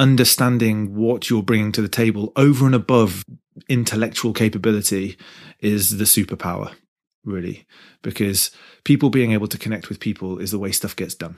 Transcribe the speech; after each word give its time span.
understanding 0.00 0.96
what 0.96 1.28
you're 1.28 1.42
bringing 1.42 1.72
to 1.72 1.82
the 1.82 1.88
table 1.88 2.32
over 2.34 2.64
and 2.64 2.74
above 2.74 3.22
intellectual 3.68 4.32
capability 4.32 5.14
is 5.58 5.98
the 5.98 6.04
superpower, 6.04 6.72
really, 7.22 7.66
because 8.00 8.50
people 8.84 9.10
being 9.10 9.32
able 9.32 9.46
to 9.46 9.58
connect 9.58 9.90
with 9.90 10.00
people 10.00 10.38
is 10.38 10.52
the 10.52 10.58
way 10.58 10.72
stuff 10.72 10.96
gets 10.96 11.14
done. 11.14 11.36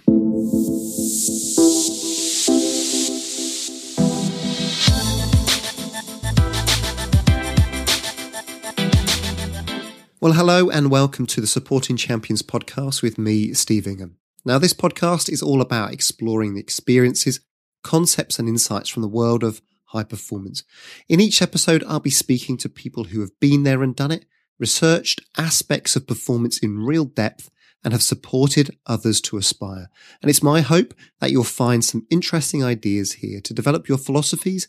Well, 10.20 10.34
hello 10.34 10.70
and 10.70 10.88
welcome 10.88 11.26
to 11.26 11.40
the 11.40 11.48
Supporting 11.48 11.96
Champions 11.96 12.42
podcast 12.42 13.02
with 13.02 13.18
me, 13.18 13.54
Steve 13.54 13.88
Ingham. 13.88 14.18
Now, 14.44 14.58
this 14.58 14.72
podcast 14.72 15.28
is 15.28 15.42
all 15.42 15.60
about 15.60 15.92
exploring 15.92 16.54
the 16.54 16.60
experiences, 16.60 17.40
concepts, 17.82 18.38
and 18.38 18.48
insights 18.48 18.88
from 18.88 19.02
the 19.02 19.08
world 19.08 19.42
of 19.42 19.62
high 19.86 20.04
performance. 20.04 20.64
In 21.08 21.20
each 21.20 21.42
episode, 21.42 21.84
I'll 21.86 22.00
be 22.00 22.10
speaking 22.10 22.56
to 22.58 22.68
people 22.68 23.04
who 23.04 23.20
have 23.20 23.38
been 23.40 23.62
there 23.62 23.82
and 23.82 23.94
done 23.94 24.10
it, 24.10 24.24
researched 24.58 25.20
aspects 25.36 25.96
of 25.96 26.06
performance 26.06 26.58
in 26.58 26.84
real 26.84 27.04
depth, 27.04 27.50
and 27.84 27.92
have 27.92 28.02
supported 28.02 28.76
others 28.86 29.20
to 29.20 29.36
aspire. 29.36 29.90
And 30.20 30.30
it's 30.30 30.42
my 30.42 30.60
hope 30.60 30.94
that 31.20 31.30
you'll 31.30 31.44
find 31.44 31.84
some 31.84 32.06
interesting 32.10 32.64
ideas 32.64 33.14
here 33.14 33.40
to 33.40 33.54
develop 33.54 33.88
your 33.88 33.98
philosophies, 33.98 34.68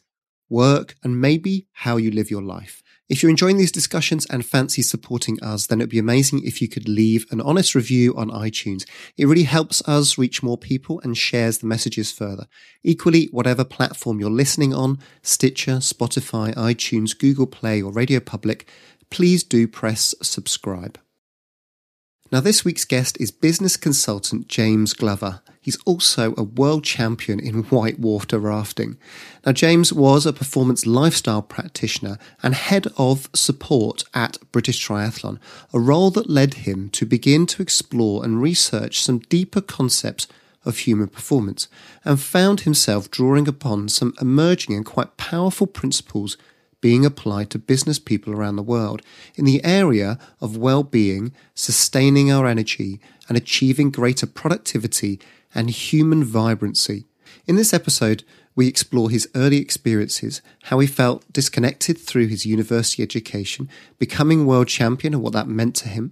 work, 0.49 0.95
and 1.03 1.21
maybe 1.21 1.67
how 1.71 1.97
you 1.97 2.11
live 2.11 2.31
your 2.31 2.41
life. 2.41 2.82
If 3.09 3.21
you're 3.21 3.29
enjoying 3.29 3.57
these 3.57 3.71
discussions 3.71 4.25
and 4.27 4.45
fancy 4.45 4.81
supporting 4.81 5.41
us, 5.43 5.67
then 5.67 5.81
it'd 5.81 5.89
be 5.89 5.99
amazing 5.99 6.43
if 6.45 6.61
you 6.61 6.69
could 6.69 6.87
leave 6.87 7.25
an 7.31 7.41
honest 7.41 7.75
review 7.75 8.15
on 8.15 8.29
iTunes. 8.29 8.87
It 9.17 9.25
really 9.25 9.43
helps 9.43 9.81
us 9.87 10.17
reach 10.17 10.41
more 10.41 10.57
people 10.57 11.01
and 11.03 11.17
shares 11.17 11.57
the 11.57 11.67
messages 11.67 12.13
further. 12.13 12.47
Equally, 12.81 13.25
whatever 13.31 13.65
platform 13.65 14.21
you're 14.21 14.29
listening 14.29 14.73
on, 14.73 14.99
Stitcher, 15.21 15.77
Spotify, 15.77 16.55
iTunes, 16.55 17.17
Google 17.17 17.47
Play, 17.47 17.81
or 17.81 17.91
Radio 17.91 18.21
Public, 18.21 18.69
please 19.09 19.43
do 19.43 19.67
press 19.67 20.15
subscribe. 20.21 20.97
Now, 22.33 22.39
this 22.39 22.65
week's 22.65 22.83
guest 22.83 23.21
is 23.21 23.29
business 23.29 23.77
consultant 23.77 24.47
James 24.47 24.93
Glover. 24.93 25.41
He's 25.61 25.77
also 25.85 26.33
a 26.35 26.41
world 26.41 26.83
champion 26.83 27.39
in 27.39 27.61
whitewater 27.65 28.39
rafting. 28.39 28.97
Now, 29.45 29.51
James 29.51 29.93
was 29.93 30.25
a 30.25 30.33
performance 30.33 30.87
lifestyle 30.87 31.43
practitioner 31.43 32.17
and 32.41 32.55
head 32.55 32.87
of 32.97 33.29
support 33.35 34.05
at 34.15 34.39
British 34.51 34.83
Triathlon, 34.83 35.37
a 35.75 35.79
role 35.79 36.09
that 36.09 36.27
led 36.27 36.55
him 36.55 36.89
to 36.93 37.05
begin 37.05 37.45
to 37.45 37.61
explore 37.61 38.25
and 38.25 38.41
research 38.41 39.03
some 39.03 39.19
deeper 39.19 39.61
concepts 39.61 40.25
of 40.65 40.79
human 40.79 41.09
performance 41.09 41.67
and 42.03 42.19
found 42.19 42.61
himself 42.61 43.11
drawing 43.11 43.47
upon 43.47 43.89
some 43.89 44.15
emerging 44.19 44.75
and 44.75 44.87
quite 44.87 45.17
powerful 45.17 45.67
principles 45.67 46.35
being 46.83 47.05
applied 47.05 47.49
to 47.49 47.57
business 47.57 47.97
people 47.97 48.33
around 48.33 48.57
the 48.57 48.61
world 48.61 49.01
in 49.35 49.45
the 49.45 49.63
area 49.63 50.19
of 50.41 50.57
well-being, 50.57 51.31
sustaining 51.55 52.29
our 52.29 52.45
energy, 52.45 52.99
and 53.29 53.37
achieving 53.37 53.89
greater 53.89 54.27
productivity 54.27 55.17
and 55.55 55.69
human 55.69 56.25
vibrancy. 56.25 57.05
In 57.47 57.55
this 57.55 57.73
episode, 57.73 58.25
we 58.53 58.67
explore 58.67 59.09
his 59.09 59.29
early 59.33 59.59
experiences, 59.59 60.41
how 60.63 60.79
he 60.79 60.85
felt 60.85 61.23
disconnected 61.31 61.97
through 61.97 62.27
his 62.27 62.45
university 62.45 63.01
education, 63.01 63.69
becoming 63.97 64.45
world 64.45 64.67
champion 64.67 65.13
and 65.13 65.23
what 65.23 65.31
that 65.31 65.47
meant 65.47 65.75
to 65.77 65.87
him, 65.87 66.11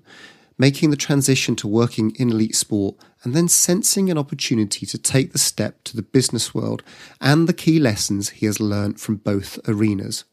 making 0.58 0.90
the 0.90 0.96
transition 0.96 1.54
to 1.58 1.68
working 1.68 2.16
in 2.16 2.30
elite 2.30 2.56
sport, 2.56 2.96
and 3.26 3.34
then 3.34 3.50
sensing 3.50 4.10
an 4.10 4.18
opportunity 4.18 4.86
to 4.86 4.98
take 4.98 5.34
the 5.34 5.38
step 5.38 5.84
to 5.84 5.98
the 5.98 6.02
business 6.02 6.56
world 6.56 6.82
and 7.20 7.46
the 7.46 7.54
key 7.54 7.78
lessons 7.78 8.30
he 8.30 8.46
has 8.46 8.62
learned 8.62 9.02
from 9.02 9.18
both 9.18 9.60
arenas. 9.68 10.24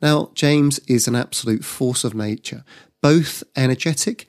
Now, 0.00 0.30
James 0.34 0.78
is 0.80 1.06
an 1.06 1.14
absolute 1.14 1.64
force 1.64 2.04
of 2.04 2.14
nature, 2.14 2.64
both 3.00 3.42
energetic 3.56 4.26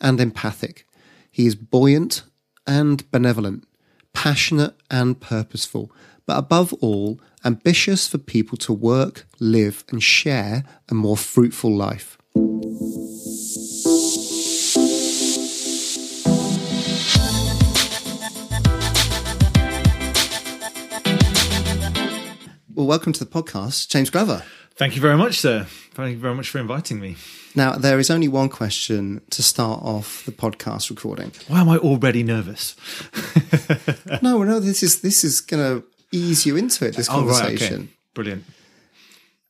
and 0.00 0.20
empathic. 0.20 0.86
He 1.30 1.46
is 1.46 1.54
buoyant 1.54 2.22
and 2.66 3.08
benevolent, 3.10 3.66
passionate 4.12 4.74
and 4.90 5.20
purposeful, 5.20 5.92
but 6.26 6.38
above 6.38 6.72
all, 6.74 7.20
ambitious 7.44 8.08
for 8.08 8.18
people 8.18 8.58
to 8.58 8.72
work, 8.72 9.26
live, 9.38 9.84
and 9.90 10.02
share 10.02 10.64
a 10.88 10.94
more 10.94 11.16
fruitful 11.16 11.74
life. 11.74 12.18
Well, 22.74 22.86
welcome 22.86 23.14
to 23.14 23.24
the 23.24 23.30
podcast, 23.30 23.88
James 23.88 24.10
Glover. 24.10 24.42
Thank 24.76 24.94
you 24.94 25.00
very 25.00 25.16
much, 25.16 25.38
sir. 25.38 25.64
Thank 25.94 26.12
you 26.12 26.18
very 26.18 26.34
much 26.34 26.50
for 26.50 26.58
inviting 26.58 27.00
me. 27.00 27.16
Now, 27.54 27.72
there 27.76 27.98
is 27.98 28.10
only 28.10 28.28
one 28.28 28.50
question 28.50 29.22
to 29.30 29.42
start 29.42 29.82
off 29.82 30.22
the 30.26 30.32
podcast 30.32 30.90
recording. 30.90 31.32
Why 31.48 31.62
am 31.62 31.70
I 31.70 31.78
already 31.78 32.22
nervous? 32.22 32.76
no, 34.22 34.42
no, 34.42 34.60
this 34.60 34.82
is 34.82 35.00
this 35.00 35.24
is 35.24 35.40
going 35.40 35.80
to 35.80 35.86
ease 36.12 36.44
you 36.44 36.56
into 36.56 36.86
it. 36.86 36.94
This 36.94 37.08
conversation. 37.08 37.74
Oh, 37.74 37.78
right, 37.78 37.78
okay. 37.78 37.88
Brilliant. 38.12 38.44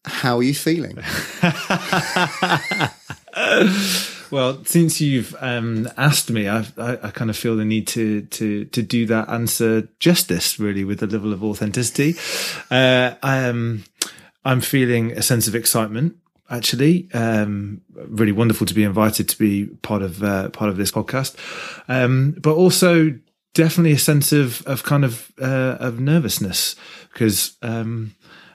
How 0.05 0.37
are 0.39 0.45
you 0.45 0.55
feeling? 0.55 0.95
well, 4.31 4.65
since 4.65 5.01
you've 5.01 5.35
um, 5.41 5.89
asked 5.97 6.31
me, 6.31 6.49
I, 6.49 6.65
I, 6.79 6.99
I, 7.03 7.11
kind 7.11 7.31
of 7.31 7.37
feel 7.37 7.57
the 7.57 7.65
need 7.65 7.89
to 7.89 8.23
to 8.23 8.67
to 8.67 8.83
do 8.83 9.07
that 9.07 9.29
answer 9.29 9.89
justice, 9.99 10.61
really, 10.61 10.85
with 10.85 11.03
a 11.03 11.09
level 11.09 11.33
of 11.33 11.43
authenticity. 11.43 12.15
Uh, 12.71 13.17
I 13.25 13.39
am. 13.39 13.51
Um, 13.51 13.85
I'm 14.47 14.61
feeling 14.61 15.13
a 15.13 15.23
sense 15.23 15.49
of 15.49 15.55
excitement. 15.55 16.17
Actually, 16.49 17.09
um, 17.13 17.81
really 17.93 18.31
wonderful 18.31 18.67
to 18.69 18.75
be 18.75 18.85
invited 18.85 19.29
to 19.29 19.39
be 19.39 19.67
part 19.83 20.03
of 20.03 20.23
uh, 20.23 20.49
part 20.51 20.71
of 20.71 20.77
this 20.77 20.93
podcast, 20.93 21.37
um, 21.89 22.37
but 22.41 22.55
also 22.55 23.19
definitely 23.53 23.93
a 23.93 23.99
sense 23.99 24.33
of 24.33 24.65
of 24.67 24.85
kind 24.85 25.05
of 25.05 25.33
uh, 25.43 25.77
of 25.81 25.99
nervousness 25.99 26.77
because 27.13 27.57
um, 27.63 28.15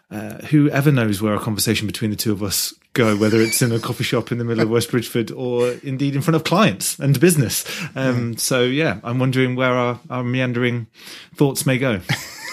uh, 0.10 0.38
whoever 0.46 0.90
knows 0.90 1.22
where 1.22 1.34
a 1.34 1.40
conversation 1.40 1.86
between 1.86 2.12
the 2.12 2.16
two 2.16 2.32
of 2.32 2.42
us 2.42 2.74
go, 2.94 3.18
whether 3.18 3.42
it's 3.42 3.62
in 3.62 3.74
a 3.74 3.80
coffee 3.80 4.06
shop 4.06 4.32
in 4.32 4.38
the 4.38 4.46
middle 4.46 4.64
of 4.64 4.70
West 4.70 4.92
Bridgford 4.92 5.30
or 5.32 5.72
indeed 5.84 6.16
in 6.16 6.22
front 6.22 6.38
of 6.38 6.46
clients 6.46 6.98
and 6.98 7.20
business. 7.20 7.66
Um, 7.96 8.38
so 8.38 8.64
yeah, 8.64 9.02
I'm 9.04 9.20
wondering 9.20 9.58
where 9.58 9.74
our, 9.74 10.00
our 10.10 10.24
meandering 10.24 10.88
thoughts 11.36 11.66
may 11.66 11.78
go. 11.78 12.00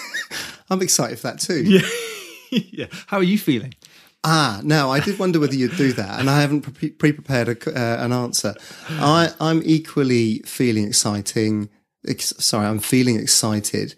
I'm 0.71 0.83
excited 0.83 1.19
for 1.19 1.29
that 1.29 1.39
too. 1.39 1.63
Yeah. 1.63 1.89
yeah. 2.73 2.87
How 3.07 3.19
are 3.19 3.23
you 3.23 3.39
feeling? 3.39 3.75
Ah, 4.25 4.61
now 4.65 4.91
I 4.91 5.01
did 5.01 5.19
wonder 5.19 5.39
whether 5.39 5.55
you'd 5.55 5.77
do 5.77 5.93
that, 5.93 6.19
and 6.19 6.29
I 6.29 6.41
haven't 6.41 6.63
pre 6.63 7.13
prepared 7.13 7.49
uh, 7.49 7.71
an 8.01 8.13
answer. 8.13 8.55
I, 8.91 9.31
I'm 9.41 9.63
equally 9.65 10.41
feeling 10.41 10.87
exciting. 10.87 11.69
Ex 12.07 12.35
sorry, 12.39 12.67
I'm 12.67 12.81
feeling 12.81 13.19
excited 13.19 13.95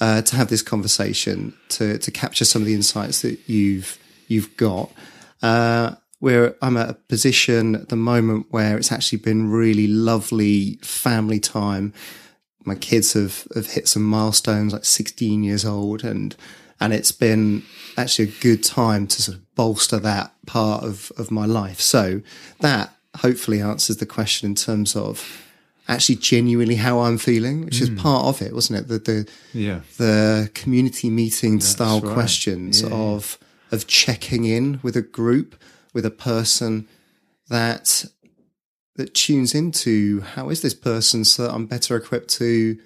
uh, 0.00 0.22
to 0.22 0.36
have 0.36 0.48
this 0.48 0.62
conversation 0.62 1.54
to 1.70 1.98
to 1.98 2.10
capture 2.10 2.44
some 2.44 2.62
of 2.62 2.66
the 2.66 2.74
insights 2.74 3.22
that 3.22 3.38
you've 3.48 3.98
you've 4.28 4.56
got. 4.56 4.92
Uh, 5.42 5.96
where 6.20 6.56
I'm 6.62 6.78
at 6.78 6.88
a 6.88 6.94
position 6.94 7.74
at 7.74 7.90
the 7.90 7.96
moment 7.96 8.46
where 8.48 8.78
it's 8.78 8.90
actually 8.90 9.18
been 9.18 9.50
really 9.50 9.86
lovely 9.86 10.78
family 10.82 11.38
time. 11.38 11.92
My 12.64 12.76
kids 12.76 13.12
have 13.12 13.46
have 13.54 13.66
hit 13.66 13.88
some 13.88 14.04
milestones, 14.04 14.72
like 14.72 14.84
16 14.84 15.42
years 15.42 15.64
old, 15.64 16.04
and 16.04 16.34
and 16.80 16.92
it's 16.92 17.12
been 17.12 17.62
actually 17.96 18.28
a 18.28 18.32
good 18.40 18.62
time 18.62 19.06
to 19.06 19.22
sort 19.22 19.38
of 19.38 19.54
bolster 19.54 19.98
that 19.98 20.32
part 20.46 20.84
of, 20.84 21.12
of 21.16 21.30
my 21.30 21.46
life. 21.46 21.80
So 21.80 22.20
that 22.60 22.94
hopefully 23.16 23.60
answers 23.60 23.98
the 23.98 24.06
question 24.06 24.50
in 24.50 24.54
terms 24.54 24.96
of 24.96 25.44
actually 25.88 26.16
genuinely 26.16 26.76
how 26.76 27.00
I'm 27.00 27.18
feeling, 27.18 27.64
which 27.64 27.78
mm. 27.78 27.82
is 27.82 27.90
part 28.02 28.24
of 28.26 28.42
it, 28.42 28.54
wasn't 28.54 28.80
it? 28.80 28.88
The 28.88 28.98
the 28.98 29.28
yeah. 29.52 29.80
the 29.98 30.50
community 30.54 31.10
meeting 31.10 31.58
That's 31.58 31.66
style 31.66 32.00
right. 32.00 32.14
questions 32.14 32.82
yeah. 32.82 32.90
of 32.90 33.38
of 33.70 33.86
checking 33.86 34.44
in 34.44 34.80
with 34.82 34.96
a 34.96 35.02
group, 35.02 35.56
with 35.92 36.06
a 36.06 36.10
person 36.10 36.88
that 37.48 38.06
that 38.96 39.14
tunes 39.14 39.54
into 39.54 40.20
how 40.20 40.48
is 40.50 40.62
this 40.62 40.74
person 40.74 41.24
so 41.24 41.44
that 41.44 41.52
I'm 41.52 41.66
better 41.66 41.96
equipped 41.96 42.30
to 42.38 42.78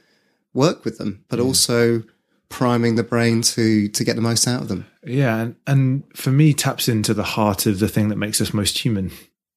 work 0.55 0.85
with 0.85 0.99
them, 0.99 1.25
but 1.29 1.39
yeah. 1.39 1.45
also 1.45 2.03
priming 2.49 2.95
the 2.95 3.03
brain 3.03 3.43
to 3.43 3.89
to 3.89 4.05
get 4.05 4.17
the 4.17 4.23
most 4.23 4.47
out 4.47 4.63
of 4.63 4.69
them. 4.69 4.87
Yeah, 5.05 5.37
and, 5.39 5.57
and 5.67 6.05
for 6.15 6.31
me, 6.31 6.53
taps 6.53 6.89
into 6.89 7.15
the 7.15 7.23
heart 7.23 7.67
of 7.67 7.79
the 7.79 7.89
thing 7.89 8.09
that 8.09 8.17
makes 8.17 8.41
us 8.41 8.55
most 8.55 8.79
human, 8.79 9.11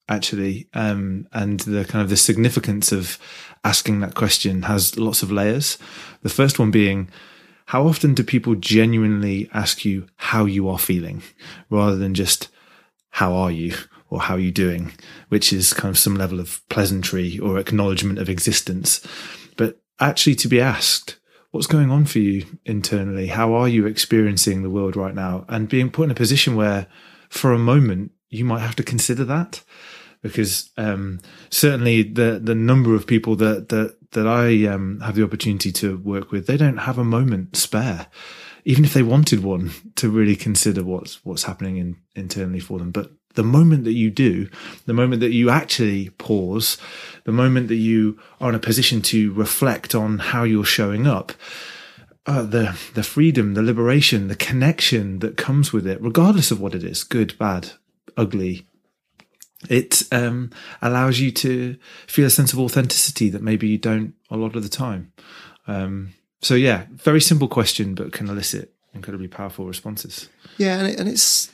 actually, 0.09 0.67
um, 0.73 1.27
and 1.31 1.59
the 1.61 1.85
kind 1.85 2.03
of 2.03 2.09
the 2.09 2.17
significance 2.17 2.91
of 2.91 3.17
asking 3.63 3.99
that 3.99 4.15
question 4.15 4.63
has 4.63 4.97
lots 4.97 5.23
of 5.23 5.31
layers. 5.31 5.77
The 6.21 6.29
first 6.29 6.59
one 6.59 6.71
being. 6.71 7.09
How 7.65 7.87
often 7.87 8.13
do 8.13 8.23
people 8.23 8.55
genuinely 8.55 9.49
ask 9.53 9.85
you 9.85 10.07
how 10.17 10.43
you 10.43 10.67
are 10.67 10.79
feeling 10.79 11.23
rather 11.69 11.95
than 11.95 12.13
just 12.13 12.49
how 13.11 13.33
are 13.33 13.51
you 13.51 13.75
or 14.09 14.19
how 14.19 14.35
are 14.35 14.39
you 14.39 14.51
doing, 14.51 14.91
which 15.29 15.53
is 15.53 15.73
kind 15.73 15.89
of 15.89 15.97
some 15.97 16.15
level 16.15 16.41
of 16.41 16.61
pleasantry 16.67 17.39
or 17.39 17.57
acknowledgement 17.57 18.19
of 18.19 18.29
existence. 18.29 19.05
But 19.55 19.79
actually 20.01 20.35
to 20.35 20.49
be 20.49 20.59
asked, 20.59 21.17
what's 21.51 21.67
going 21.67 21.91
on 21.91 22.05
for 22.05 22.19
you 22.19 22.45
internally? 22.65 23.27
How 23.27 23.53
are 23.53 23.67
you 23.67 23.85
experiencing 23.85 24.63
the 24.63 24.69
world 24.69 24.95
right 24.95 25.15
now? 25.15 25.45
And 25.47 25.69
being 25.69 25.89
put 25.89 26.05
in 26.05 26.11
a 26.11 26.15
position 26.15 26.55
where, 26.55 26.87
for 27.29 27.53
a 27.53 27.59
moment, 27.59 28.11
you 28.29 28.45
might 28.45 28.59
have 28.59 28.75
to 28.77 28.83
consider 28.83 29.25
that, 29.25 29.63
because 30.21 30.71
um, 30.77 31.19
certainly 31.49 32.03
the 32.03 32.39
the 32.43 32.55
number 32.55 32.95
of 32.95 33.07
people 33.07 33.35
that 33.37 33.69
that 33.69 33.97
that 34.11 34.27
I 34.27 34.65
um, 34.67 34.99
have 35.01 35.15
the 35.15 35.23
opportunity 35.23 35.71
to 35.73 35.97
work 35.97 36.31
with, 36.31 36.47
they 36.47 36.57
don't 36.57 36.77
have 36.77 36.97
a 36.97 37.03
moment 37.03 37.55
spare, 37.55 38.07
even 38.65 38.85
if 38.85 38.93
they 38.93 39.03
wanted 39.03 39.43
one, 39.43 39.71
to 39.95 40.09
really 40.09 40.35
consider 40.35 40.83
what's 40.83 41.23
what's 41.25 41.43
happening 41.43 41.77
in, 41.77 41.97
internally 42.15 42.59
for 42.59 42.79
them. 42.79 42.91
But 42.91 43.11
the 43.35 43.43
moment 43.43 43.83
that 43.85 43.93
you 43.93 44.09
do, 44.09 44.49
the 44.85 44.93
moment 44.93 45.21
that 45.21 45.31
you 45.31 45.49
actually 45.49 46.09
pause, 46.11 46.77
the 47.23 47.31
moment 47.31 47.67
that 47.67 47.75
you 47.75 48.19
are 48.39 48.49
in 48.49 48.55
a 48.55 48.59
position 48.59 49.01
to 49.01 49.33
reflect 49.33 49.95
on 49.95 50.19
how 50.19 50.43
you're 50.43 50.65
showing 50.65 51.07
up, 51.07 51.31
uh, 52.25 52.43
the 52.43 52.77
the 52.93 53.03
freedom, 53.03 53.53
the 53.53 53.63
liberation, 53.63 54.27
the 54.27 54.35
connection 54.35 55.19
that 55.19 55.37
comes 55.37 55.73
with 55.73 55.87
it, 55.87 56.01
regardless 56.01 56.51
of 56.51 56.61
what 56.61 56.75
it 56.75 56.83
is, 56.83 57.03
good, 57.03 57.37
bad, 57.37 57.71
ugly, 58.15 58.65
it 59.69 60.03
um, 60.11 60.51
allows 60.81 61.19
you 61.19 61.31
to 61.31 61.77
feel 62.07 62.27
a 62.27 62.29
sense 62.29 62.53
of 62.53 62.59
authenticity 62.59 63.29
that 63.29 63.41
maybe 63.41 63.67
you 63.67 63.77
don't 63.77 64.13
a 64.29 64.37
lot 64.37 64.55
of 64.55 64.63
the 64.63 64.69
time. 64.69 65.11
Um, 65.67 66.13
so 66.41 66.55
yeah, 66.55 66.85
very 66.91 67.21
simple 67.21 67.47
question, 67.47 67.95
but 67.95 68.11
can 68.11 68.29
elicit 68.29 68.73
incredibly 68.93 69.27
powerful 69.27 69.65
responses. 69.65 70.29
Yeah, 70.57 70.77
and, 70.77 70.87
it, 70.87 70.99
and 70.99 71.07
it's 71.07 71.51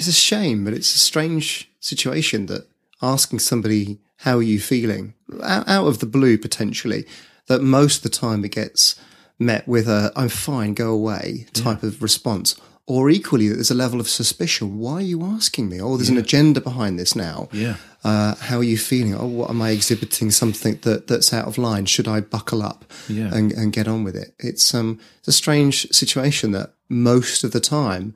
it's 0.00 0.08
a 0.08 0.12
shame, 0.12 0.64
but 0.64 0.74
it's 0.74 0.94
a 0.94 0.98
strange 0.98 1.70
situation 1.80 2.46
that 2.46 2.66
asking 3.02 3.38
somebody 3.38 3.98
how 4.18 4.38
are 4.38 4.42
you 4.42 4.60
feeling 4.60 5.14
out, 5.42 5.68
out 5.68 5.86
of 5.86 5.98
the 6.00 6.06
blue 6.06 6.38
potentially, 6.38 7.06
that 7.46 7.62
most 7.62 7.98
of 7.98 8.02
the 8.02 8.18
time 8.18 8.44
it 8.44 8.52
gets 8.52 9.00
met 9.38 9.66
with 9.68 9.88
a 9.88 10.12
"I'm 10.16 10.28
fine, 10.28 10.74
go 10.74 10.90
away" 10.90 11.46
type 11.52 11.82
yeah. 11.82 11.88
of 11.88 12.02
response 12.02 12.56
or 12.90 13.08
equally 13.08 13.48
that 13.48 13.54
there's 13.54 13.70
a 13.70 13.74
level 13.74 14.00
of 14.00 14.08
suspicion. 14.08 14.76
Why 14.80 14.94
are 14.94 15.00
you 15.00 15.22
asking 15.22 15.68
me? 15.68 15.80
Oh, 15.80 15.96
there's 15.96 16.10
yeah. 16.10 16.16
an 16.16 16.24
agenda 16.24 16.60
behind 16.60 16.98
this 16.98 17.14
now. 17.14 17.48
Yeah. 17.52 17.76
Uh, 18.02 18.34
how 18.34 18.58
are 18.58 18.64
you 18.64 18.76
feeling? 18.76 19.14
Oh, 19.14 19.26
what 19.26 19.48
am 19.48 19.62
I 19.62 19.70
exhibiting 19.70 20.32
something 20.32 20.76
that 20.82 21.06
that's 21.06 21.32
out 21.32 21.46
of 21.46 21.56
line? 21.56 21.86
Should 21.86 22.08
I 22.08 22.20
buckle 22.20 22.64
up 22.64 22.84
yeah. 23.08 23.32
and, 23.32 23.52
and 23.52 23.72
get 23.72 23.86
on 23.86 24.02
with 24.02 24.16
it? 24.16 24.34
It's 24.40 24.74
um 24.74 24.98
it's 25.20 25.28
a 25.28 25.32
strange 25.32 25.88
situation 25.92 26.50
that 26.50 26.72
most 26.88 27.44
of 27.44 27.52
the 27.52 27.60
time 27.60 28.14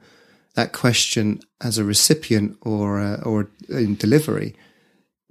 that 0.55 0.73
question 0.73 1.41
as 1.61 1.79
a 1.79 1.85
recipient 1.85 2.57
or 2.63 3.01
uh, 3.01 3.21
or 3.23 3.51
in 3.69 3.97
delivery 3.97 4.55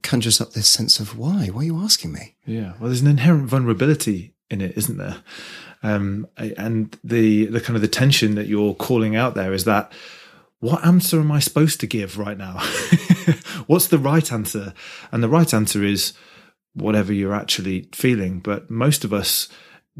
conjures 0.01 0.41
up 0.41 0.51
this 0.51 0.67
sense 0.67 0.99
of 0.99 1.17
why? 1.17 1.47
Why 1.47 1.61
are 1.61 1.65
you 1.65 1.79
asking 1.79 2.11
me? 2.11 2.35
Yeah. 2.45 2.73
Well, 2.79 2.89
there's 2.89 3.01
an 3.01 3.07
inherent 3.07 3.47
vulnerability 3.47 4.33
in 4.49 4.61
it, 4.61 4.77
isn't 4.77 4.97
there? 4.97 5.17
Um, 5.81 6.27
and 6.37 6.97
the 7.03 7.45
the 7.45 7.61
kind 7.61 7.75
of 7.75 7.81
the 7.81 7.87
tension 7.87 8.35
that 8.35 8.47
you're 8.47 8.75
calling 8.75 9.15
out 9.15 9.35
there 9.35 9.53
is 9.53 9.65
that 9.65 9.91
what 10.59 10.85
answer 10.85 11.19
am 11.19 11.31
I 11.31 11.39
supposed 11.39 11.81
to 11.81 11.87
give 11.87 12.17
right 12.17 12.37
now? 12.37 12.59
What's 13.67 13.87
the 13.87 13.97
right 13.97 14.31
answer? 14.31 14.73
And 15.11 15.21
the 15.21 15.27
right 15.27 15.53
answer 15.53 15.83
is 15.83 16.13
whatever 16.73 17.11
you're 17.11 17.33
actually 17.33 17.89
feeling. 17.91 18.39
But 18.39 18.69
most 18.69 19.03
of 19.03 19.11
us, 19.11 19.49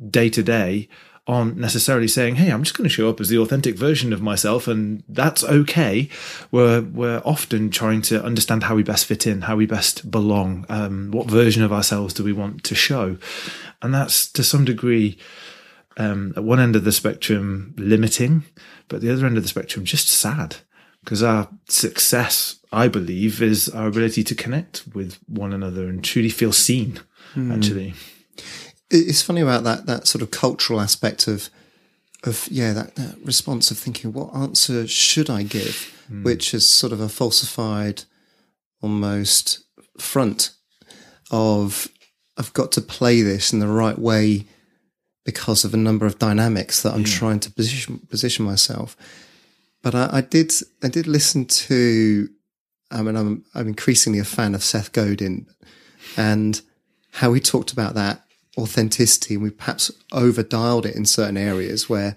day 0.10 0.30
to 0.30 0.42
day, 0.42 0.88
aren't 1.25 1.58
necessarily 1.58 2.08
saying, 2.08 2.36
"Hey, 2.36 2.52
I'm 2.52 2.64
just 2.64 2.78
going 2.78 2.88
to 2.88 2.94
show 2.94 3.10
up 3.10 3.22
as 3.22 3.30
the 3.30 3.38
authentic 3.38 3.78
version 3.78 4.12
of 4.14 4.22
myself, 4.22 4.68
and 4.68 5.04
that's 5.08 5.44
okay." 5.44 6.10
We're 6.52 6.81
we're 6.81 7.22
often 7.24 7.70
trying 7.70 8.02
to 8.04 8.24
understand 8.24 8.64
how 8.64 8.75
we 8.75 8.84
best 8.84 9.06
fit 9.06 9.25
in, 9.25 9.42
how 9.42 9.56
we 9.56 9.66
best 9.66 10.10
belong, 10.10 10.66
um, 10.70 11.12
what 11.12 11.30
version 11.30 11.64
of 11.64 11.72
ourselves 11.72 12.14
do 12.14 12.24
we 12.24 12.34
want 12.34 12.64
to 12.66 12.75
show, 12.75 13.18
and 13.81 13.94
that's 13.94 14.31
to 14.34 14.44
some 14.44 14.66
degree 14.66 15.18
um, 15.98 16.34
at 16.36 16.44
one 16.44 16.60
end 16.60 16.75
of 16.75 16.84
the 16.84 16.92
spectrum 16.92 17.74
limiting, 17.78 18.44
but 18.88 19.02
the 19.02 19.12
other 19.12 19.26
end 19.26 19.38
of 19.38 19.44
the 19.44 19.50
spectrum 19.50 19.86
just 19.86 20.10
sad 20.10 20.58
because 21.04 21.22
our 21.22 21.50
success, 21.68 22.60
I 22.72 22.88
believe, 22.88 23.42
is 23.42 23.69
our 23.69 23.88
ability 23.88 24.24
to 24.24 24.36
connect 24.36 24.84
with 24.94 25.19
one 25.28 25.54
another 25.54 25.88
and 25.88 26.04
truly 26.04 26.30
feel 26.30 26.54
seen. 26.54 27.00
Mm. 27.36 27.56
Actually, 27.56 27.94
it's 28.94 29.22
funny 29.22 29.42
about 29.42 29.63
that 29.63 29.86
that 29.88 30.07
sort 30.07 30.22
of 30.22 30.31
cultural 30.31 30.80
aspect 30.80 31.28
of 31.28 31.50
of 32.24 32.48
yeah 32.50 32.74
that, 32.74 32.95
that 32.95 33.18
response 33.24 33.72
of 33.72 33.78
thinking 33.78 34.13
what 34.13 34.34
answer 34.36 34.88
should 34.88 35.30
I 35.30 35.44
give, 35.44 35.94
mm. 36.10 36.24
which 36.24 36.54
is 36.54 36.69
sort 36.69 36.94
of 36.94 37.01
a 37.01 37.10
falsified, 37.10 38.04
almost 38.81 39.63
front 39.98 40.51
of 41.31 41.88
I've 42.38 42.54
got 42.54 42.72
to 42.74 42.81
play 42.81 43.22
this 43.22 43.54
in 43.54 43.60
the 43.60 43.68
right 43.68 43.98
way 43.98 44.45
because 45.25 45.63
of 45.63 45.74
a 45.74 45.78
number 45.78 46.06
of 46.06 46.19
dynamics 46.19 46.81
that 46.81 46.94
I'm 46.94 47.01
yeah. 47.01 47.18
trying 47.18 47.40
to 47.42 47.51
position 47.51 48.00
position 48.10 48.45
myself. 48.45 48.95
But 49.81 49.95
I, 49.95 50.10
I, 50.13 50.22
did 50.22 50.54
I 50.81 50.88
did 50.88 51.07
listen 51.07 51.45
to 51.45 52.30
I 52.92 53.01
mean 53.01 53.16
I'm 53.16 53.45
I'm 53.54 53.68
increasingly 53.68 54.19
a 54.19 54.25
fan 54.25 54.56
of 54.56 54.63
Seth 54.63 54.92
Godin 54.94 55.48
and 56.16 56.62
how 57.12 57.34
he 57.34 57.40
talked 57.40 57.72
about 57.72 57.94
that 57.95 58.24
authenticity 58.58 59.36
and 59.36 59.44
we 59.44 59.50
perhaps 59.50 59.92
over 60.12 60.44
dialed 60.44 60.86
it 60.86 60.96
in 60.96 61.06
certain 61.06 61.38
areas 61.38 61.90
where 61.90 62.16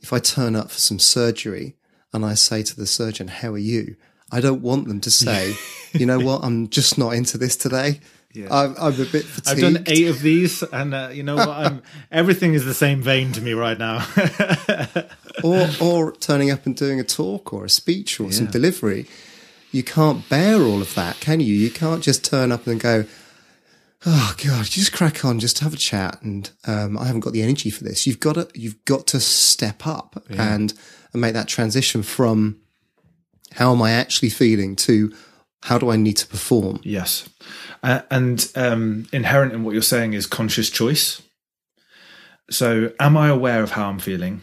if 0.00 0.12
I 0.12 0.18
turn 0.18 0.56
up 0.56 0.70
for 0.70 0.78
some 0.78 0.98
surgery 0.98 1.74
and 2.12 2.24
I 2.24 2.34
say 2.34 2.62
to 2.62 2.76
the 2.76 2.86
surgeon, 2.86 3.28
How 3.28 3.52
are 3.52 3.58
you? 3.58 3.96
I 4.30 4.40
don't 4.40 4.62
want 4.62 4.88
them 4.88 5.00
to 5.00 5.10
say, 5.10 5.54
you 5.92 6.06
know 6.06 6.18
what, 6.18 6.44
I'm 6.44 6.68
just 6.68 6.98
not 6.98 7.10
into 7.14 7.38
this 7.38 7.56
today. 7.56 8.00
Yeah. 8.32 8.46
I'm, 8.50 8.74
I'm, 8.80 8.94
a 8.94 9.04
bit 9.04 9.24
fatigued. 9.24 9.48
I've 9.48 9.74
done 9.74 9.84
eight 9.86 10.08
of 10.08 10.22
these, 10.22 10.62
and 10.62 10.94
uh, 10.94 11.10
you 11.12 11.22
know 11.22 11.36
what? 11.36 11.50
I'm 11.50 11.82
everything 12.10 12.54
is 12.54 12.64
the 12.64 12.72
same 12.72 13.02
vein 13.02 13.32
to 13.32 13.42
me 13.42 13.52
right 13.52 13.78
now. 13.78 14.06
or, 15.44 15.68
or 15.82 16.12
turning 16.12 16.50
up 16.50 16.64
and 16.64 16.74
doing 16.74 16.98
a 16.98 17.04
talk 17.04 17.52
or 17.52 17.66
a 17.66 17.68
speech 17.68 18.18
or 18.18 18.24
yeah. 18.24 18.30
some 18.30 18.46
delivery, 18.46 19.06
you 19.70 19.82
can't 19.82 20.26
bear 20.30 20.62
all 20.62 20.80
of 20.80 20.94
that, 20.94 21.20
can 21.20 21.40
you? 21.40 21.54
You 21.54 21.70
can't 21.70 22.02
just 22.02 22.24
turn 22.24 22.52
up 22.52 22.66
and 22.66 22.80
go, 22.80 23.04
"Oh 24.04 24.34
God, 24.44 24.64
just 24.66 24.92
crack 24.92 25.24
on, 25.24 25.38
just 25.38 25.60
have 25.60 25.74
a 25.74 25.78
chat." 25.78 26.20
And 26.22 26.50
um, 26.66 26.98
I 26.98 27.06
haven't 27.06 27.20
got 27.20 27.32
the 27.32 27.42
energy 27.42 27.70
for 27.70 27.84
this. 27.84 28.06
You've 28.06 28.20
got 28.20 28.34
to, 28.34 28.48
you've 28.54 28.84
got 28.84 29.06
to 29.08 29.20
step 29.20 29.86
up 29.86 30.22
yeah. 30.28 30.54
and 30.54 30.74
and 31.12 31.20
make 31.20 31.34
that 31.34 31.48
transition 31.48 32.02
from 32.02 32.60
how 33.52 33.72
am 33.72 33.82
I 33.82 33.92
actually 33.92 34.30
feeling 34.30 34.76
to 34.76 35.12
how 35.64 35.78
do 35.78 35.90
I 35.90 35.96
need 35.96 36.16
to 36.16 36.26
perform? 36.26 36.80
Yes. 36.82 37.28
Uh, 37.82 38.02
and 38.10 38.50
um, 38.56 39.06
inherent 39.12 39.52
in 39.52 39.62
what 39.62 39.72
you're 39.72 39.82
saying 39.82 40.12
is 40.14 40.26
conscious 40.26 40.70
choice. 40.70 41.22
So, 42.50 42.92
am 42.98 43.16
I 43.16 43.28
aware 43.28 43.62
of 43.62 43.72
how 43.72 43.88
I'm 43.88 43.98
feeling? 43.98 44.42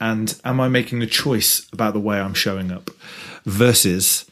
And 0.00 0.38
am 0.44 0.60
I 0.60 0.68
making 0.68 1.02
a 1.02 1.06
choice 1.06 1.68
about 1.72 1.94
the 1.94 2.00
way 2.00 2.20
I'm 2.20 2.34
showing 2.34 2.70
up 2.70 2.90
versus 3.44 4.26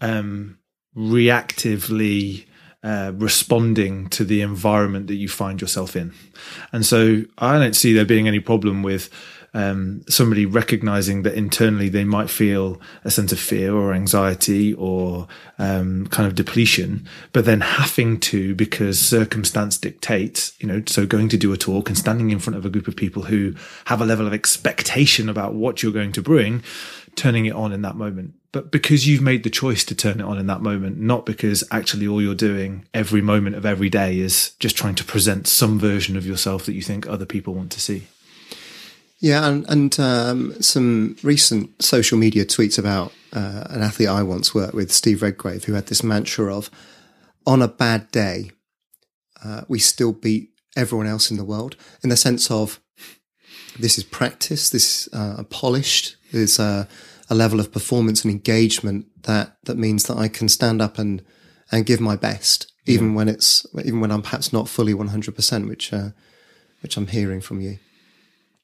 um, 0.00 0.58
reactively 0.96 2.46
uh, 2.82 3.12
responding 3.14 4.08
to 4.08 4.24
the 4.24 4.40
environment 4.42 5.06
that 5.08 5.16
you 5.16 5.28
find 5.28 5.60
yourself 5.60 5.96
in? 5.96 6.12
And 6.72 6.84
so, 6.84 7.24
I 7.38 7.58
don't 7.58 7.76
see 7.76 7.92
there 7.92 8.04
being 8.04 8.28
any 8.28 8.40
problem 8.40 8.82
with 8.82 9.10
um, 9.52 10.02
somebody 10.08 10.46
recognizing 10.46 11.22
that 11.22 11.34
internally 11.34 11.88
they 11.88 12.04
might 12.04 12.30
feel 12.30 12.80
a 13.04 13.10
sense 13.10 13.32
of 13.32 13.40
fear 13.40 13.74
or 13.74 13.92
anxiety 13.92 14.74
or 14.74 15.26
um, 15.58 16.06
kind 16.08 16.26
of 16.26 16.34
depletion, 16.34 17.08
but 17.32 17.44
then 17.44 17.60
having 17.60 18.20
to, 18.20 18.54
because 18.54 18.98
circumstance 18.98 19.76
dictates, 19.76 20.52
you 20.60 20.68
know, 20.68 20.82
so 20.86 21.06
going 21.06 21.28
to 21.30 21.36
do 21.36 21.52
a 21.52 21.56
talk 21.56 21.88
and 21.88 21.98
standing 21.98 22.30
in 22.30 22.38
front 22.38 22.56
of 22.56 22.64
a 22.64 22.70
group 22.70 22.86
of 22.86 22.96
people 22.96 23.24
who 23.24 23.54
have 23.86 24.00
a 24.00 24.06
level 24.06 24.26
of 24.26 24.32
expectation 24.32 25.28
about 25.28 25.54
what 25.54 25.82
you're 25.82 25.92
going 25.92 26.12
to 26.12 26.22
bring, 26.22 26.62
turning 27.16 27.46
it 27.46 27.54
on 27.54 27.72
in 27.72 27.82
that 27.82 27.96
moment. 27.96 28.34
But 28.52 28.72
because 28.72 29.06
you've 29.06 29.22
made 29.22 29.44
the 29.44 29.50
choice 29.50 29.84
to 29.84 29.94
turn 29.94 30.18
it 30.18 30.24
on 30.24 30.38
in 30.38 30.46
that 30.48 30.60
moment, 30.60 30.98
not 30.98 31.24
because 31.24 31.62
actually 31.70 32.08
all 32.08 32.20
you're 32.20 32.34
doing 32.34 32.84
every 32.92 33.22
moment 33.22 33.54
of 33.54 33.64
every 33.64 33.88
day 33.88 34.18
is 34.18 34.54
just 34.58 34.76
trying 34.76 34.96
to 34.96 35.04
present 35.04 35.46
some 35.46 35.78
version 35.78 36.16
of 36.16 36.26
yourself 36.26 36.66
that 36.66 36.72
you 36.72 36.82
think 36.82 37.06
other 37.06 37.26
people 37.26 37.54
want 37.54 37.70
to 37.72 37.80
see. 37.80 38.08
Yeah, 39.20 39.46
and, 39.46 39.68
and 39.68 40.00
um, 40.00 40.62
some 40.62 41.16
recent 41.22 41.82
social 41.82 42.18
media 42.18 42.44
tweets 42.44 42.78
about 42.78 43.12
uh, 43.32 43.66
an 43.68 43.82
athlete 43.82 44.08
I 44.08 44.22
once 44.22 44.54
worked 44.54 44.74
with, 44.74 44.90
Steve 44.90 45.22
Redgrave, 45.22 45.64
who 45.64 45.74
had 45.74 45.86
this 45.86 46.02
mantra 46.02 46.56
of, 46.56 46.70
on 47.46 47.60
a 47.62 47.68
bad 47.68 48.10
day, 48.10 48.50
uh, 49.44 49.62
we 49.68 49.78
still 49.78 50.12
beat 50.12 50.50
everyone 50.74 51.06
else 51.06 51.30
in 51.30 51.36
the 51.36 51.44
world, 51.44 51.76
in 52.02 52.08
the 52.08 52.16
sense 52.16 52.50
of 52.50 52.80
this 53.78 53.98
is 53.98 54.04
practice, 54.04 54.70
this 54.70 55.06
is 55.06 55.14
uh, 55.14 55.42
polished, 55.50 56.16
there's 56.32 56.58
a, 57.30 57.34
level 57.34 57.60
of 57.60 57.72
performance 57.72 58.24
and 58.24 58.32
engagement 58.32 59.06
that, 59.22 59.56
that 59.64 59.78
means 59.78 60.04
that 60.04 60.16
I 60.16 60.28
can 60.28 60.48
stand 60.48 60.82
up 60.82 60.98
and, 60.98 61.22
and 61.70 61.86
give 61.86 62.00
my 62.00 62.16
best, 62.16 62.70
even 62.86 63.10
yeah. 63.10 63.16
when 63.16 63.28
it's, 63.28 63.66
even 63.84 64.00
when 64.00 64.10
I'm 64.10 64.22
perhaps 64.22 64.52
not 64.52 64.68
fully 64.68 64.92
100%, 64.92 65.68
which, 65.68 65.92
uh, 65.92 66.10
which 66.82 66.96
I'm 66.96 67.06
hearing 67.06 67.40
from 67.40 67.60
you. 67.60 67.78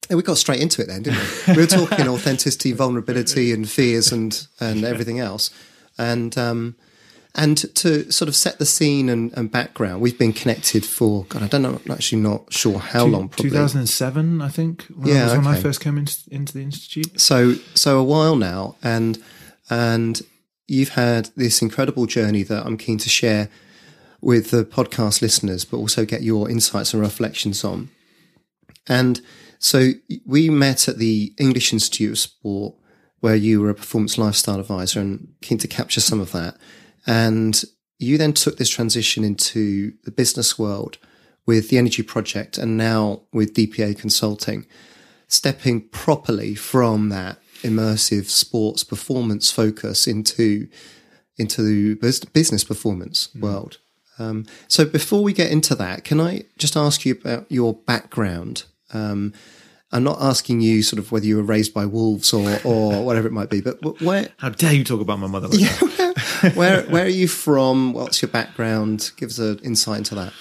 And 0.09 0.17
we 0.17 0.23
got 0.23 0.39
straight 0.39 0.61
into 0.61 0.83
it 0.83 0.89
then, 0.89 1.03
didn't 1.03 1.19
we? 1.47 1.55
We 1.57 1.63
were 1.63 1.67
talking 1.67 2.07
authenticity, 2.09 2.73
vulnerability, 2.73 3.53
and 3.53 3.69
fears, 3.69 4.13
and 4.13 4.47
and 4.61 4.85
everything 4.85 5.19
else. 5.19 5.51
And 5.99 6.37
um, 6.39 6.77
And 7.39 7.59
to 7.77 8.11
sort 8.11 8.29
of 8.29 8.35
set 8.35 8.59
the 8.59 8.65
scene 8.65 9.11
and, 9.11 9.31
and, 9.37 9.53
background, 9.53 10.01
we've 10.01 10.19
been 10.19 10.33
connected 10.33 10.87
for 10.87 11.25
God, 11.25 11.43
I 11.43 11.49
don't 11.49 11.61
know, 11.61 11.79
I'm 11.85 11.93
actually 11.93 12.23
not 12.23 12.51
sure 12.51 12.79
how 12.79 13.05
Two, 13.05 13.11
long. 13.11 13.29
Probably 13.29 13.51
2007, 13.51 14.41
I 14.41 14.49
think. 14.49 14.85
When 14.85 15.09
yeah, 15.09 15.27
okay. 15.27 15.37
when 15.37 15.47
I 15.47 15.61
first 15.61 15.83
came 15.83 15.99
in, 15.99 16.07
into 16.31 16.55
the 16.55 16.63
institute. 16.63 17.21
So, 17.21 17.55
so 17.75 17.99
a 17.99 18.05
while 18.05 18.37
now, 18.37 18.77
and 18.83 19.23
and 19.69 20.23
you've 20.67 20.91
had 20.91 21.31
this 21.37 21.61
incredible 21.61 22.07
journey 22.07 22.43
that 22.45 22.65
I'm 22.65 22.79
keen 22.79 22.99
to 22.99 23.09
share 23.09 23.51
with 24.21 24.51
the 24.51 24.65
podcast 24.65 25.23
listeners, 25.23 25.65
but 25.65 25.77
also 25.77 26.05
get 26.05 26.23
your 26.23 26.51
insights 26.51 26.95
and 26.95 27.03
reflections 27.03 27.65
on. 27.65 27.91
And 28.89 29.21
so 29.59 29.93
we 30.25 30.49
met 30.49 30.89
at 30.89 30.99
the 30.99 31.33
English 31.39 31.73
Institute 31.73 32.13
of 32.13 32.19
Sport, 32.19 32.75
where 33.21 33.37
you 33.37 33.61
were 33.61 33.71
a 33.71 33.75
performance 33.75 34.19
lifestyle 34.19 34.61
advisor 34.61 35.01
and 35.01 35.35
keen 35.43 35.59
to 35.59 35.69
capture 35.69 36.01
some 36.01 36.21
of 36.21 36.33
that. 36.33 36.57
And 37.07 37.63
you 37.99 38.19
then 38.19 38.33
took 38.33 38.59
this 38.59 38.69
transition 38.69 39.25
into 39.25 39.93
the 40.05 40.11
business 40.11 40.59
world 40.59 40.99
with 41.47 41.69
the 41.69 41.79
Energy 41.79 42.03
Project 42.03 42.59
and 42.59 42.77
now 42.77 43.23
with 43.33 43.55
DPA 43.55 43.99
Consulting, 43.99 44.67
stepping 45.29 45.89
properly 45.89 46.55
from 46.55 47.09
that 47.11 47.39
immersive 47.63 48.27
sports 48.27 48.85
performance 48.85 49.51
focus 49.51 50.07
into 50.07 50.69
into 51.39 51.63
the 51.63 51.95
business 52.33 52.65
performance 52.65 53.29
mm. 53.37 53.43
world. 53.43 53.79
Um, 54.19 54.47
so 54.69 54.87
before 54.87 55.23
we 55.23 55.35
get 55.35 55.51
into 55.51 55.75
that, 55.75 56.05
can 56.05 56.21
I 56.21 56.45
just 56.57 56.77
ask 56.77 57.05
you 57.05 57.13
about 57.13 57.51
your 57.51 57.75
background? 57.75 58.65
Um, 58.95 59.35
I'm 59.93 60.03
not 60.03 60.21
asking 60.21 60.61
you 60.61 60.83
sort 60.83 60.99
of 60.99 61.13
whether 61.13 61.27
you 61.27 61.37
were 61.37 61.43
raised 61.43 61.73
by 61.73 61.87
wolves 61.87 62.33
or, 62.33 62.59
or 62.65 63.05
whatever 63.05 63.29
it 63.29 63.33
might 63.33 63.51
be, 63.51 63.61
but 63.61 64.01
where? 64.01 64.29
How 64.39 64.49
dare 64.51 64.73
you 64.73 64.85
talk 64.85 65.01
about 65.01 65.19
my 65.19 65.29
mother? 65.29 65.49
Like 65.49 65.61
yeah, 66.43 66.51
where 66.55 66.83
where 66.85 67.05
are 67.07 67.09
you 67.09 67.29
from? 67.29 67.93
What's 67.93 68.21
your 68.21 68.31
background? 68.31 69.13
Give 69.17 69.31
us 69.31 69.39
an 69.39 69.59
insight 69.61 69.99
into 69.99 70.15
that. 70.17 70.33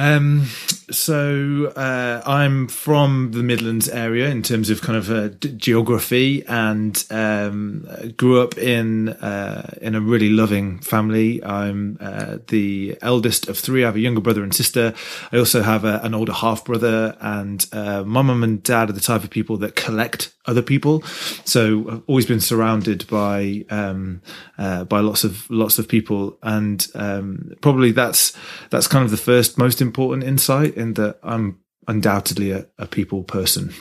Um, 0.00 0.46
so 0.90 1.72
uh, 1.76 2.22
I'm 2.26 2.68
from 2.68 3.32
the 3.32 3.42
Midlands 3.42 3.86
area 3.86 4.30
in 4.30 4.42
terms 4.42 4.70
of 4.70 4.80
kind 4.80 4.96
of 4.96 5.10
uh, 5.10 5.28
d- 5.28 5.52
geography, 5.52 6.42
and 6.46 7.04
um, 7.10 7.86
grew 8.16 8.40
up 8.40 8.56
in 8.56 9.10
uh, 9.10 9.74
in 9.82 9.94
a 9.94 10.00
really 10.00 10.30
loving 10.30 10.78
family. 10.78 11.44
I'm 11.44 11.98
uh, 12.00 12.38
the 12.48 12.96
eldest 13.02 13.48
of 13.48 13.58
three. 13.58 13.82
I 13.82 13.86
have 13.86 13.96
a 13.96 14.00
younger 14.00 14.22
brother 14.22 14.42
and 14.42 14.54
sister. 14.54 14.94
I 15.32 15.36
also 15.36 15.60
have 15.60 15.84
a, 15.84 16.00
an 16.02 16.14
older 16.14 16.32
half 16.32 16.64
brother, 16.64 17.14
and 17.20 17.66
uh, 17.70 18.02
my 18.02 18.22
mum 18.22 18.42
and 18.42 18.62
dad 18.62 18.88
are 18.88 18.94
the 18.94 19.00
type 19.00 19.22
of 19.22 19.28
people 19.28 19.58
that 19.58 19.76
collect 19.76 20.32
other 20.46 20.62
people. 20.62 21.02
So 21.44 21.90
I've 21.90 22.02
always 22.06 22.24
been 22.24 22.40
surrounded 22.40 23.06
by 23.06 23.66
um, 23.68 24.22
uh, 24.56 24.84
by 24.84 25.00
lots 25.00 25.24
of 25.24 25.48
lots 25.50 25.78
of 25.78 25.88
people, 25.88 26.38
and 26.42 26.84
um, 26.94 27.52
probably 27.60 27.92
that's 27.92 28.32
that's 28.70 28.88
kind 28.88 29.04
of 29.04 29.10
the 29.10 29.18
first 29.18 29.58
most 29.58 29.82
important 29.82 29.89
insight 30.22 30.74
in 30.74 30.94
that 30.94 31.18
I'm 31.22 31.60
undoubtedly 31.88 32.52
a, 32.52 32.66
a 32.78 32.86
people 32.86 33.22
person, 33.22 33.72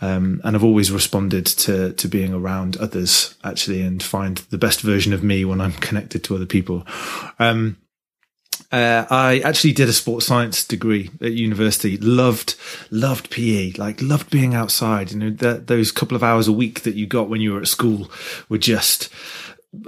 um, 0.00 0.40
and 0.44 0.56
I've 0.56 0.64
always 0.64 0.92
responded 0.92 1.46
to 1.46 1.92
to 1.92 2.08
being 2.08 2.32
around 2.32 2.76
others 2.76 3.34
actually, 3.44 3.82
and 3.82 4.02
find 4.02 4.38
the 4.50 4.58
best 4.58 4.80
version 4.80 5.12
of 5.12 5.22
me 5.22 5.44
when 5.44 5.60
I'm 5.60 5.72
connected 5.72 6.24
to 6.24 6.36
other 6.36 6.46
people. 6.46 6.86
Um, 7.38 7.76
uh, 8.70 9.06
I 9.08 9.38
actually 9.40 9.72
did 9.72 9.88
a 9.88 9.94
sports 9.94 10.26
science 10.26 10.64
degree 10.64 11.10
at 11.22 11.32
university. 11.32 11.96
Loved, 11.96 12.54
loved 12.90 13.30
PE. 13.30 13.72
Like 13.72 14.02
loved 14.02 14.30
being 14.30 14.54
outside. 14.54 15.10
You 15.10 15.18
know, 15.18 15.30
those 15.30 15.90
couple 15.90 16.16
of 16.16 16.22
hours 16.22 16.48
a 16.48 16.52
week 16.52 16.82
that 16.82 16.94
you 16.94 17.06
got 17.06 17.30
when 17.30 17.40
you 17.40 17.54
were 17.54 17.60
at 17.60 17.68
school 17.68 18.10
were 18.48 18.58
just 18.58 19.08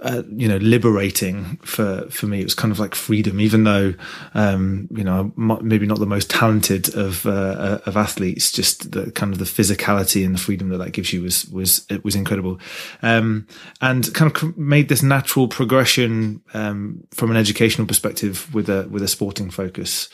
uh, 0.02 0.22
you 0.36 0.46
know 0.46 0.58
liberating 0.58 1.56
for 1.62 2.02
for 2.10 2.26
me 2.26 2.40
it 2.40 2.44
was 2.44 2.54
kind 2.54 2.70
of 2.70 2.78
like 2.78 2.94
freedom 2.94 3.40
even 3.40 3.64
though 3.64 3.94
um, 4.34 4.86
you 4.90 5.02
know 5.02 5.32
maybe 5.62 5.86
not 5.86 5.98
the 5.98 6.06
most 6.06 6.28
talented 6.28 6.94
of 6.94 7.24
uh, 7.24 7.30
uh, 7.30 7.78
of 7.86 7.96
athletes 7.96 8.52
just 8.52 8.92
the 8.92 9.10
kind 9.12 9.32
of 9.32 9.38
the 9.38 9.46
physicality 9.46 10.24
and 10.24 10.34
the 10.34 10.38
freedom 10.38 10.68
that 10.68 10.76
that 10.76 10.92
gives 10.92 11.14
you 11.14 11.22
was 11.22 11.46
was 11.46 11.86
it 11.88 12.04
was 12.04 12.14
incredible 12.14 12.60
um, 13.00 13.46
and 13.80 14.12
kind 14.12 14.30
of 14.30 14.56
made 14.58 14.90
this 14.90 15.02
natural 15.02 15.48
progression 15.48 16.42
um, 16.52 17.02
from 17.10 17.30
an 17.30 17.38
educational 17.38 17.86
perspective 17.86 18.52
with 18.54 18.68
a 18.68 18.86
with 18.90 19.02
a 19.02 19.08
sporting 19.08 19.50
focus 19.50 20.10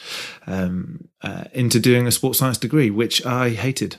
um, 0.47 1.09
uh, 1.23 1.45
into 1.53 1.81
doing 1.81 2.07
a 2.07 2.13
sports 2.13 2.39
science 2.39 2.57
degree 2.57 2.89
which 2.89 3.27
I 3.27 3.51
hated 3.51 3.97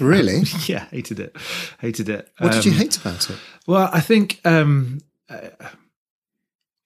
really? 0.00 0.42
yeah, 0.66 0.86
hated 0.90 1.20
it. 1.20 1.36
Hated 1.80 2.08
it. 2.08 2.28
What 2.38 2.52
did 2.52 2.64
you 2.64 2.72
um, 2.72 2.78
hate 2.78 2.96
about 2.96 3.30
it? 3.30 3.36
Well, 3.70 3.88
I 3.92 4.00
think 4.00 4.40
um, 4.44 4.98
uh, 5.28 5.50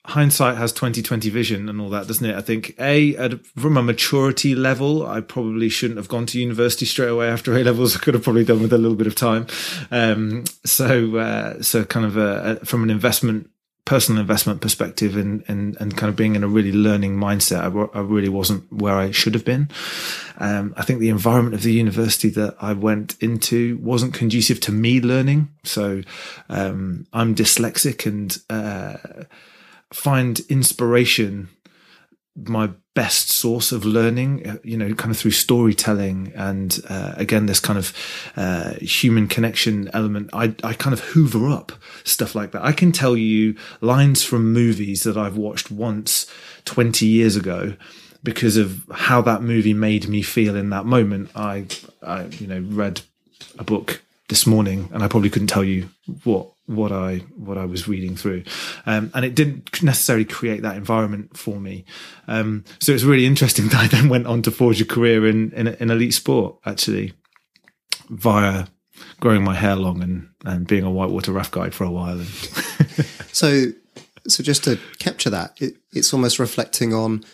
hindsight 0.05 0.59
has 0.59 0.71
2020 0.71 1.31
vision 1.31 1.71
and 1.71 1.81
all 1.81 1.89
that, 1.89 2.07
doesn't 2.07 2.29
it? 2.29 2.37
I 2.37 2.43
think 2.43 2.75
a 2.79 3.17
at, 3.17 3.47
from 3.47 3.79
a 3.79 3.83
maturity 3.83 4.55
level, 4.55 5.07
I 5.07 5.23
probably 5.23 5.71
shouldn't 5.71 5.97
have 5.97 6.09
gone 6.09 6.27
to 6.27 6.39
university 6.39 6.85
straight 6.85 7.09
away 7.09 7.29
after 7.29 7.57
A 7.57 7.65
levels. 7.65 7.97
I 7.97 8.01
could 8.01 8.13
have 8.13 8.23
probably 8.23 8.45
done 8.45 8.61
with 8.61 8.75
a 8.75 8.77
little 8.77 8.99
bit 8.99 9.07
of 9.07 9.15
time. 9.15 9.47
Um, 9.91 10.45
so, 10.67 11.17
uh, 11.17 11.63
so 11.63 11.87
kind 11.87 12.05
of 12.05 12.19
a, 12.19 12.59
a, 12.61 12.67
from 12.67 12.83
an 12.83 12.91
investment 12.91 13.49
personal 13.85 14.21
investment 14.21 14.63
perspective 14.63 15.17
and, 15.17 15.45
and, 15.47 15.77
and 15.79 15.97
kind 15.97 16.09
of 16.09 16.17
being 16.17 16.35
in 16.35 16.43
a 16.43 16.49
really 16.49 16.73
learning 16.73 17.17
mindset, 17.17 17.61
I, 17.95 18.01
really 18.01 18.31
wasn't 18.31 18.73
where 18.73 18.95
I 18.95 19.11
should 19.11 19.35
have 19.35 19.45
been. 19.45 19.69
Um, 20.39 20.73
I 20.77 20.83
think 20.83 21.01
the 21.01 21.11
environment 21.11 21.55
of 21.55 21.63
the 21.63 21.73
university 21.73 22.31
that 22.31 22.57
I 22.61 22.73
went 22.73 23.17
into 23.21 23.77
wasn't 23.83 24.15
conducive 24.15 24.61
to 24.61 24.73
me 24.73 25.01
learning. 25.01 25.51
So, 25.65 26.03
um, 26.49 27.07
I'm 27.13 27.35
dyslexic 27.35 28.07
and, 28.07 28.37
uh, 28.49 29.25
find 29.93 30.41
inspiration 30.49 31.51
my 32.37 32.71
best 32.95 33.31
source 33.31 33.73
of 33.73 33.85
learning, 33.85 34.47
uh, 34.47 34.57
you 34.63 34.77
know, 34.77 34.93
kind 34.95 35.11
of 35.11 35.19
through 35.19 35.33
storytelling 35.33 36.33
and 36.35 36.81
uh, 36.89 37.15
again 37.17 37.47
this 37.47 37.61
kind 37.61 37.79
of 37.79 37.93
uh, 38.37 38.75
human 38.75 39.29
connection 39.29 39.89
element. 39.93 40.31
I 40.33 40.55
I 40.63 40.75
kind 40.75 40.93
of 40.93 41.01
hoover 41.01 41.49
up 41.49 41.73
stuff 42.05 42.35
like 42.35 42.53
that. 42.53 42.65
I 42.65 42.73
can 42.73 42.93
tell 42.93 43.17
you 43.17 43.57
lines 43.81 44.23
from 44.23 44.53
movies 44.53 45.03
that 45.05 45.17
I've 45.17 45.37
watched 45.37 45.71
once 45.71 46.27
twenty 46.65 47.07
years 47.07 47.37
ago 47.37 47.77
because 48.23 48.57
of 48.57 48.83
how 48.91 49.21
that 49.23 49.43
movie 49.43 49.75
made 49.75 50.09
me 50.09 50.23
feel 50.23 50.57
in 50.57 50.71
that 50.71 50.87
moment. 50.87 51.31
I 51.37 51.67
I 52.03 52.25
you 52.25 52.47
know 52.47 52.61
read 52.69 53.03
a 53.59 53.65
book 53.65 54.03
this 54.29 54.47
morning 54.47 54.89
and 54.93 55.03
I 55.03 55.09
probably 55.09 55.31
couldn't 55.31 55.49
tell 55.49 55.65
you 55.65 55.91
what 56.25 56.54
what 56.67 56.93
I 56.93 57.19
what 57.37 57.59
I 57.59 57.67
was 57.67 57.87
reading 57.87 58.17
through, 58.17 58.45
um, 58.87 59.11
and 59.15 59.25
it 59.25 59.35
didn't 59.35 59.83
necessarily 59.83 60.25
create 60.25 60.63
that 60.63 60.77
environment 60.77 61.37
for 61.37 61.61
me. 61.61 61.85
Um, 62.27 62.65
so 62.81 62.93
it's 62.93 63.05
really 63.05 63.27
interesting 63.27 63.69
that 63.69 63.81
I 63.81 63.87
then 63.89 64.09
went 64.09 64.27
on 64.27 64.43
to 64.43 64.51
forge 64.51 64.81
a 64.81 64.85
career 64.85 65.27
in 65.27 65.53
in, 65.53 65.69
in 65.69 65.91
elite 65.91 66.15
sport 66.15 66.57
actually 66.65 67.13
via 68.09 68.67
growing 69.21 69.43
my 69.43 69.55
hair 69.55 69.77
long 69.77 70.03
and 70.03 70.29
and 70.45 70.67
being 70.67 70.85
a 70.85 70.91
whitewater 70.91 71.33
raft 71.33 71.53
guide 71.53 71.75
for 71.75 71.85
a 71.85 71.91
while. 71.91 72.23
so 73.33 73.67
so 74.27 74.43
just 74.43 74.65
to 74.65 74.79
capture 74.99 75.31
that, 75.31 75.61
it, 75.61 75.77
it's 75.93 76.15
almost 76.15 76.39
reflecting 76.39 76.95
on 76.95 77.25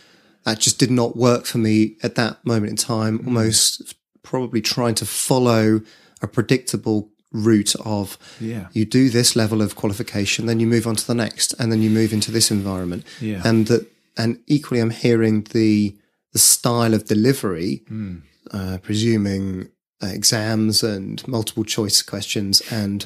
that 0.45 0.59
just 0.59 0.79
did 0.79 0.91
not 0.91 1.17
work 1.17 1.47
for 1.47 1.59
me 1.59 1.97
at 2.03 2.15
that 2.17 2.45
moment 2.45 2.71
in 2.71 2.77
time. 2.77 3.19
Mm. 3.19 3.27
Almost 3.27 3.95
probably 4.23 4.61
trying 4.61 4.95
to 4.97 5.07
follow 5.07 5.81
a 6.23 6.27
predictable 6.27 7.11
route 7.33 7.75
of 7.85 8.19
yeah. 8.41 8.69
you 8.73 8.85
do 8.85 9.09
this 9.09 9.37
level 9.37 9.63
of 9.63 9.77
qualification, 9.77 10.47
then 10.47 10.61
you 10.61 10.67
move 10.67 10.87
on 10.87 10.97
to 10.97 11.07
the 11.07 11.15
next, 11.15 11.53
and 11.59 11.71
then 11.71 11.81
you 11.83 11.91
move 11.91 12.13
into 12.13 12.31
this 12.31 12.51
environment. 12.51 13.05
Yeah. 13.21 13.43
And 13.45 13.67
that 13.69 13.91
and 14.17 14.41
equally 14.47 14.81
I'm 14.81 14.91
hearing 14.91 15.43
the 15.53 15.97
the 16.33 16.39
style 16.39 16.95
of 16.95 17.07
delivery, 17.07 17.83
mm. 17.91 18.23
uh, 18.53 18.79
presuming 18.83 19.69
uh, 20.03 20.07
exams 20.07 20.83
and 20.83 21.27
multiple 21.27 21.65
choice 21.65 22.03
questions 22.03 22.63
and 22.71 23.05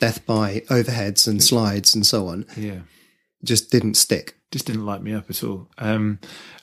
death 0.00 0.26
by 0.26 0.60
overheads 0.68 1.28
and 1.28 1.42
slides 1.42 1.94
and 1.94 2.04
so 2.04 2.26
on. 2.26 2.46
Yeah. 2.56 2.80
Just 3.44 3.70
didn't 3.70 3.94
stick. 3.94 4.36
Just 4.50 4.66
didn't 4.66 4.86
light 4.86 5.02
me 5.02 5.12
up 5.12 5.30
at 5.30 5.44
all. 5.44 5.68
Um, 5.78 6.18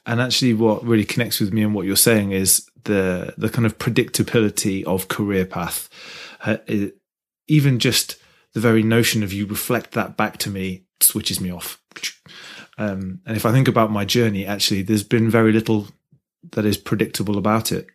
and 0.05 0.19
actually, 0.19 0.53
what 0.53 0.83
really 0.83 1.05
connects 1.05 1.39
with 1.39 1.53
me 1.53 1.63
and 1.63 1.73
what 1.73 1.85
you're 1.85 1.95
saying 1.95 2.31
is 2.31 2.67
the 2.83 3.33
the 3.37 3.49
kind 3.49 3.65
of 3.65 3.77
predictability 3.77 4.83
of 4.85 5.07
career 5.07 5.45
path. 5.45 5.89
Uh, 6.43 6.57
even 7.51 7.79
just 7.79 8.15
the 8.53 8.61
very 8.61 8.81
notion 8.81 9.23
of 9.23 9.33
you 9.33 9.45
reflect 9.45 9.91
that 9.91 10.15
back 10.15 10.37
to 10.37 10.49
me 10.49 10.85
switches 11.01 11.41
me 11.41 11.51
off. 11.51 11.81
Um, 12.77 13.19
and 13.25 13.35
if 13.35 13.45
I 13.45 13.51
think 13.51 13.67
about 13.67 13.91
my 13.91 14.05
journey, 14.05 14.45
actually, 14.45 14.83
there's 14.83 15.03
been 15.03 15.29
very 15.29 15.51
little 15.51 15.87
that 16.51 16.65
is 16.65 16.77
predictable 16.77 17.37
about 17.37 17.73
it. 17.73 17.87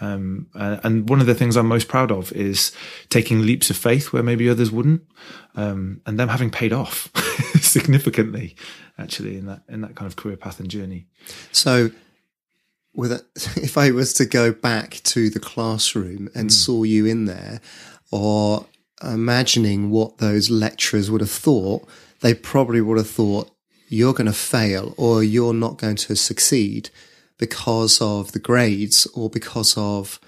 Um, 0.00 0.48
uh, 0.54 0.78
and 0.82 1.08
one 1.08 1.20
of 1.20 1.26
the 1.26 1.34
things 1.34 1.56
I'm 1.56 1.68
most 1.68 1.88
proud 1.88 2.10
of 2.10 2.32
is 2.32 2.72
taking 3.10 3.42
leaps 3.42 3.68
of 3.68 3.76
faith 3.76 4.12
where 4.12 4.22
maybe 4.22 4.48
others 4.48 4.72
wouldn't, 4.72 5.02
um, 5.54 6.00
and 6.06 6.18
them 6.18 6.28
having 6.28 6.50
paid 6.50 6.72
off 6.72 7.10
significantly, 7.60 8.56
actually, 8.98 9.36
in 9.36 9.46
that 9.46 9.62
in 9.68 9.82
that 9.82 9.94
kind 9.94 10.06
of 10.06 10.16
career 10.16 10.38
path 10.38 10.58
and 10.58 10.70
journey. 10.70 11.06
So, 11.52 11.90
with 12.94 13.12
a, 13.12 13.24
if 13.62 13.76
I 13.76 13.90
was 13.90 14.14
to 14.14 14.24
go 14.24 14.52
back 14.52 15.00
to 15.04 15.28
the 15.28 15.38
classroom 15.38 16.30
and 16.34 16.48
mm. 16.48 16.52
saw 16.52 16.82
you 16.82 17.04
in 17.04 17.26
there, 17.26 17.60
or 18.10 18.66
imagining 19.04 19.90
what 19.90 20.18
those 20.18 20.50
lecturers 20.50 21.10
would 21.10 21.20
have 21.20 21.30
thought, 21.30 21.86
they 22.20 22.34
probably 22.34 22.80
would 22.80 22.98
have 22.98 23.10
thought 23.10 23.50
you're 23.88 24.14
going 24.14 24.26
to 24.26 24.32
fail 24.32 24.94
or 24.96 25.22
you're 25.22 25.52
not 25.52 25.76
going 25.76 25.96
to 25.96 26.16
succeed 26.16 26.90
because 27.38 28.00
of 28.00 28.32
the 28.32 28.38
grades 28.38 29.06
or 29.14 29.28
because 29.28 29.74
of 29.76 30.18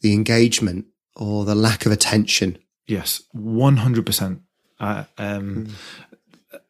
the 0.00 0.12
engagement 0.12 0.86
or 1.16 1.44
the 1.44 1.54
lack 1.54 1.84
of 1.86 1.92
attention. 1.92 2.58
Yes, 2.86 3.22
100%. 3.34 4.40
Uh, 4.78 5.04
um, 5.16 5.66
mm. 5.66 6.60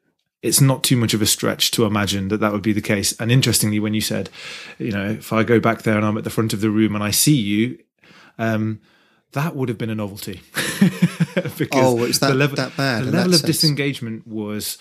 It's 0.40 0.60
not 0.60 0.84
too 0.84 0.96
much 0.96 1.14
of 1.14 1.20
a 1.20 1.26
stretch 1.26 1.72
to 1.72 1.84
imagine 1.84 2.28
that 2.28 2.38
that 2.38 2.52
would 2.52 2.62
be 2.62 2.72
the 2.72 2.80
case. 2.80 3.12
And 3.20 3.30
interestingly, 3.30 3.80
when 3.80 3.92
you 3.92 4.00
said, 4.00 4.30
you 4.78 4.92
know, 4.92 5.10
if 5.10 5.32
I 5.32 5.42
go 5.42 5.60
back 5.60 5.82
there 5.82 5.96
and 5.96 6.06
I'm 6.06 6.16
at 6.16 6.24
the 6.24 6.30
front 6.30 6.52
of 6.52 6.60
the 6.60 6.70
room 6.70 6.94
and 6.94 7.04
I 7.04 7.10
see 7.10 7.36
you, 7.36 7.78
um, 8.38 8.80
that 9.32 9.54
would 9.54 9.68
have 9.68 9.78
been 9.78 9.90
a 9.90 9.94
novelty 9.94 10.40
because 11.58 11.84
oh, 11.84 12.06
that, 12.06 12.28
the 12.28 12.34
level, 12.34 12.56
that 12.56 12.76
bad 12.76 13.04
the 13.04 13.10
level 13.10 13.34
of 13.34 13.40
sense. 13.40 13.46
disengagement 13.46 14.26
was 14.26 14.78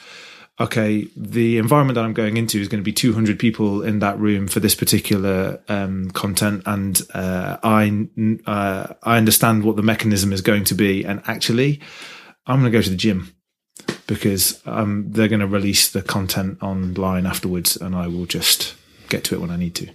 okay 0.60 1.08
the 1.16 1.58
environment 1.58 1.96
that 1.96 2.04
i'm 2.04 2.14
going 2.14 2.38
into 2.38 2.60
is 2.60 2.68
going 2.68 2.82
to 2.82 2.86
be 2.86 2.94
200 2.94 3.38
people 3.38 3.82
in 3.82 4.00
that 4.00 4.18
room 4.20 4.48
for 4.48 4.60
this 4.60 4.76
particular 4.76 5.60
um, 5.68 6.10
content 6.12 6.64
and 6.66 7.02
uh, 7.14 7.58
i 7.64 8.08
uh, 8.46 8.94
i 9.04 9.18
understand 9.18 9.64
what 9.64 9.76
the 9.76 9.84
mechanism 9.84 10.34
is 10.34 10.42
going 10.42 10.64
to 10.64 10.74
be 10.74 11.04
and 11.04 11.22
actually 11.28 11.80
i'm 12.46 12.60
going 12.60 12.72
to 12.72 12.78
go 12.78 12.82
to 12.82 12.90
the 12.90 12.96
gym 12.96 13.34
because 14.08 14.62
um, 14.66 15.06
they're 15.10 15.28
going 15.28 15.42
to 15.42 15.48
release 15.48 15.92
the 15.92 16.02
content 16.02 16.58
online 16.62 17.26
afterwards 17.26 17.76
and 17.78 17.96
i 17.96 18.08
will 18.08 18.26
just 18.26 18.76
get 19.10 19.24
to 19.24 19.36
it 19.36 19.42
when 19.42 19.52
i 19.52 19.56
need 19.56 19.76
to 19.76 19.90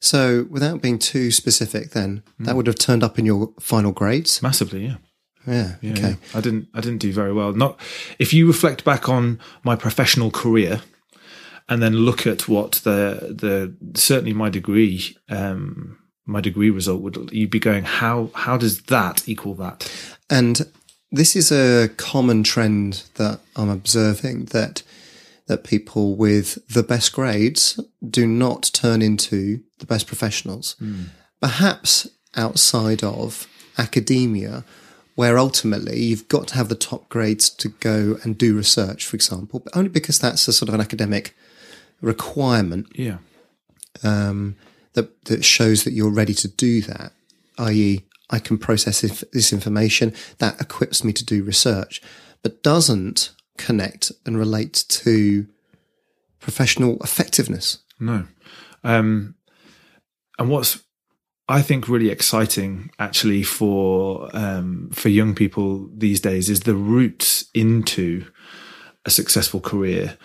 so, 0.00 0.46
without 0.50 0.82
being 0.82 0.98
too 0.98 1.30
specific, 1.30 1.90
then 1.90 2.22
mm. 2.40 2.46
that 2.46 2.54
would 2.54 2.66
have 2.66 2.78
turned 2.78 3.02
up 3.02 3.18
in 3.18 3.26
your 3.26 3.52
final 3.58 3.92
grades 3.92 4.42
massively. 4.42 4.86
Yeah. 4.86 4.96
Yeah, 5.46 5.74
yeah. 5.80 5.92
Okay. 5.92 6.08
Yeah. 6.10 6.16
I 6.34 6.40
didn't. 6.40 6.68
I 6.74 6.80
didn't 6.80 6.98
do 6.98 7.12
very 7.12 7.32
well. 7.32 7.52
Not 7.52 7.78
if 8.18 8.32
you 8.32 8.46
reflect 8.46 8.84
back 8.84 9.08
on 9.08 9.38
my 9.62 9.76
professional 9.76 10.30
career, 10.30 10.80
and 11.68 11.82
then 11.82 11.94
look 11.94 12.26
at 12.26 12.48
what 12.48 12.72
the 12.84 13.34
the 13.34 13.74
certainly 13.98 14.32
my 14.32 14.48
degree 14.50 15.16
um, 15.28 15.98
my 16.24 16.40
degree 16.40 16.70
result 16.70 17.02
would 17.02 17.30
you'd 17.32 17.50
be 17.50 17.60
going 17.60 17.84
how 17.84 18.30
how 18.34 18.56
does 18.56 18.82
that 18.82 19.28
equal 19.28 19.54
that 19.54 19.90
and 20.28 20.66
this 21.12 21.36
is 21.36 21.52
a 21.52 21.88
common 21.96 22.42
trend 22.42 23.04
that 23.14 23.38
i'm 23.54 23.70
observing 23.70 24.46
that 24.46 24.82
that 25.46 25.64
people 25.64 26.16
with 26.16 26.66
the 26.68 26.82
best 26.82 27.12
grades 27.12 27.80
do 28.08 28.26
not 28.26 28.70
turn 28.72 29.00
into 29.00 29.60
the 29.78 29.86
best 29.86 30.06
professionals. 30.06 30.76
Mm. 30.80 31.06
Perhaps 31.40 32.08
outside 32.34 33.02
of 33.04 33.46
academia, 33.78 34.64
where 35.16 35.38
ultimately 35.38 35.98
you've 35.98 36.28
got 36.28 36.46
to 36.48 36.54
have 36.54 36.68
the 36.68 36.74
top 36.74 37.08
grades 37.08 37.50
to 37.50 37.68
go 37.68 38.18
and 38.22 38.38
do 38.38 38.56
research, 38.56 39.04
for 39.04 39.16
example, 39.16 39.60
but 39.60 39.76
only 39.76 39.88
because 39.88 40.18
that's 40.18 40.46
a 40.46 40.52
sort 40.52 40.68
of 40.68 40.74
an 40.74 40.80
academic 40.80 41.34
requirement. 42.00 42.86
Yeah. 42.94 43.18
Um, 44.04 44.56
that, 44.92 45.24
that 45.24 45.44
shows 45.44 45.84
that 45.84 45.92
you're 45.92 46.10
ready 46.10 46.34
to 46.34 46.48
do 46.48 46.80
that, 46.82 47.12
i.e., 47.58 48.04
I 48.28 48.38
can 48.38 48.58
process 48.58 49.02
this 49.02 49.52
information 49.52 50.12
that 50.38 50.60
equips 50.60 51.04
me 51.04 51.12
to 51.12 51.24
do 51.24 51.44
research, 51.44 52.02
but 52.42 52.62
doesn't 52.62 53.30
connect 53.56 54.10
and 54.24 54.38
relate 54.38 54.84
to 54.88 55.46
professional 56.40 56.98
effectiveness. 57.02 57.78
No. 58.00 58.26
Um, 58.82 59.36
and 60.38 60.50
what's 60.50 60.82
I 61.48 61.62
think 61.62 61.88
really 61.88 62.10
exciting 62.10 62.90
actually 62.98 63.42
for 63.44 64.28
um, 64.32 64.90
for 64.92 65.08
young 65.08 65.34
people 65.34 65.88
these 65.96 66.20
days 66.20 66.50
is 66.50 66.60
the 66.60 66.74
routes 66.74 67.44
into 67.54 68.26
a 69.04 69.10
successful 69.10 69.60
career 69.60 70.18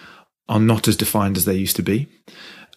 are 0.50 0.60
not 0.60 0.88
as 0.88 0.98
defined 0.98 1.38
as 1.38 1.46
they 1.46 1.56
used 1.56 1.76
to 1.76 1.84
be, 1.84 2.08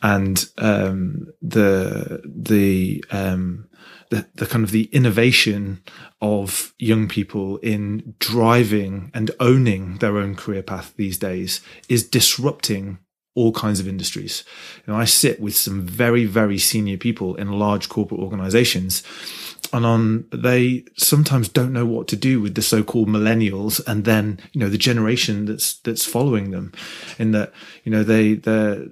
and 0.03 0.45
um, 0.59 1.27
the 1.41 2.23
the 2.27 3.03
um, 3.11 3.69
the, 4.11 4.27
the 4.35 4.47
kind 4.47 4.63
of 4.63 4.71
the 4.71 4.85
innovation 4.93 5.83
of 6.21 6.75
young 6.79 7.09
people 7.09 7.57
in 7.59 8.15
driving 8.19 9.11
and 9.15 9.31
owning 9.41 9.97
their 9.99 10.19
own 10.19 10.35
career 10.35 10.63
path 10.63 10.93
these 10.97 11.19
days 11.19 11.63
is 11.89 12.09
disrupting 12.09 12.99
all 13.35 13.53
kinds 13.53 13.81
of 13.81 13.89
industries. 13.89 14.45
You 14.87 14.93
know, 14.93 14.99
I 14.99 15.05
sit 15.05 15.41
with 15.41 15.57
some 15.57 15.87
very, 15.87 16.25
very 16.25 16.59
senior 16.59 16.97
people 16.97 17.35
in 17.37 17.53
large 17.53 17.89
corporate 17.89 18.21
organizations 18.21 19.03
and 19.73 19.85
on 19.85 20.25
they 20.31 20.85
sometimes 20.97 21.49
don't 21.49 21.73
know 21.73 21.87
what 21.87 22.07
to 22.09 22.17
do 22.17 22.41
with 22.41 22.55
the 22.55 22.63
so-called 22.63 23.09
millennials 23.09 23.81
and 23.87 24.05
then 24.05 24.39
you 24.53 24.61
know 24.61 24.69
the 24.69 24.79
generation 24.79 25.47
that's 25.47 25.79
that's 25.79 26.05
following 26.05 26.51
them 26.51 26.71
in 27.19 27.33
that 27.33 27.53
you 27.83 27.91
know 27.91 28.05
they 28.05 28.35
they're 28.35 28.87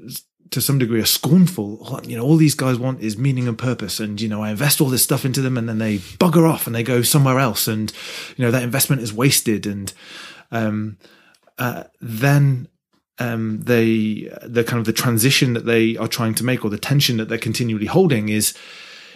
to 0.52 0.60
some 0.60 0.78
degree 0.78 1.00
are 1.00 1.06
scornful. 1.06 2.00
You 2.04 2.16
know, 2.16 2.24
all 2.24 2.36
these 2.36 2.54
guys 2.54 2.78
want 2.78 3.00
is 3.00 3.16
meaning 3.16 3.48
and 3.48 3.58
purpose. 3.58 3.98
And, 4.00 4.20
you 4.20 4.28
know, 4.28 4.42
I 4.42 4.50
invest 4.50 4.80
all 4.80 4.88
this 4.88 5.02
stuff 5.02 5.24
into 5.24 5.40
them 5.40 5.56
and 5.56 5.68
then 5.68 5.78
they 5.78 5.96
bugger 5.98 6.48
off 6.48 6.66
and 6.66 6.76
they 6.76 6.82
go 6.82 7.02
somewhere 7.02 7.38
else. 7.38 7.66
And, 7.66 7.90
you 8.36 8.44
know, 8.44 8.50
that 8.50 8.62
investment 8.62 9.00
is 9.00 9.12
wasted. 9.12 9.66
And, 9.66 9.92
um, 10.50 10.98
uh, 11.58 11.84
then, 12.00 12.68
um, 13.22 13.60
they, 13.62 14.30
the 14.42 14.64
kind 14.64 14.80
of 14.80 14.84
the 14.84 14.92
transition 14.92 15.52
that 15.52 15.66
they 15.66 15.96
are 15.96 16.08
trying 16.08 16.34
to 16.34 16.44
make 16.44 16.64
or 16.64 16.70
the 16.70 16.78
tension 16.78 17.18
that 17.18 17.28
they're 17.28 17.38
continually 17.38 17.86
holding 17.86 18.28
is, 18.28 18.54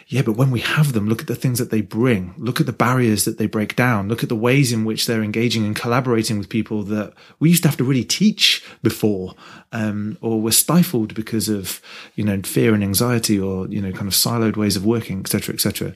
yeah, 0.08 0.22
but 0.22 0.36
when 0.36 0.52
we 0.52 0.60
have 0.60 0.92
them, 0.92 1.08
look 1.08 1.20
at 1.20 1.26
the 1.26 1.34
things 1.34 1.58
that 1.58 1.72
they 1.72 1.80
bring. 1.80 2.32
Look 2.38 2.60
at 2.60 2.66
the 2.66 2.72
barriers 2.72 3.24
that 3.24 3.38
they 3.38 3.46
break 3.46 3.74
down. 3.74 4.08
Look 4.08 4.22
at 4.22 4.28
the 4.28 4.36
ways 4.36 4.72
in 4.72 4.84
which 4.84 5.06
they're 5.06 5.24
engaging 5.24 5.66
and 5.66 5.74
collaborating 5.74 6.38
with 6.38 6.48
people 6.48 6.84
that 6.84 7.12
we 7.40 7.48
used 7.48 7.64
to 7.64 7.68
have 7.68 7.76
to 7.78 7.84
really 7.84 8.04
teach 8.04 8.64
before, 8.84 9.34
um, 9.72 10.16
or 10.20 10.40
were 10.40 10.52
stifled 10.52 11.12
because 11.14 11.48
of, 11.48 11.82
you 12.14 12.22
know, 12.22 12.40
fear 12.42 12.72
and 12.72 12.84
anxiety 12.84 13.40
or, 13.40 13.66
you 13.66 13.82
know, 13.82 13.90
kind 13.90 14.06
of 14.06 14.14
siloed 14.14 14.56
ways 14.56 14.76
of 14.76 14.86
working, 14.86 15.18
etc., 15.18 15.40
cetera, 15.40 15.54
et 15.54 15.60
cetera. 15.60 15.94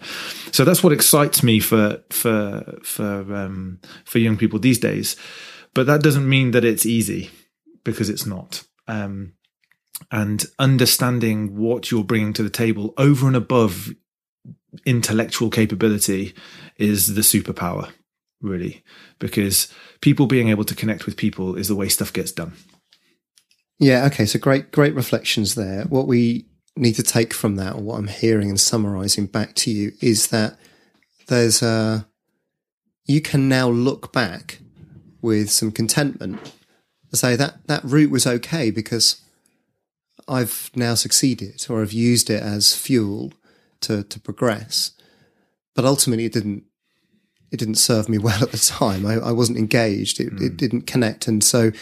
So 0.51 0.65
that's 0.65 0.83
what 0.83 0.93
excites 0.93 1.45
me 1.45 1.61
for, 1.61 2.03
for, 2.11 2.81
for, 2.83 3.33
um, 3.33 3.79
for 4.05 4.19
young 4.19 4.37
people 4.37 4.59
these 4.59 4.81
days. 4.81 5.15
But 5.73 5.87
that 5.87 6.03
doesn't 6.03 6.29
mean 6.29 6.51
that 6.51 6.65
it's 6.65 6.85
easy 6.85 7.31
because 7.85 8.09
it's 8.09 8.27
not. 8.27 8.65
Um, 8.89 9.35
and 10.11 10.47
understanding 10.59 11.57
what 11.57 11.91
you're 11.91 12.05
bringing 12.05 12.33
to 12.35 12.43
the 12.43 12.51
table 12.51 12.95
over 12.97 13.27
and 13.27 13.37
above 13.37 13.91
intellectual 14.87 15.51
capability 15.51 16.35
is 16.77 17.15
the 17.15 17.21
superpower, 17.21 17.91
really, 18.41 18.83
because 19.19 19.73
people 20.01 20.27
being 20.27 20.49
able 20.49 20.65
to 20.65 20.75
connect 20.75 21.07
with 21.07 21.17
people 21.17 21.57
is 21.57 21.69
the 21.69 21.77
way 21.77 21.89
stuff 21.89 22.13
gets 22.13 22.33
done. 22.33 22.55
Yeah. 23.79 24.07
Okay. 24.07 24.27
So 24.27 24.39
great, 24.39 24.73
great 24.73 24.95
reflections 24.95 25.55
there. 25.55 25.85
What 25.85 26.07
we 26.07 26.47
need 26.77 26.95
to 26.95 27.03
take 27.03 27.35
from 27.35 27.57
that, 27.57 27.75
or 27.75 27.83
what 27.83 27.99
I'm 27.99 28.09
hearing 28.09 28.49
and 28.49 28.61
summarizing 28.61 29.27
back 29.27 29.55
to 29.57 29.71
you, 29.71 29.93
is 30.01 30.29
that 30.29 30.59
there's 31.29 31.63
a, 31.63 32.07
you 33.07 33.21
can 33.21 33.49
now 33.49 33.69
look 33.69 34.13
back 34.13 34.61
with 35.21 35.51
some 35.51 35.73
contentment 35.73 36.53
and 37.11 37.19
say 37.19 37.37
that 37.37 37.67
that 37.67 37.85
route 37.85 38.11
was 38.11 38.27
okay 38.27 38.71
because 38.71 39.21
I've 40.29 40.71
now 40.75 40.95
succeeded 40.95 41.67
or 41.69 41.83
I've 41.83 41.93
used 41.93 42.31
it 42.31 42.43
as 42.43 42.75
fuel 42.75 43.33
to 43.83 44.03
to 44.05 44.21
progress. 44.21 44.93
But 45.75 45.85
ultimately, 45.85 46.25
it 46.25 46.33
didn't 46.33 46.65
it 47.51 47.59
didn't 47.59 47.77
serve 47.77 48.09
me 48.09 48.19
well 48.27 48.43
at 48.43 48.53
the 48.53 48.59
time. 48.59 49.05
I, 49.07 49.15
I 49.15 49.33
wasn't 49.33 49.59
engaged. 49.59 50.21
It, 50.21 50.35
mm. 50.35 50.43
it, 50.43 50.57
didn't 50.57 50.83
connect, 50.83 51.27
and 51.27 51.43
so 51.43 51.73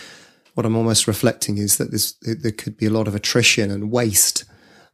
what 0.54 0.66
I'm 0.66 0.76
almost 0.76 1.06
reflecting 1.06 1.58
is 1.58 1.78
that 1.78 1.90
this 1.90 2.12
there 2.22 2.52
could 2.52 2.76
be 2.76 2.86
a 2.86 2.90
lot 2.90 3.08
of 3.08 3.14
attrition 3.14 3.70
and 3.70 3.90
waste 3.90 4.44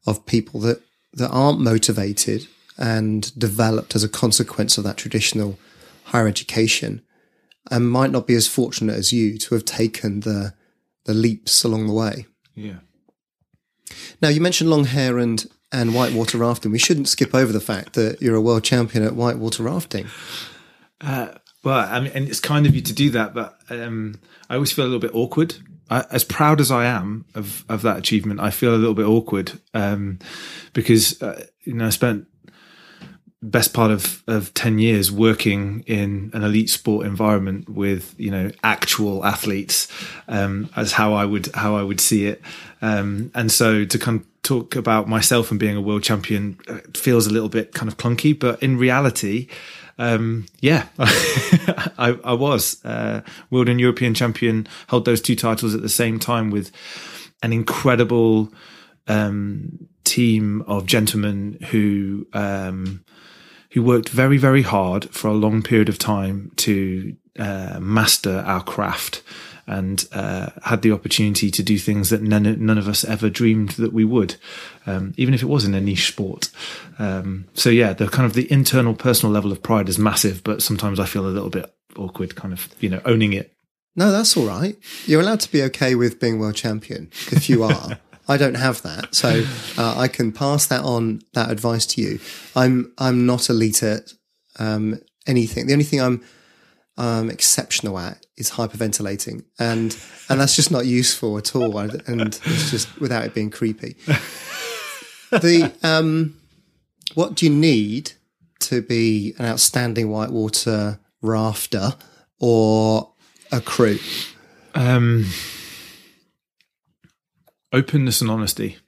of 0.06 0.26
people 0.26 0.60
that 0.60 0.82
that 1.14 1.30
aren't 1.30 1.60
motivated 1.60 2.48
and 2.76 3.38
developed 3.38 3.94
as 3.94 4.02
a 4.02 4.08
consequence 4.08 4.76
of 4.76 4.84
that 4.84 4.96
traditional 4.96 5.58
higher 6.06 6.26
education 6.26 7.02
and 7.70 7.90
might 7.90 8.10
not 8.10 8.26
be 8.26 8.34
as 8.34 8.46
fortunate 8.46 8.96
as 8.96 9.12
you 9.12 9.38
to 9.38 9.54
have 9.54 9.64
taken 9.64 10.20
the 10.20 10.54
the 11.04 11.14
leaps 11.14 11.64
along 11.64 11.86
the 11.86 11.92
way. 11.92 12.26
Yeah. 12.54 12.78
Now 14.22 14.28
you 14.28 14.40
mentioned 14.40 14.70
long 14.70 14.84
hair 14.84 15.18
and 15.18 15.46
and 15.72 15.94
whitewater 15.94 16.38
rafting. 16.38 16.70
We 16.70 16.78
shouldn't 16.78 17.08
skip 17.08 17.34
over 17.34 17.52
the 17.52 17.60
fact 17.60 17.94
that 17.94 18.22
you're 18.22 18.36
a 18.36 18.40
world 18.40 18.64
champion 18.64 19.04
at 19.04 19.16
whitewater 19.16 19.64
rafting. 19.64 20.06
Uh, 21.00 21.32
well, 21.64 21.88
I 21.90 22.00
mean, 22.00 22.12
and 22.14 22.28
it's 22.28 22.40
kind 22.40 22.66
of 22.66 22.74
you 22.74 22.82
to 22.82 22.92
do 22.92 23.10
that, 23.10 23.34
but 23.34 23.58
um, 23.70 24.20
I 24.48 24.54
always 24.54 24.70
feel 24.70 24.84
a 24.84 24.86
little 24.86 25.00
bit 25.00 25.14
awkward. 25.14 25.56
I, 25.90 26.04
as 26.10 26.24
proud 26.24 26.60
as 26.60 26.70
I 26.70 26.86
am 26.86 27.24
of 27.34 27.64
of 27.68 27.82
that 27.82 27.98
achievement, 27.98 28.40
I 28.40 28.50
feel 28.50 28.74
a 28.74 28.76
little 28.76 28.94
bit 28.94 29.06
awkward 29.06 29.60
um, 29.74 30.18
because 30.72 31.20
uh, 31.22 31.44
you 31.64 31.74
know 31.74 31.86
I 31.86 31.90
spent 31.90 32.26
best 33.44 33.74
part 33.74 33.90
of, 33.90 34.22
of 34.26 34.52
10 34.54 34.78
years 34.78 35.12
working 35.12 35.84
in 35.86 36.30
an 36.32 36.42
elite 36.42 36.70
sport 36.70 37.06
environment 37.06 37.68
with 37.68 38.14
you 38.18 38.30
know 38.30 38.50
actual 38.62 39.24
athletes 39.24 39.86
um, 40.28 40.68
as 40.76 40.92
how 40.92 41.12
I 41.12 41.24
would 41.24 41.54
how 41.54 41.76
I 41.76 41.82
would 41.82 42.00
see 42.00 42.26
it 42.26 42.40
um, 42.80 43.30
and 43.34 43.52
so 43.52 43.84
to 43.84 43.98
come 43.98 44.26
talk 44.42 44.76
about 44.76 45.08
myself 45.08 45.50
and 45.50 45.60
being 45.60 45.76
a 45.76 45.80
world 45.80 46.02
champion 46.02 46.58
uh, 46.68 46.78
feels 46.94 47.26
a 47.26 47.30
little 47.30 47.48
bit 47.48 47.72
kind 47.74 47.90
of 47.90 47.98
clunky 47.98 48.38
but 48.38 48.62
in 48.62 48.78
reality 48.78 49.48
um, 49.96 50.46
yeah, 50.60 50.88
I, 50.98 52.18
I, 52.24 52.32
was 52.32 52.84
uh, 52.84 53.20
world 53.50 53.68
and 53.68 53.78
European 53.78 54.12
champion. 54.12 54.66
Held 54.88 55.04
those 55.04 55.20
two 55.20 55.36
titles 55.36 55.72
at 55.72 55.82
the 55.82 55.88
same 55.88 56.18
time 56.18 56.50
with 56.50 56.72
an 57.44 57.52
incredible 57.52 58.52
um, 59.06 59.88
team 60.02 60.62
of 60.66 60.86
gentlemen 60.86 61.58
who 61.70 62.26
um, 62.32 63.03
who 63.74 63.82
worked 63.82 64.08
very 64.08 64.38
very 64.38 64.62
hard 64.62 65.10
for 65.10 65.28
a 65.28 65.34
long 65.34 65.62
period 65.62 65.88
of 65.88 65.98
time 65.98 66.50
to 66.56 67.14
uh, 67.38 67.78
master 67.80 68.42
our 68.46 68.62
craft 68.62 69.22
and 69.66 70.06
uh, 70.12 70.50
had 70.62 70.82
the 70.82 70.92
opportunity 70.92 71.50
to 71.50 71.62
do 71.62 71.78
things 71.78 72.10
that 72.10 72.22
none, 72.22 72.64
none 72.64 72.78
of 72.78 72.88
us 72.88 73.04
ever 73.04 73.30
dreamed 73.30 73.70
that 73.70 73.92
we 73.92 74.04
would, 74.04 74.36
um, 74.86 75.14
even 75.16 75.32
if 75.32 75.42
it 75.42 75.46
was 75.46 75.64
in 75.64 75.74
a 75.74 75.80
niche 75.80 76.08
sport. 76.08 76.50
Um, 76.98 77.46
so 77.54 77.70
yeah, 77.70 77.92
the 77.92 78.08
kind 78.08 78.26
of 78.26 78.34
the 78.34 78.50
internal 78.52 78.94
personal 78.94 79.32
level 79.32 79.52
of 79.52 79.62
pride 79.62 79.88
is 79.88 79.98
massive, 79.98 80.44
but 80.44 80.62
sometimes 80.62 81.00
I 81.00 81.06
feel 81.06 81.26
a 81.26 81.28
little 81.28 81.50
bit 81.50 81.72
awkward, 81.96 82.36
kind 82.36 82.52
of 82.52 82.68
you 82.80 82.90
know 82.90 83.00
owning 83.04 83.32
it. 83.32 83.52
No, 83.96 84.10
that's 84.10 84.36
all 84.36 84.46
right. 84.46 84.76
You're 85.06 85.20
allowed 85.20 85.40
to 85.40 85.52
be 85.52 85.62
okay 85.62 85.94
with 85.94 86.18
being 86.18 86.38
world 86.38 86.56
champion 86.56 87.10
if 87.30 87.48
you 87.48 87.62
are. 87.62 87.98
I 88.26 88.36
don't 88.36 88.54
have 88.54 88.82
that, 88.82 89.14
so 89.14 89.44
uh, 89.78 89.98
I 89.98 90.08
can 90.08 90.32
pass 90.32 90.66
that 90.66 90.82
on 90.82 91.22
that 91.34 91.50
advice 91.50 91.86
to 91.86 92.00
you. 92.00 92.20
I'm 92.56 92.92
I'm 92.98 93.26
not 93.26 93.50
elite 93.50 93.82
at 93.82 94.12
um, 94.58 95.00
anything. 95.26 95.66
The 95.66 95.72
only 95.72 95.84
thing 95.84 96.00
I'm 96.00 96.24
um, 96.96 97.30
exceptional 97.30 97.98
at 97.98 98.24
is 98.36 98.52
hyperventilating, 98.52 99.44
and 99.58 99.96
and 100.28 100.40
that's 100.40 100.56
just 100.56 100.70
not 100.70 100.86
useful 100.86 101.38
at 101.38 101.54
all. 101.54 101.78
And 101.78 102.40
it's 102.44 102.70
just 102.70 103.00
without 103.00 103.24
it 103.24 103.34
being 103.34 103.50
creepy. 103.50 103.96
the 105.30 105.72
um, 105.82 106.36
what 107.14 107.34
do 107.34 107.46
you 107.46 107.52
need 107.52 108.12
to 108.60 108.80
be 108.82 109.34
an 109.38 109.44
outstanding 109.44 110.10
whitewater 110.10 110.98
rafter 111.20 111.94
or 112.40 113.12
a 113.52 113.60
crew? 113.60 113.98
Um, 114.74 115.26
openness 117.74 118.20
and 118.20 118.30
honesty, 118.30 118.78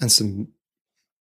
and 0.00 0.10
some 0.10 0.48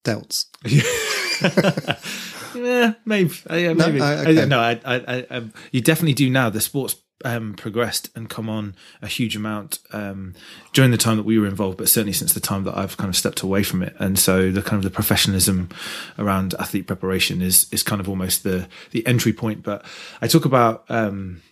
delts. 0.04 0.46
yeah, 2.54 2.94
maybe. 3.04 3.34
Uh, 3.50 3.56
yeah, 3.56 3.72
maybe. 3.72 3.98
No, 3.98 4.04
I, 4.04 4.14
okay. 4.18 4.46
no 4.46 4.60
I, 4.60 4.80
I, 4.84 4.94
I, 4.96 5.26
um, 5.30 5.52
you 5.72 5.80
definitely 5.80 6.14
do 6.14 6.30
now. 6.30 6.50
The 6.50 6.60
sports 6.60 6.96
um, 7.24 7.54
progressed 7.54 8.10
and 8.14 8.28
come 8.28 8.48
on 8.48 8.76
a 9.00 9.06
huge 9.06 9.34
amount 9.34 9.78
um, 9.92 10.34
during 10.72 10.90
the 10.90 10.98
time 10.98 11.16
that 11.16 11.24
we 11.24 11.38
were 11.38 11.46
involved, 11.46 11.78
but 11.78 11.88
certainly 11.88 12.12
since 12.12 12.34
the 12.34 12.40
time 12.40 12.64
that 12.64 12.76
I've 12.76 12.96
kind 12.96 13.08
of 13.08 13.16
stepped 13.16 13.40
away 13.40 13.62
from 13.62 13.82
it. 13.82 13.96
And 13.98 14.18
so 14.18 14.50
the 14.50 14.62
kind 14.62 14.76
of 14.76 14.82
the 14.82 14.94
professionalism 14.94 15.70
around 16.18 16.54
athlete 16.58 16.86
preparation 16.86 17.40
is 17.40 17.66
is 17.72 17.82
kind 17.82 18.00
of 18.00 18.08
almost 18.08 18.44
the 18.44 18.68
the 18.90 19.06
entry 19.06 19.32
point. 19.32 19.62
But 19.62 19.84
I 20.20 20.28
talk 20.28 20.44
about 20.44 20.84
um, 20.88 21.42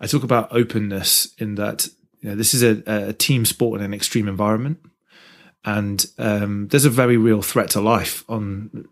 I 0.00 0.06
talk 0.06 0.22
about 0.22 0.52
openness 0.52 1.34
in 1.38 1.56
that 1.56 1.88
you 2.20 2.30
know, 2.30 2.36
this 2.36 2.54
is 2.54 2.62
a, 2.62 3.08
a 3.08 3.12
team 3.12 3.44
sport 3.44 3.80
in 3.80 3.84
an 3.84 3.94
extreme 3.94 4.28
environment 4.28 4.78
and 5.64 6.06
um, 6.18 6.68
there's 6.68 6.84
a 6.84 6.90
very 6.90 7.16
real 7.16 7.42
threat 7.42 7.70
to 7.70 7.80
life 7.80 8.24
on 8.28 8.86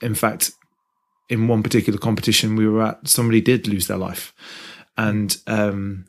in 0.00 0.14
fact 0.14 0.52
in 1.28 1.48
one 1.48 1.62
particular 1.62 1.98
competition 1.98 2.56
we 2.56 2.68
were 2.68 2.82
at, 2.82 3.08
somebody 3.08 3.40
did 3.40 3.66
lose 3.66 3.86
their 3.86 3.96
life. 3.96 4.32
And 4.96 5.36
um, 5.46 6.06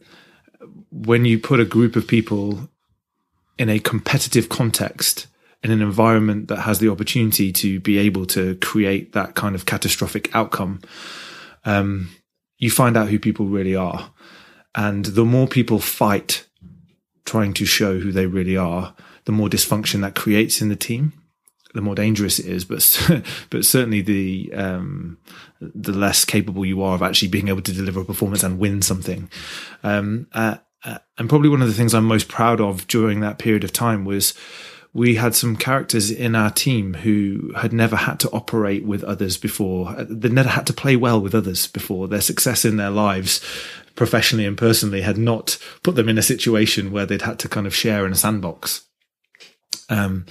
when 0.91 1.25
you 1.25 1.39
put 1.39 1.59
a 1.59 1.65
group 1.65 1.95
of 1.95 2.07
people 2.07 2.69
in 3.57 3.69
a 3.69 3.79
competitive 3.79 4.49
context, 4.49 5.27
in 5.63 5.71
an 5.71 5.81
environment 5.81 6.47
that 6.49 6.59
has 6.59 6.79
the 6.79 6.89
opportunity 6.89 7.51
to 7.51 7.79
be 7.79 7.97
able 7.97 8.25
to 8.27 8.55
create 8.57 9.13
that 9.13 9.33
kind 9.33 9.55
of 9.55 9.65
catastrophic 9.65 10.33
outcome, 10.35 10.81
um, 11.65 12.09
you 12.59 12.69
find 12.69 12.95
out 12.95 13.09
who 13.09 13.19
people 13.19 13.47
really 13.47 13.75
are. 13.75 14.11
And 14.75 15.05
the 15.05 15.25
more 15.25 15.47
people 15.47 15.79
fight 15.79 16.45
trying 17.25 17.53
to 17.53 17.65
show 17.65 17.99
who 17.99 18.11
they 18.11 18.25
really 18.25 18.55
are, 18.55 18.95
the 19.25 19.31
more 19.31 19.49
dysfunction 19.49 20.01
that 20.01 20.15
creates 20.15 20.61
in 20.61 20.69
the 20.69 20.75
team 20.75 21.13
the 21.77 21.81
more 21.81 21.95
dangerous 21.95 22.39
it 22.39 22.45
is, 22.45 22.65
but 22.65 23.23
but 23.49 23.63
certainly 23.63 24.01
the 24.01 24.51
um, 24.53 25.17
the 25.61 25.93
less 25.93 26.25
capable 26.25 26.65
you 26.65 26.81
are 26.81 26.95
of 26.95 27.01
actually 27.01 27.29
being 27.29 27.47
able 27.47 27.61
to 27.61 27.73
deliver 27.73 28.01
a 28.01 28.05
performance 28.05 28.43
and 28.43 28.59
win 28.59 28.81
something. 28.81 29.29
Um, 29.83 30.27
uh, 30.33 30.57
uh, 30.83 30.99
and 31.17 31.29
probably 31.29 31.49
one 31.49 31.61
of 31.61 31.67
the 31.67 31.73
things 31.73 31.93
I'm 31.93 32.05
most 32.05 32.27
proud 32.27 32.61
of 32.61 32.87
during 32.87 33.19
that 33.21 33.39
period 33.39 33.63
of 33.63 33.73
time 33.73 34.05
was 34.05 34.33
we 34.93 35.15
had 35.15 35.35
some 35.35 35.55
characters 35.55 36.09
in 36.09 36.35
our 36.35 36.49
team 36.49 36.95
who 36.95 37.53
had 37.57 37.73
never 37.73 37.95
had 37.95 38.19
to 38.21 38.29
operate 38.31 38.83
with 38.83 39.03
others 39.03 39.37
before. 39.37 39.89
Uh, 39.89 40.05
they 40.09 40.29
never 40.29 40.49
had 40.49 40.65
to 40.67 40.73
play 40.73 40.95
well 40.95 41.19
with 41.19 41.35
others 41.35 41.67
before. 41.67 42.07
Their 42.07 42.21
success 42.21 42.65
in 42.65 42.77
their 42.77 42.89
lives, 42.89 43.41
professionally 43.97 44.45
and 44.45 44.57
personally, 44.57 45.01
had 45.01 45.17
not 45.17 45.57
put 45.83 45.95
them 45.95 46.07
in 46.07 46.17
a 46.17 46.21
situation 46.21 46.91
where 46.91 47.05
they'd 47.05 47.23
had 47.23 47.39
to 47.39 47.49
kind 47.49 47.67
of 47.67 47.75
share 47.75 48.05
in 48.05 48.13
a 48.13 48.15
sandbox. 48.15 48.85
Um, 49.89 50.25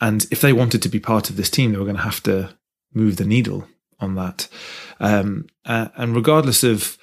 and 0.00 0.26
if 0.30 0.40
they 0.40 0.54
wanted 0.54 0.80
to 0.82 0.88
be 0.88 1.00
part 1.00 1.28
of 1.28 1.36
this 1.36 1.50
team, 1.50 1.72
they 1.72 1.78
were 1.78 1.84
going 1.84 1.96
to 1.96 2.02
have 2.02 2.22
to 2.22 2.56
move 2.94 3.16
the 3.16 3.26
needle 3.26 3.66
on 3.98 4.14
that. 4.14 4.48
Um, 4.98 5.46
uh, 5.66 5.88
and 5.96 6.14
regardless 6.16 6.64
of 6.64 6.96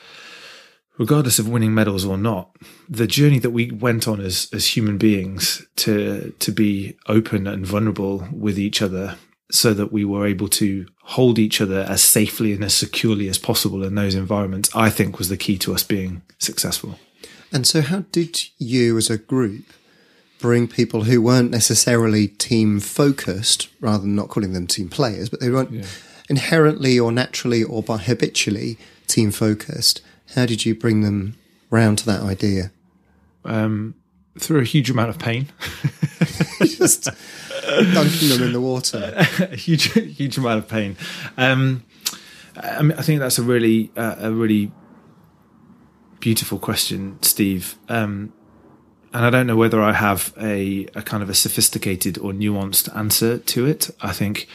regardless 0.98 1.38
of 1.38 1.48
winning 1.48 1.76
medals 1.76 2.04
or 2.06 2.18
not, 2.18 2.56
the 2.90 3.06
journey 3.06 3.38
that 3.40 3.52
we 3.52 3.70
went 3.72 4.08
on 4.08 4.20
as 4.20 4.50
as 4.52 4.76
human 4.76 4.98
beings 4.98 5.66
to 5.76 6.34
to 6.40 6.52
be 6.52 6.98
open 7.08 7.48
and 7.48 7.68
vulnerable 7.68 8.28
with 8.32 8.58
each 8.58 8.82
other, 8.82 9.18
so 9.52 9.74
that 9.74 9.92
we 9.92 10.04
were 10.06 10.26
able 10.26 10.48
to 10.48 10.88
hold 11.12 11.40
each 11.40 11.62
other 11.62 11.86
as 11.88 12.04
safely 12.04 12.52
and 12.52 12.64
as 12.66 12.74
securely 12.74 13.30
as 13.30 13.38
possible 13.38 13.82
in 13.84 13.96
those 13.96 14.14
environments, 14.14 14.70
I 14.76 14.90
think 14.90 15.18
was 15.18 15.30
the 15.30 15.38
key 15.38 15.58
to 15.60 15.74
us 15.74 15.82
being 15.82 16.22
successful. 16.38 17.00
And 17.52 17.66
so, 17.66 17.82
how 17.82 18.04
did 18.12 18.50
you, 18.58 18.98
as 18.98 19.10
a 19.10 19.18
group, 19.18 19.64
bring 20.40 20.68
people 20.68 21.06
who 21.06 21.22
weren't 21.22 21.50
necessarily 21.50 22.28
team 22.28 22.82
focused, 22.82 23.70
rather 23.80 24.00
than 24.00 24.16
not 24.16 24.28
calling 24.28 24.52
them 24.52 24.68
team 24.68 24.90
players, 24.90 25.30
but 25.30 25.40
they 25.40 25.50
weren't 25.50 25.72
yeah. 25.72 25.86
inherently 26.30 27.00
or 27.00 27.14
naturally 27.14 27.64
or 27.64 27.82
by 27.82 27.98
habitually 27.98 28.78
team 29.08 29.32
focused. 29.32 30.02
How 30.36 30.46
did 30.46 30.66
you 30.66 30.76
bring 30.76 31.02
them 31.02 31.38
round 31.70 32.00
to 32.00 32.06
that 32.08 32.22
idea? 32.22 32.72
Um, 33.46 33.96
through 34.38 34.60
a 34.60 34.66
huge 34.66 34.90
amount 34.90 35.10
of 35.10 35.20
pain. 35.20 35.48
Just 36.62 37.10
dunking 37.94 38.30
them 38.30 38.44
in 38.44 38.54
the 38.54 38.62
water. 38.62 39.14
a 39.16 39.56
huge, 39.56 39.92
huge 39.94 40.38
amount 40.38 40.60
of 40.60 40.68
pain. 40.68 40.96
Um, 41.38 41.84
I, 42.56 42.82
mean, 42.82 42.98
I 42.98 43.02
think 43.02 43.20
that's 43.20 43.38
a 43.38 43.44
really, 43.44 43.92
uh, 43.96 44.16
a 44.20 44.32
really 44.32 44.72
beautiful 46.20 46.60
question, 46.60 47.22
Steve. 47.22 47.78
Um, 47.90 48.34
and 49.14 49.26
I 49.26 49.30
don't 49.30 49.48
know 49.48 49.56
whether 49.56 49.82
I 49.82 49.94
have 49.94 50.34
a, 50.40 50.88
a 50.96 51.02
kind 51.02 51.24
of 51.24 51.30
a 51.30 51.34
sophisticated 51.34 52.18
or 52.18 52.32
nuanced 52.34 52.96
answer 52.96 53.38
to 53.38 53.66
it. 53.66 53.90
I 54.02 54.12
think 54.12 54.48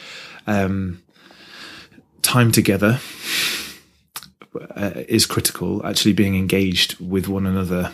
um, 0.47 1.01
time 2.21 2.51
together 2.51 2.99
uh, 4.75 4.91
is 5.07 5.25
critical. 5.25 5.85
Actually, 5.85 6.13
being 6.13 6.35
engaged 6.35 6.99
with 6.99 7.27
one 7.27 7.45
another 7.45 7.93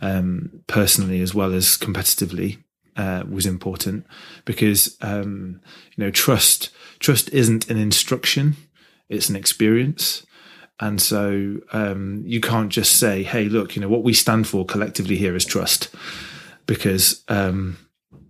um, 0.00 0.50
personally 0.66 1.20
as 1.20 1.34
well 1.34 1.52
as 1.52 1.78
competitively 1.78 2.58
uh, 2.96 3.24
was 3.28 3.46
important 3.46 4.06
because 4.44 4.96
um, 5.00 5.60
you 5.96 6.04
know 6.04 6.10
trust 6.10 6.70
trust 6.98 7.28
isn't 7.30 7.70
an 7.70 7.78
instruction; 7.78 8.56
it's 9.08 9.28
an 9.28 9.36
experience. 9.36 10.26
And 10.80 11.00
so 11.00 11.58
um, 11.72 12.24
you 12.26 12.40
can't 12.40 12.70
just 12.70 12.98
say, 12.98 13.22
hey, 13.22 13.44
look, 13.44 13.76
you 13.76 13.82
know, 13.82 13.88
what 13.88 14.02
we 14.02 14.12
stand 14.12 14.48
for 14.48 14.64
collectively 14.64 15.14
here 15.14 15.36
is 15.36 15.44
trust, 15.44 15.94
because 16.66 17.22
um, 17.28 17.78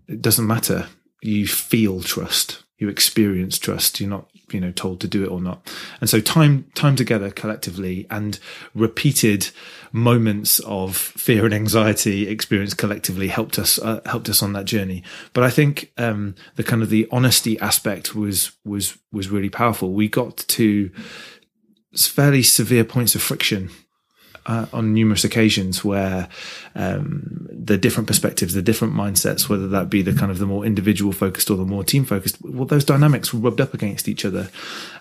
it 0.06 0.20
doesn't 0.20 0.46
matter. 0.46 0.88
You 1.22 1.46
feel 1.46 2.02
trust, 2.02 2.62
you 2.76 2.90
experience 2.90 3.58
trust. 3.58 4.00
You're 4.00 4.10
not, 4.10 4.28
you 4.52 4.60
know, 4.60 4.72
told 4.72 5.00
to 5.00 5.08
do 5.08 5.24
it 5.24 5.30
or 5.30 5.40
not. 5.40 5.72
And 6.00 6.08
so 6.08 6.20
time, 6.20 6.66
time 6.74 6.96
together 6.96 7.30
collectively 7.30 8.06
and 8.10 8.38
repeated 8.74 9.50
moments 9.92 10.58
of 10.60 10.96
fear 10.96 11.44
and 11.44 11.54
anxiety 11.54 12.28
experienced 12.28 12.78
collectively 12.78 13.28
helped 13.28 13.58
us, 13.58 13.78
uh, 13.78 14.00
helped 14.06 14.28
us 14.28 14.42
on 14.42 14.52
that 14.54 14.64
journey. 14.64 15.02
But 15.32 15.44
I 15.44 15.50
think 15.50 15.92
um, 15.98 16.34
the 16.56 16.64
kind 16.64 16.82
of 16.82 16.90
the 16.90 17.06
honesty 17.10 17.58
aspect 17.60 18.14
was, 18.14 18.52
was, 18.64 18.98
was 19.12 19.30
really 19.30 19.50
powerful. 19.50 19.92
We 19.92 20.08
got 20.08 20.36
to, 20.36 20.90
fairly 21.94 22.42
severe 22.42 22.84
points 22.84 23.14
of 23.14 23.22
friction 23.22 23.70
uh, 24.46 24.66
on 24.72 24.92
numerous 24.92 25.24
occasions 25.24 25.84
where 25.84 26.28
um, 26.74 27.48
the 27.50 27.78
different 27.78 28.06
perspectives, 28.06 28.54
the 28.54 28.62
different 28.62 28.94
mindsets, 28.94 29.48
whether 29.48 29.68
that 29.68 29.88
be 29.88 30.02
the 30.02 30.12
kind 30.12 30.30
of 30.30 30.38
the 30.38 30.46
more 30.46 30.64
individual 30.64 31.12
focused 31.12 31.50
or 31.50 31.56
the 31.56 31.64
more 31.64 31.84
team 31.84 32.04
focused, 32.04 32.40
well, 32.42 32.64
those 32.64 32.84
dynamics 32.84 33.32
were 33.32 33.40
rubbed 33.40 33.60
up 33.60 33.74
against 33.74 34.08
each 34.08 34.24
other, 34.24 34.50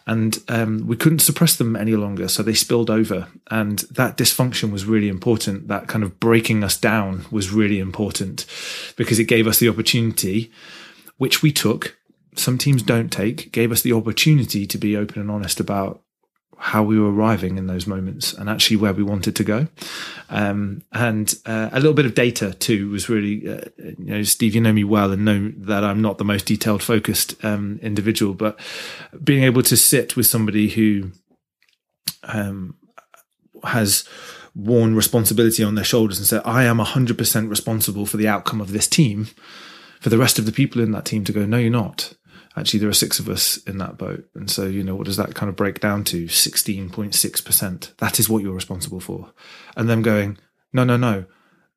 and 0.05 0.39
um, 0.47 0.85
we 0.87 0.95
couldn't 0.95 1.19
suppress 1.19 1.55
them 1.55 1.75
any 1.75 1.95
longer, 1.95 2.27
so 2.27 2.43
they 2.43 2.53
spilled 2.53 2.89
over, 2.89 3.27
and 3.49 3.79
that 3.91 4.17
dysfunction 4.17 4.71
was 4.71 4.85
really 4.85 5.09
important. 5.09 5.67
That 5.67 5.87
kind 5.87 6.03
of 6.03 6.19
breaking 6.19 6.63
us 6.63 6.77
down 6.77 7.25
was 7.31 7.51
really 7.51 7.79
important 7.79 8.45
because 8.95 9.19
it 9.19 9.25
gave 9.25 9.47
us 9.47 9.59
the 9.59 9.69
opportunity, 9.69 10.51
which 11.17 11.41
we 11.41 11.51
took 11.51 11.97
some 12.35 12.57
teams 12.57 12.81
don't 12.81 13.11
take 13.11 13.51
gave 13.51 13.73
us 13.73 13.81
the 13.81 13.91
opportunity 13.91 14.65
to 14.65 14.77
be 14.77 14.95
open 14.95 15.19
and 15.19 15.29
honest 15.29 15.59
about 15.59 16.01
how 16.61 16.83
we 16.83 16.99
were 16.99 17.11
arriving 17.11 17.57
in 17.57 17.65
those 17.65 17.87
moments 17.87 18.33
and 18.33 18.47
actually 18.47 18.77
where 18.77 18.93
we 18.93 19.01
wanted 19.01 19.35
to 19.35 19.43
go. 19.43 19.67
Um, 20.29 20.83
and 20.91 21.33
uh, 21.47 21.71
a 21.71 21.79
little 21.79 21.95
bit 21.95 22.05
of 22.05 22.13
data 22.13 22.53
too 22.53 22.91
was 22.91 23.09
really, 23.09 23.49
uh, 23.49 23.61
you 23.77 23.95
know, 23.97 24.21
Steve, 24.21 24.53
you 24.53 24.61
know 24.61 24.71
me 24.71 24.83
well 24.83 25.11
and 25.11 25.25
know 25.25 25.51
that 25.57 25.83
I'm 25.83 26.03
not 26.03 26.19
the 26.19 26.23
most 26.23 26.45
detailed 26.45 26.83
focused 26.83 27.43
um, 27.43 27.79
individual, 27.81 28.35
but 28.35 28.59
being 29.23 29.43
able 29.43 29.63
to 29.63 29.75
sit 29.75 30.15
with 30.15 30.27
somebody 30.27 30.69
who 30.69 31.11
um, 32.25 32.75
has 33.63 34.07
worn 34.53 34.95
responsibility 34.95 35.63
on 35.63 35.73
their 35.73 35.83
shoulders 35.83 36.19
and 36.19 36.27
said, 36.27 36.43
I 36.45 36.65
am 36.65 36.77
100% 36.77 37.49
responsible 37.49 38.05
for 38.05 38.17
the 38.17 38.27
outcome 38.27 38.61
of 38.61 38.71
this 38.71 38.87
team, 38.87 39.29
for 39.99 40.09
the 40.09 40.17
rest 40.19 40.37
of 40.37 40.45
the 40.45 40.51
people 40.51 40.79
in 40.79 40.91
that 40.91 41.05
team 41.05 41.23
to 41.23 41.33
go, 41.33 41.43
no, 41.43 41.57
you're 41.57 41.71
not 41.71 42.13
actually 42.55 42.79
there 42.79 42.89
are 42.89 42.93
six 42.93 43.19
of 43.19 43.29
us 43.29 43.57
in 43.63 43.77
that 43.77 43.97
boat. 43.97 44.25
And 44.35 44.49
so, 44.49 44.65
you 44.65 44.83
know, 44.83 44.95
what 44.95 45.05
does 45.05 45.17
that 45.17 45.35
kind 45.35 45.49
of 45.49 45.55
break 45.55 45.79
down 45.79 46.03
to? 46.05 46.25
16.6%. 46.25 47.97
That 47.97 48.19
is 48.19 48.29
what 48.29 48.43
you're 48.43 48.53
responsible 48.53 48.99
for. 48.99 49.31
And 49.75 49.89
them 49.89 50.01
going, 50.01 50.37
no, 50.73 50.83
no, 50.83 50.97
no. 50.97 51.25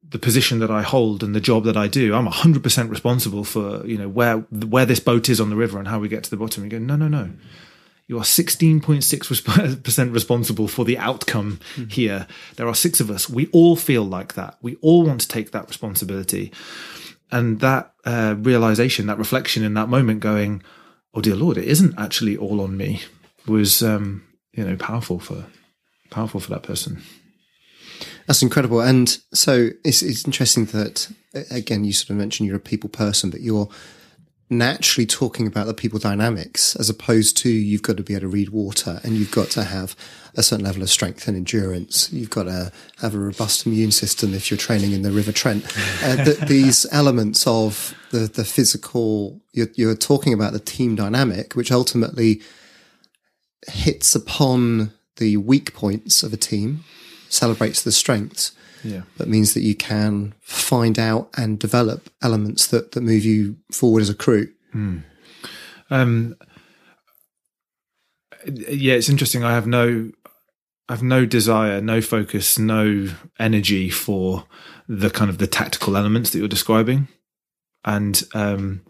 The 0.07 0.19
position 0.19 0.59
that 0.59 0.71
I 0.71 0.83
hold 0.83 1.23
and 1.23 1.35
the 1.35 1.41
job 1.41 1.65
that 1.65 1.77
I 1.77 1.89
do, 1.89 2.15
I'm 2.15 2.27
100% 2.27 2.91
responsible 2.91 3.45
for, 3.45 3.87
you 3.87 3.97
know, 3.97 4.09
where, 4.09 4.39
where 4.39 4.87
this 4.87 5.01
boat 5.01 5.29
is 5.29 5.41
on 5.41 5.51
the 5.51 5.57
river 5.57 5.79
and 5.79 5.89
how 5.89 5.99
we 5.99 6.09
get 6.09 6.25
to 6.25 6.31
the 6.31 6.37
bottom. 6.37 6.63
And 6.63 6.71
go, 6.71 6.79
no, 6.79 6.97
no, 6.97 7.09
no. 7.09 7.31
You 8.07 8.19
are 8.19 8.23
16.6% 8.23 10.13
responsible 10.13 10.69
for 10.69 10.85
the 10.85 10.99
outcome 10.99 11.59
mm-hmm. 11.75 11.89
here. 11.89 12.27
There 12.57 12.69
are 12.69 12.75
six 12.75 13.01
of 13.01 13.11
us. 13.11 13.31
We 13.31 13.47
all 13.47 13.77
feel 13.77 14.03
like 14.03 14.35
that. 14.35 14.59
We 14.61 14.77
all 14.83 15.07
want 15.07 15.23
to 15.23 15.29
take 15.29 15.53
that 15.53 15.69
responsibility 15.69 16.53
and 17.35 17.59
that 17.59 17.93
uh, 18.05 18.37
realization, 18.39 19.09
that 19.09 19.19
reflection 19.19 19.65
in 19.65 19.75
that 19.75 19.89
moment, 19.89 20.21
going, 20.21 20.63
"Oh 21.13 21.21
dear 21.21 21.35
Lord, 21.35 21.59
it 21.59 21.65
isn't 21.65 21.99
actually 21.99 22.37
all 22.37 22.61
on 22.61 22.77
me," 22.77 23.03
was 23.47 23.83
um, 23.83 24.23
you 24.53 24.65
know 24.65 24.77
powerful 24.77 25.19
for 25.19 25.47
powerful 26.11 26.39
for 26.39 26.51
that 26.51 26.63
person. 26.63 27.03
That's 28.27 28.43
incredible, 28.43 28.81
and 28.81 29.19
so 29.35 29.71
it's, 29.85 30.01
it's 30.01 30.25
interesting 30.25 30.67
that 30.67 31.11
again 31.51 31.85
you 31.85 31.93
sort 31.93 32.11
of 32.11 32.17
mentioned 32.17 32.47
you're 32.47 32.57
a 32.57 32.61
people 32.61 32.89
person, 32.89 33.31
but 33.31 33.41
you're 33.41 33.69
naturally 34.51 35.07
talking 35.07 35.47
about 35.47 35.67
the 35.67 35.75
people 35.75 35.99
dynamics 35.99 36.77
as 36.77 36.91
opposed 36.91 37.37
to 37.39 37.49
you've 37.49 37.83
got 37.83 37.97
to 37.97 38.03
be 38.03 38.15
able 38.15 38.23
to 38.23 38.29
read 38.29 38.51
water 38.51 39.01
and 39.03 39.17
you've 39.17 39.31
got 39.31 39.49
to 39.49 39.65
have 39.65 39.97
a 40.37 40.43
certain 40.43 40.65
level 40.65 40.83
of 40.83 40.91
strength 40.91 41.27
and 41.27 41.37
endurance. 41.37 42.13
You've 42.13 42.31
got 42.31 42.45
to 42.45 42.73
have 43.01 43.15
a 43.15 43.19
robust 43.19 43.67
immune 43.67 43.91
system 43.91 44.35
if 44.35 44.51
you're 44.51 44.59
training 44.59 44.93
in 44.93 45.03
the 45.03 45.13
River 45.13 45.33
Trent. 45.33 45.65
Uh, 46.03 46.17
the, 46.25 46.45
these 46.47 46.87
elements 46.93 47.47
of 47.47 47.95
the, 48.11 48.21
the 48.21 48.45
physical, 48.45 49.41
you're, 49.53 49.69
you're 49.75 49.95
talking 49.95 50.35
about 50.35 50.53
the 50.53 50.59
team 50.59 50.95
dynamic, 50.95 51.55
which 51.55 51.73
ultimately 51.73 52.43
hits 53.69 54.15
upon 54.15 54.93
the 55.17 55.37
weak 55.37 55.75
points 55.75 56.23
of 56.23 56.33
a 56.33 56.37
team, 56.37 56.85
celebrates 57.29 57.83
the 57.83 57.93
strengths 57.93 58.53
yeah. 58.85 59.03
That 59.17 59.29
means 59.29 59.55
that 59.55 59.63
you 59.63 59.75
can 59.75 60.35
find 60.41 60.99
out 60.99 61.31
and 61.37 61.59
develop 61.59 62.11
elements 62.23 62.67
that, 62.69 62.93
that 62.93 63.01
move 63.01 63.25
you 63.25 63.57
forward 63.73 64.03
as 64.03 64.11
a 64.11 64.15
crew. 64.15 64.49
Mm. 64.75 65.03
Um, 65.91 66.37
yeah, 68.47 68.95
it's 68.95 69.09
interesting. 69.09 69.43
I 69.43 69.55
have 69.55 69.67
no, 69.67 70.13
I 70.89 70.93
have 70.93 71.03
no 71.03 71.25
desire, 71.25 71.81
no 71.81 72.01
focus, 72.01 72.59
no 72.59 73.09
energy 73.39 73.89
for 73.89 74.45
the 74.87 75.11
kind 75.11 75.31
of 75.31 75.39
the 75.39 75.47
tactical 75.47 75.97
elements 75.97 76.31
that 76.31 76.39
you're 76.39 76.49
describing, 76.49 77.09
and 77.85 78.23
um, 78.35 78.83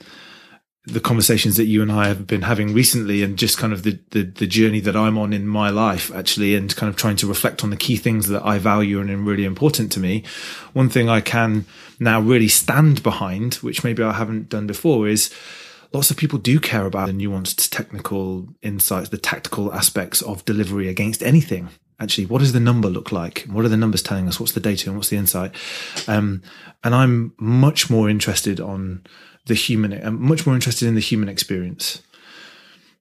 the 0.86 1.00
conversations 1.00 1.56
that 1.56 1.64
you 1.64 1.80
and 1.80 1.90
I 1.90 2.08
have 2.08 2.26
been 2.26 2.42
having 2.42 2.74
recently 2.74 3.22
and 3.22 3.38
just 3.38 3.56
kind 3.56 3.72
of 3.72 3.84
the, 3.84 3.98
the, 4.10 4.22
the, 4.22 4.46
journey 4.46 4.80
that 4.80 4.94
I'm 4.94 5.16
on 5.16 5.32
in 5.32 5.46
my 5.46 5.70
life 5.70 6.14
actually 6.14 6.54
and 6.54 6.74
kind 6.76 6.90
of 6.90 6.96
trying 6.96 7.16
to 7.16 7.26
reflect 7.26 7.64
on 7.64 7.70
the 7.70 7.76
key 7.76 7.96
things 7.96 8.28
that 8.28 8.44
I 8.44 8.58
value 8.58 9.00
and 9.00 9.08
are 9.08 9.16
really 9.16 9.46
important 9.46 9.90
to 9.92 10.00
me. 10.00 10.24
One 10.74 10.90
thing 10.90 11.08
I 11.08 11.22
can 11.22 11.64
now 11.98 12.20
really 12.20 12.48
stand 12.48 13.02
behind, 13.02 13.54
which 13.56 13.82
maybe 13.82 14.02
I 14.02 14.12
haven't 14.12 14.50
done 14.50 14.66
before 14.66 15.08
is 15.08 15.32
lots 15.94 16.10
of 16.10 16.18
people 16.18 16.38
do 16.38 16.60
care 16.60 16.84
about 16.84 17.06
the 17.06 17.12
nuanced 17.14 17.70
technical 17.70 18.48
insights, 18.60 19.08
the 19.08 19.16
tactical 19.16 19.72
aspects 19.72 20.20
of 20.20 20.44
delivery 20.44 20.88
against 20.88 21.22
anything. 21.22 21.70
Actually, 21.98 22.26
what 22.26 22.40
does 22.40 22.52
the 22.52 22.60
number 22.60 22.88
look 22.90 23.10
like? 23.10 23.46
What 23.48 23.64
are 23.64 23.70
the 23.70 23.76
numbers 23.78 24.02
telling 24.02 24.28
us? 24.28 24.38
What's 24.38 24.52
the 24.52 24.60
data 24.60 24.90
and 24.90 24.98
what's 24.98 25.08
the 25.08 25.16
insight? 25.16 25.54
Um, 26.08 26.42
and 26.82 26.94
I'm 26.94 27.32
much 27.38 27.88
more 27.88 28.10
interested 28.10 28.60
on 28.60 29.04
the 29.46 29.54
human, 29.54 29.92
I'm 29.92 30.22
much 30.22 30.46
more 30.46 30.54
interested 30.54 30.88
in 30.88 30.94
the 30.94 31.00
human 31.00 31.28
experience. 31.28 32.02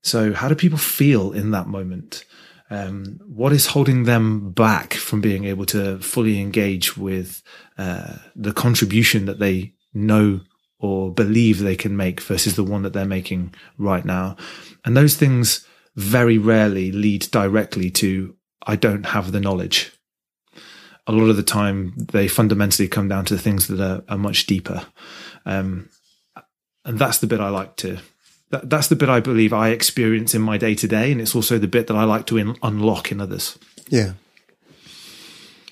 So, 0.01 0.33
how 0.33 0.49
do 0.49 0.55
people 0.55 0.77
feel 0.77 1.31
in 1.31 1.51
that 1.51 1.67
moment? 1.67 2.25
Um, 2.69 3.19
what 3.25 3.53
is 3.53 3.67
holding 3.67 4.03
them 4.03 4.51
back 4.51 4.93
from 4.93 5.21
being 5.21 5.45
able 5.45 5.65
to 5.67 5.99
fully 5.99 6.39
engage 6.39 6.97
with 6.97 7.43
uh, 7.77 8.15
the 8.35 8.51
contribution 8.51 9.25
that 9.25 9.39
they 9.39 9.73
know 9.93 10.41
or 10.79 11.13
believe 11.13 11.59
they 11.59 11.75
can 11.75 11.95
make 11.95 12.19
versus 12.19 12.55
the 12.55 12.63
one 12.63 12.81
that 12.81 12.93
they're 12.93 13.05
making 13.05 13.53
right 13.77 14.03
now? 14.03 14.35
And 14.83 14.97
those 14.97 15.15
things 15.15 15.65
very 15.95 16.37
rarely 16.37 16.91
lead 16.91 17.29
directly 17.31 17.89
to, 17.91 18.35
I 18.65 18.75
don't 18.75 19.05
have 19.05 19.31
the 19.31 19.39
knowledge. 19.39 19.91
A 21.05 21.11
lot 21.11 21.29
of 21.29 21.37
the 21.37 21.43
time, 21.43 21.93
they 22.11 22.27
fundamentally 22.27 22.87
come 22.87 23.07
down 23.07 23.25
to 23.25 23.37
things 23.37 23.67
that 23.67 23.79
are, 23.79 24.03
are 24.09 24.17
much 24.17 24.47
deeper. 24.47 24.85
Um, 25.45 25.89
and 26.85 26.99
that's 26.99 27.19
the 27.19 27.27
bit 27.27 27.39
I 27.39 27.49
like 27.49 27.75
to. 27.77 27.99
That, 28.49 28.69
that's 28.69 28.87
the 28.87 28.95
bit 28.95 29.09
I 29.09 29.19
believe 29.19 29.53
I 29.53 29.69
experience 29.69 30.35
in 30.35 30.41
my 30.41 30.57
day 30.57 30.75
to 30.75 30.87
day, 30.87 31.11
and 31.11 31.19
it's 31.19 31.35
also 31.35 31.57
the 31.57 31.67
bit 31.67 31.87
that 31.87 31.95
I 31.95 32.03
like 32.03 32.27
to 32.27 32.37
in, 32.37 32.55
unlock 32.61 33.11
in 33.11 33.19
others. 33.19 33.57
Yeah. 33.89 34.13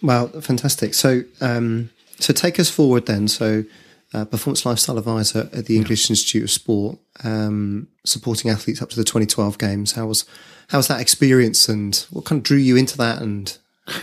Well, 0.02 0.30
fantastic. 0.42 0.94
So, 0.94 1.24
um, 1.42 1.92
so 2.20 2.34
take 2.34 2.60
us 2.60 2.70
forward 2.70 3.06
then. 3.06 3.28
So, 3.28 3.66
uh, 4.14 4.26
performance 4.26 4.66
lifestyle 4.66 4.98
advisor 4.98 5.50
at 5.54 5.68
the 5.68 5.78
English 5.78 6.10
yeah. 6.10 6.14
Institute 6.14 6.44
of 6.44 6.52
Sport, 6.52 6.98
um, 7.24 7.88
supporting 8.04 8.52
athletes 8.52 8.82
up 8.82 8.90
to 8.90 8.96
the 8.96 9.04
2012 9.04 9.58
games. 9.58 9.94
How 9.94 10.08
was 10.08 10.26
how 10.70 10.78
was 10.78 10.88
that 10.88 11.02
experience, 11.02 11.70
and 11.70 11.96
what 12.10 12.26
kind 12.26 12.40
of 12.40 12.44
drew 12.44 12.58
you 12.58 12.76
into 12.76 12.98
that? 12.98 13.22
And 13.22 13.58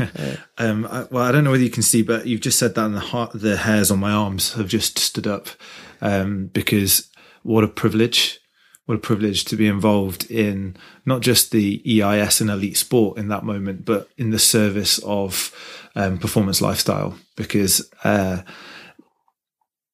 um, 0.59 0.87
I, 0.87 1.07
well, 1.11 1.25
I 1.25 1.33
don't 1.33 1.45
know 1.45 1.51
whether 1.53 1.63
you 1.63 1.71
can 1.71 1.83
see, 1.83 2.03
but 2.03 2.27
you've 2.27 2.41
just 2.41 2.59
said 2.59 2.75
that, 2.75 2.85
and 2.85 2.97
the 2.97 3.31
the 3.35 3.57
hairs 3.57 3.91
on 3.91 4.01
my 4.01 4.11
arms 4.13 4.55
have 4.55 4.69
just 4.69 4.99
stood 4.99 5.27
up 5.27 5.49
um, 6.01 6.47
because 6.47 7.09
what 7.43 7.65
a 7.65 7.69
privilege 7.69 8.41
what 8.89 8.95
a 8.95 9.01
privilege 9.01 9.45
to 9.45 9.55
be 9.55 9.67
involved 9.67 10.31
in 10.31 10.75
not 11.05 11.21
just 11.21 11.51
the 11.51 12.03
EIS 12.03 12.41
and 12.41 12.49
elite 12.49 12.79
sport 12.79 13.19
in 13.19 13.29
that 13.29 13.45
moment, 13.45 13.85
but 13.85 14.09
in 14.17 14.31
the 14.31 14.39
service 14.39 14.99
of 15.01 15.55
um, 15.95 16.17
performance 16.17 16.63
lifestyle. 16.63 17.19
Because 17.37 17.87
uh, 18.03 18.41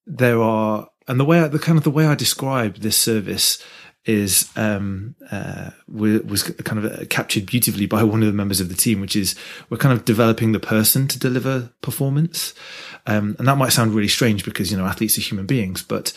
there 0.06 0.40
are, 0.40 0.86
and 1.08 1.18
the 1.18 1.24
way 1.24 1.40
I, 1.40 1.48
the 1.48 1.58
kind 1.58 1.76
of 1.76 1.82
the 1.82 1.90
way 1.90 2.06
I 2.06 2.14
describe 2.14 2.76
this 2.76 2.96
service 2.96 3.60
is 4.06 4.50
um, 4.56 5.14
uh, 5.30 5.70
was 5.88 6.42
kind 6.42 6.84
of 6.84 7.08
captured 7.08 7.46
beautifully 7.46 7.86
by 7.86 8.02
one 8.04 8.22
of 8.22 8.26
the 8.26 8.32
members 8.32 8.60
of 8.60 8.68
the 8.68 8.74
team, 8.74 9.00
which 9.00 9.16
is 9.16 9.34
we're 9.70 9.78
kind 9.78 9.96
of 9.96 10.04
developing 10.04 10.52
the 10.52 10.60
person 10.60 11.08
to 11.08 11.18
deliver 11.18 11.70
performance. 11.80 12.54
Um, 13.06 13.36
and 13.38 13.48
that 13.48 13.56
might 13.56 13.72
sound 13.72 13.94
really 13.94 14.08
strange 14.08 14.44
because, 14.44 14.70
you 14.70 14.76
know, 14.76 14.86
athletes 14.86 15.18
are 15.18 15.22
human 15.22 15.46
beings, 15.46 15.82
but 15.82 16.12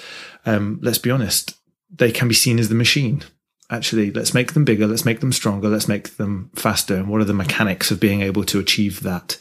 um, 0.45 0.79
let's 0.81 0.97
be 0.97 1.11
honest, 1.11 1.57
they 1.93 2.11
can 2.11 2.27
be 2.27 2.33
seen 2.33 2.59
as 2.59 2.69
the 2.69 2.75
machine. 2.75 3.23
Actually, 3.69 4.11
let's 4.11 4.33
make 4.33 4.53
them 4.53 4.63
bigger, 4.63 4.87
let's 4.87 5.03
make 5.03 5.19
them 5.19 5.33
stronger, 5.33 5.67
let's 5.67 5.89
make 5.89 6.15
them 6.15 6.49
faster. 6.55 6.95
And 6.95 7.09
what 7.09 7.19
are 7.19 7.25
the 7.25 7.33
mechanics 7.33 7.91
of 7.91 7.99
being 7.99 8.21
able 8.21 8.45
to 8.45 8.59
achieve 8.59 9.03
that? 9.03 9.37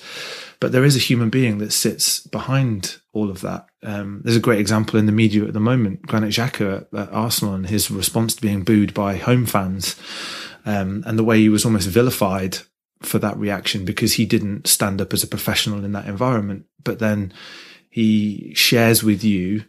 But 0.59 0.73
there 0.73 0.85
is 0.85 0.97
a 0.97 1.01
human 1.01 1.31
being 1.31 1.59
that 1.59 1.73
sits 1.73 2.21
behind 2.21 2.97
all 3.13 3.31
of 3.31 3.41
that. 3.43 3.67
Um, 3.83 4.23
there's 4.25 4.37
a 4.37 4.41
great 4.41 4.61
example 4.61 4.99
in 4.99 5.07
the 5.07 5.13
media 5.13 5.45
at 5.45 5.53
the 5.53 5.61
moment, 5.61 6.03
Granit 6.03 6.31
Xhaka 6.31 6.87
at, 6.93 7.13
Arsenal 7.13 7.55
and 7.55 7.67
his 7.67 7.91
response 7.91 8.35
to 8.35 8.43
being 8.43 8.63
booed 8.63 8.95
by 8.95 9.17
home 9.17 9.47
fans. 9.47 9.97
Um, 10.65 11.05
and 11.07 11.19
the 11.19 11.25
way 11.25 11.39
he 11.39 11.49
was 11.49 11.65
almost 11.65 11.89
vilified 11.89 12.59
for 13.03 13.19
that 13.19 13.37
reaction 13.37 13.85
because 13.85 14.15
he 14.15 14.27
didn't 14.27 14.67
stand 14.67 15.01
up 15.01 15.13
as 15.13 15.23
a 15.23 15.29
professional 15.29 15.85
in 15.85 15.93
that 15.93 16.07
environment. 16.07 16.65
But 16.83 16.99
then 16.99 17.33
he 17.91 18.53
shares 18.55 19.03
with 19.03 19.23
you 19.23 19.65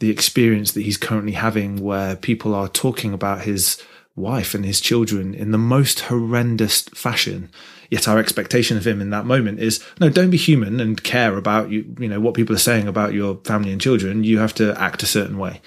the 0.00 0.10
experience 0.10 0.72
that 0.72 0.82
he's 0.82 0.96
currently 0.96 1.32
having 1.32 1.82
where 1.82 2.16
people 2.16 2.54
are 2.54 2.68
talking 2.68 3.14
about 3.14 3.42
his 3.42 3.80
wife 4.16 4.54
and 4.54 4.64
his 4.64 4.80
children 4.80 5.34
in 5.34 5.50
the 5.50 5.58
most 5.58 6.00
horrendous 6.00 6.82
fashion. 6.82 7.50
Yet 7.90 8.08
our 8.08 8.18
expectation 8.18 8.76
of 8.76 8.86
him 8.86 9.00
in 9.00 9.10
that 9.10 9.26
moment 9.26 9.60
is 9.60 9.84
no, 10.00 10.08
don't 10.08 10.30
be 10.30 10.36
human 10.36 10.80
and 10.80 11.02
care 11.02 11.36
about 11.36 11.70
you, 11.70 11.94
you 11.98 12.08
know, 12.08 12.20
what 12.20 12.34
people 12.34 12.54
are 12.54 12.58
saying 12.58 12.88
about 12.88 13.14
your 13.14 13.36
family 13.44 13.72
and 13.72 13.80
children. 13.80 14.24
You 14.24 14.38
have 14.38 14.54
to 14.54 14.78
act 14.80 15.02
a 15.02 15.06
certain 15.06 15.38
way 15.38 15.60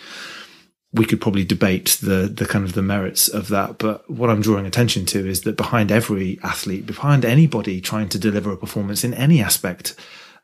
we 0.94 1.06
could 1.06 1.22
probably 1.22 1.44
debate 1.44 1.98
the 2.02 2.32
the 2.34 2.46
kind 2.46 2.66
of 2.66 2.74
the 2.74 2.82
merits 2.82 3.28
of 3.28 3.50
that. 3.50 3.78
But 3.78 4.10
what 4.10 4.30
I'm 4.30 4.42
drawing 4.42 4.66
attention 4.66 5.06
to 5.08 5.28
is 5.28 5.42
that 5.42 5.58
behind 5.58 5.92
every 5.92 6.40
athlete, 6.44 6.86
behind 6.86 7.26
anybody 7.26 7.82
trying 7.82 8.10
to 8.10 8.20
deliver 8.20 8.52
a 8.52 8.58
performance 8.58 9.04
in 9.04 9.14
any 9.14 9.42
aspect 9.42 9.96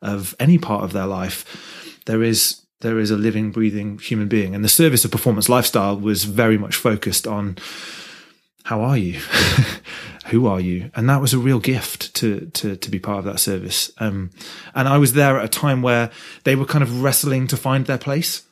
of 0.01 0.36
any 0.39 0.57
part 0.57 0.83
of 0.83 0.93
their 0.93 1.07
life, 1.07 1.99
there 2.05 2.23
is 2.23 2.62
there 2.81 2.99
is 2.99 3.12
a 3.12 3.17
living, 3.17 3.51
breathing 3.51 3.97
human 3.97 4.27
being. 4.27 4.53
And 4.53 4.63
the 4.63 4.69
service 4.69 5.05
of 5.05 5.12
performance 5.12 5.47
lifestyle 5.47 5.97
was 5.97 6.25
very 6.25 6.57
much 6.57 6.75
focused 6.75 7.25
on 7.25 7.57
how 8.65 8.81
are 8.81 8.97
you? 8.97 9.21
Who 10.27 10.47
are 10.47 10.59
you? 10.59 10.89
And 10.95 11.09
that 11.09 11.21
was 11.21 11.33
a 11.33 11.39
real 11.39 11.59
gift 11.59 12.13
to 12.15 12.49
to 12.53 12.75
to 12.75 12.89
be 12.89 12.99
part 12.99 13.19
of 13.19 13.25
that 13.25 13.39
service. 13.39 13.91
Um, 13.97 14.31
and 14.73 14.88
I 14.88 14.97
was 14.97 15.13
there 15.13 15.38
at 15.38 15.45
a 15.45 15.49
time 15.49 15.81
where 15.81 16.12
they 16.43 16.55
were 16.55 16.65
kind 16.65 16.83
of 16.83 17.01
wrestling 17.01 17.47
to 17.47 17.57
find 17.57 17.86
their 17.86 17.97
place 17.97 18.43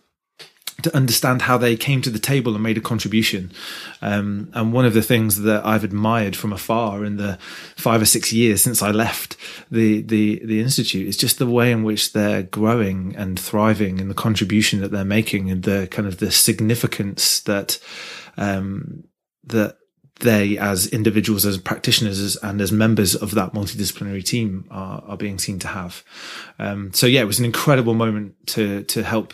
to 0.83 0.95
understand 0.95 1.43
how 1.43 1.57
they 1.57 1.75
came 1.75 2.01
to 2.01 2.09
the 2.09 2.19
table 2.19 2.53
and 2.53 2.63
made 2.63 2.77
a 2.77 2.81
contribution. 2.81 3.51
Um, 4.01 4.49
and 4.53 4.73
one 4.73 4.85
of 4.85 4.93
the 4.93 5.01
things 5.01 5.41
that 5.41 5.65
I've 5.65 5.83
admired 5.83 6.35
from 6.35 6.53
afar 6.53 7.05
in 7.05 7.17
the 7.17 7.37
five 7.75 8.01
or 8.01 8.05
six 8.05 8.33
years 8.33 8.61
since 8.61 8.81
I 8.81 8.91
left 8.91 9.37
the, 9.69 10.01
the, 10.01 10.41
the 10.43 10.59
institute 10.59 11.07
is 11.07 11.17
just 11.17 11.39
the 11.39 11.47
way 11.47 11.71
in 11.71 11.83
which 11.83 12.13
they're 12.13 12.43
growing 12.43 13.15
and 13.15 13.39
thriving 13.39 13.99
and 13.99 14.09
the 14.09 14.15
contribution 14.15 14.81
that 14.81 14.91
they're 14.91 15.05
making 15.05 15.49
and 15.49 15.63
the 15.63 15.87
kind 15.91 16.07
of 16.07 16.17
the 16.17 16.31
significance 16.31 17.41
that, 17.41 17.79
um, 18.37 19.03
that 19.43 19.77
they 20.21 20.57
as 20.57 20.87
individuals, 20.87 21.45
as 21.45 21.57
practitioners, 21.57 22.35
and 22.37 22.61
as 22.61 22.71
members 22.71 23.15
of 23.15 23.35
that 23.35 23.53
multidisciplinary 23.53 24.23
team 24.23 24.65
are, 24.71 25.03
are 25.05 25.17
being 25.17 25.37
seen 25.37 25.59
to 25.59 25.67
have. 25.67 26.03
Um, 26.57 26.93
so 26.93 27.05
yeah, 27.05 27.21
it 27.21 27.27
was 27.27 27.39
an 27.39 27.45
incredible 27.45 27.93
moment 27.93 28.35
to, 28.47 28.83
to 28.83 29.03
help, 29.03 29.33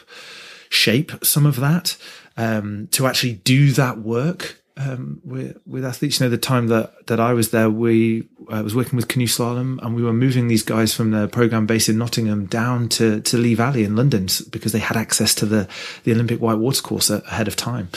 shape 0.70 1.12
some 1.24 1.46
of 1.46 1.58
that, 1.58 1.98
um, 2.36 2.88
to 2.92 3.08
actually 3.08 3.34
do 3.34 3.72
that 3.72 4.00
work 4.00 4.62
um, 4.78 5.22
with, 5.24 5.58
with 5.66 5.84
athletes. 5.84 6.20
You 6.20 6.26
know, 6.26 6.30
the 6.30 6.38
time 6.38 6.68
that, 6.68 7.08
that 7.08 7.20
I 7.20 7.34
was 7.34 7.52
there, 7.52 7.70
we 7.70 8.28
uh, 8.50 8.62
was 8.64 8.76
working 8.76 8.96
with 8.96 9.08
canoe 9.08 9.28
slalom, 9.28 9.80
and 9.84 9.96
we 9.96 10.04
were 10.04 10.14
moving 10.14 10.48
these 10.48 10.64
guys 10.64 10.94
from 10.94 11.12
the 11.12 11.28
program 11.28 11.66
base 11.66 11.90
in 11.90 11.98
Nottingham 11.98 12.46
down 12.46 12.88
to 12.90 13.20
to 13.22 13.38
Lee 13.38 13.56
Valley 13.56 13.84
in 13.84 13.96
London 13.96 14.28
because 14.50 14.72
they 14.72 14.80
had 14.80 14.96
access 14.96 15.36
to 15.36 15.46
the 15.46 15.68
the 16.04 16.12
Olympic 16.12 16.40
white 16.40 16.58
water 16.58 16.82
course 16.82 17.10
ahead 17.10 17.48
of 17.48 17.56
time. 17.56 17.90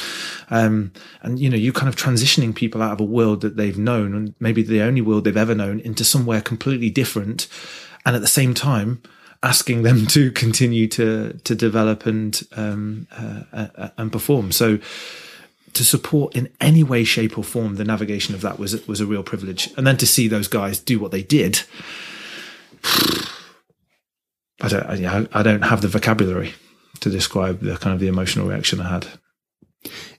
Um, 0.50 0.92
and 1.22 1.38
you 1.38 1.48
know, 1.48 1.56
you 1.56 1.72
kind 1.72 1.88
of 1.88 1.96
transitioning 1.96 2.54
people 2.54 2.82
out 2.82 2.92
of 2.92 3.00
a 3.00 3.04
world 3.04 3.42
that 3.42 3.56
they've 3.56 3.78
known, 3.78 4.14
and 4.14 4.34
maybe 4.40 4.62
the 4.62 4.82
only 4.82 5.00
world 5.00 5.24
they've 5.24 5.36
ever 5.36 5.54
known, 5.54 5.80
into 5.80 6.04
somewhere 6.04 6.40
completely 6.40 6.90
different, 6.90 7.46
and 8.04 8.16
at 8.16 8.22
the 8.22 8.28
same 8.28 8.54
time 8.54 9.02
asking 9.42 9.82
them 9.82 10.06
to 10.08 10.32
continue 10.32 10.86
to 10.88 11.34
to 11.44 11.54
develop 11.54 12.06
and 12.06 12.42
um, 12.52 13.06
uh, 13.12 13.42
uh, 13.52 13.88
and 13.98 14.10
perform. 14.10 14.52
So 14.52 14.78
to 15.74 15.84
support 15.84 16.34
in 16.36 16.48
any 16.60 16.82
way, 16.82 17.04
shape, 17.04 17.38
or 17.38 17.44
form 17.44 17.76
the 17.76 17.84
navigation 17.84 18.34
of 18.34 18.40
that 18.40 18.58
was 18.58 18.86
was 18.86 19.00
a 19.00 19.06
real 19.06 19.22
privilege. 19.22 19.72
And 19.76 19.86
then 19.86 19.96
to 19.98 20.06
see 20.06 20.28
those 20.28 20.48
guys 20.48 20.78
do 20.78 20.98
what 20.98 21.12
they 21.12 21.22
did, 21.22 21.62
I 24.60 24.68
don't 24.68 24.84
I, 24.86 25.26
I 25.32 25.42
don't 25.42 25.62
have 25.62 25.82
the 25.82 25.88
vocabulary 25.88 26.54
to 27.00 27.10
describe 27.10 27.60
the 27.60 27.76
kind 27.76 27.94
of 27.94 28.00
the 28.00 28.08
emotional 28.08 28.46
reaction 28.46 28.80
I 28.80 28.90
had. 28.90 29.06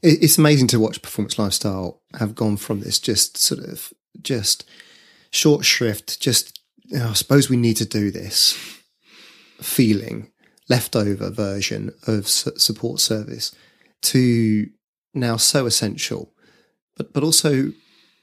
It's 0.01 0.39
amazing 0.39 0.67
to 0.67 0.79
watch 0.79 1.03
performance 1.03 1.37
lifestyle 1.37 2.01
have 2.17 2.33
gone 2.33 2.57
from 2.57 2.79
this 2.79 2.97
just 2.97 3.37
sort 3.37 3.63
of 3.63 3.93
just 4.21 4.67
short 5.29 5.63
shrift, 5.65 6.19
just 6.19 6.59
oh, 6.95 7.09
I 7.09 7.13
suppose 7.13 7.49
we 7.49 7.57
need 7.57 7.77
to 7.77 7.85
do 7.85 8.09
this 8.09 8.53
feeling 9.59 10.31
leftover 10.69 11.29
version 11.29 11.93
of 12.07 12.27
support 12.27 12.99
service 12.99 13.53
to 14.01 14.67
now 15.13 15.37
so 15.37 15.65
essential. 15.65 16.31
But 16.95 17.13
but 17.13 17.23
also 17.23 17.73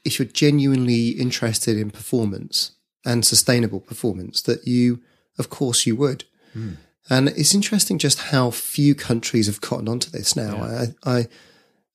if 0.05 0.17
you're 0.17 0.27
genuinely 0.27 1.09
interested 1.09 1.77
in 1.77 1.91
performance 1.91 2.71
and 3.05 3.25
sustainable 3.25 3.79
performance 3.79 4.41
that 4.43 4.65
you 4.67 5.01
of 5.37 5.49
course 5.49 5.85
you 5.85 5.95
would. 5.95 6.25
Mm. 6.55 6.77
and 7.11 7.29
it's 7.29 7.53
interesting 7.53 7.99
just 7.99 8.19
how 8.31 8.49
few 8.49 8.95
countries 8.95 9.45
have 9.45 9.61
cottoned 9.61 9.87
onto 9.87 10.09
this 10.09 10.35
now. 10.35 10.55
Yeah. 10.55 10.85
I, 11.03 11.17
I 11.19 11.27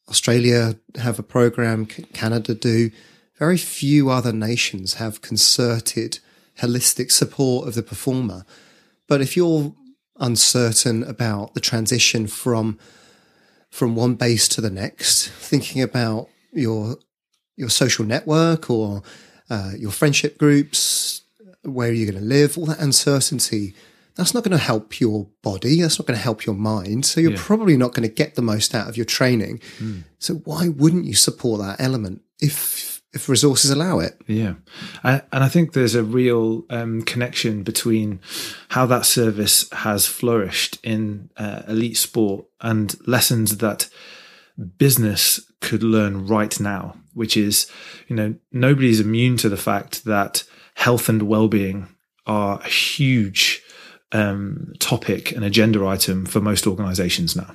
australia 0.09 0.77
have 0.97 1.19
a 1.19 1.23
program 1.23 1.87
canada 1.87 2.55
do. 2.55 2.91
Very 3.39 3.59
few 3.59 4.11
other 4.11 4.33
nations 4.33 4.95
have 4.95 5.23
concerted 5.23 6.21
holistic 6.61 7.11
support 7.11 7.67
of 7.67 7.75
the 7.75 7.83
performer. 7.83 8.45
But 9.09 9.21
if 9.21 9.37
you're 9.37 9.75
uncertain 10.19 11.03
about 11.03 11.55
the 11.55 11.61
transition 11.61 12.27
from 12.27 12.79
from 13.75 13.97
one 13.97 14.15
base 14.15 14.47
to 14.47 14.61
the 14.61 14.71
next, 14.71 15.29
thinking 15.31 15.83
about 15.83 16.29
your 16.53 16.97
your 17.57 17.69
social 17.69 18.05
network 18.05 18.71
or 18.71 19.03
uh, 19.51 19.73
your 19.77 19.91
friendship 19.91 20.39
groups, 20.39 21.23
where 21.63 21.89
are 21.89 21.93
you 21.93 22.07
going 22.07 22.23
to 22.23 22.25
live, 22.25 22.57
all 22.57 22.67
that 22.67 22.79
uncertainty, 22.79 23.75
that's 24.15 24.33
not 24.33 24.45
going 24.45 24.57
to 24.57 24.65
help 24.65 25.01
your 25.01 25.27
body. 25.43 25.81
That's 25.83 25.99
not 25.99 26.07
going 26.07 26.17
to 26.17 26.23
help 26.23 26.47
your 26.47 26.55
mind. 26.55 27.05
So 27.05 27.21
you're 27.21 27.33
yeah. 27.33 27.41
probably 27.41 27.77
not 27.77 27.95
going 27.95 28.09
to 28.09 28.15
get 28.15 28.37
the 28.37 28.43
most 28.43 28.77
out 28.77 28.89
of 28.89 28.97
your 28.97 29.07
training. 29.07 29.59
Mm. 29.79 30.05
So 30.21 30.35
why 30.35 30.69
wouldn't 30.69 31.05
you 31.05 31.15
support 31.15 31.61
that 31.61 31.81
element 31.81 32.23
if 32.41 32.94
if 33.15 33.29
resources 33.29 33.71
allow 33.71 34.01
it. 34.01 34.21
Yeah. 34.27 34.55
and 35.03 35.23
I 35.33 35.49
think 35.49 35.73
there's 35.73 35.95
a 35.95 36.03
real 36.03 36.65
um, 36.69 37.03
connection 37.03 37.63
between 37.63 38.21
how 38.69 38.87
that 38.87 39.07
service 39.07 39.71
has 39.71 40.07
flourished 40.07 40.79
in 40.83 41.31
uh, 41.37 41.63
elite 41.69 41.97
sport 41.97 42.47
and 42.61 42.95
lessons 43.07 43.59
that 43.59 43.89
business 44.79 45.41
could 45.61 45.83
learn 45.83 46.27
right 46.27 46.59
now, 46.61 46.97
which 47.13 47.37
is, 47.37 47.71
you 48.09 48.17
know, 48.17 48.35
nobody's 48.53 49.01
immune 49.01 49.37
to 49.39 49.49
the 49.49 49.57
fact 49.57 50.05
that 50.05 50.45
health 50.75 51.09
and 51.09 51.23
well-being 51.23 51.89
are 52.27 52.61
a 52.61 52.69
huge 52.69 53.63
um, 54.13 54.73
topic 54.79 55.33
and 55.33 55.45
agenda 55.45 55.85
item 55.87 56.25
for 56.25 56.41
most 56.41 56.67
organizations 56.67 57.35
now. 57.37 57.55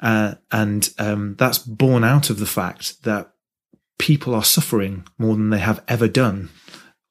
Uh, 0.00 0.34
and 0.52 0.90
um, 0.98 1.34
that's 1.38 1.58
born 1.58 2.04
out 2.04 2.30
of 2.30 2.38
the 2.38 2.46
fact 2.46 3.02
that 3.02 3.32
people 3.98 4.34
are 4.34 4.44
suffering 4.44 5.06
more 5.18 5.34
than 5.34 5.50
they 5.50 5.58
have 5.58 5.82
ever 5.88 6.08
done 6.08 6.48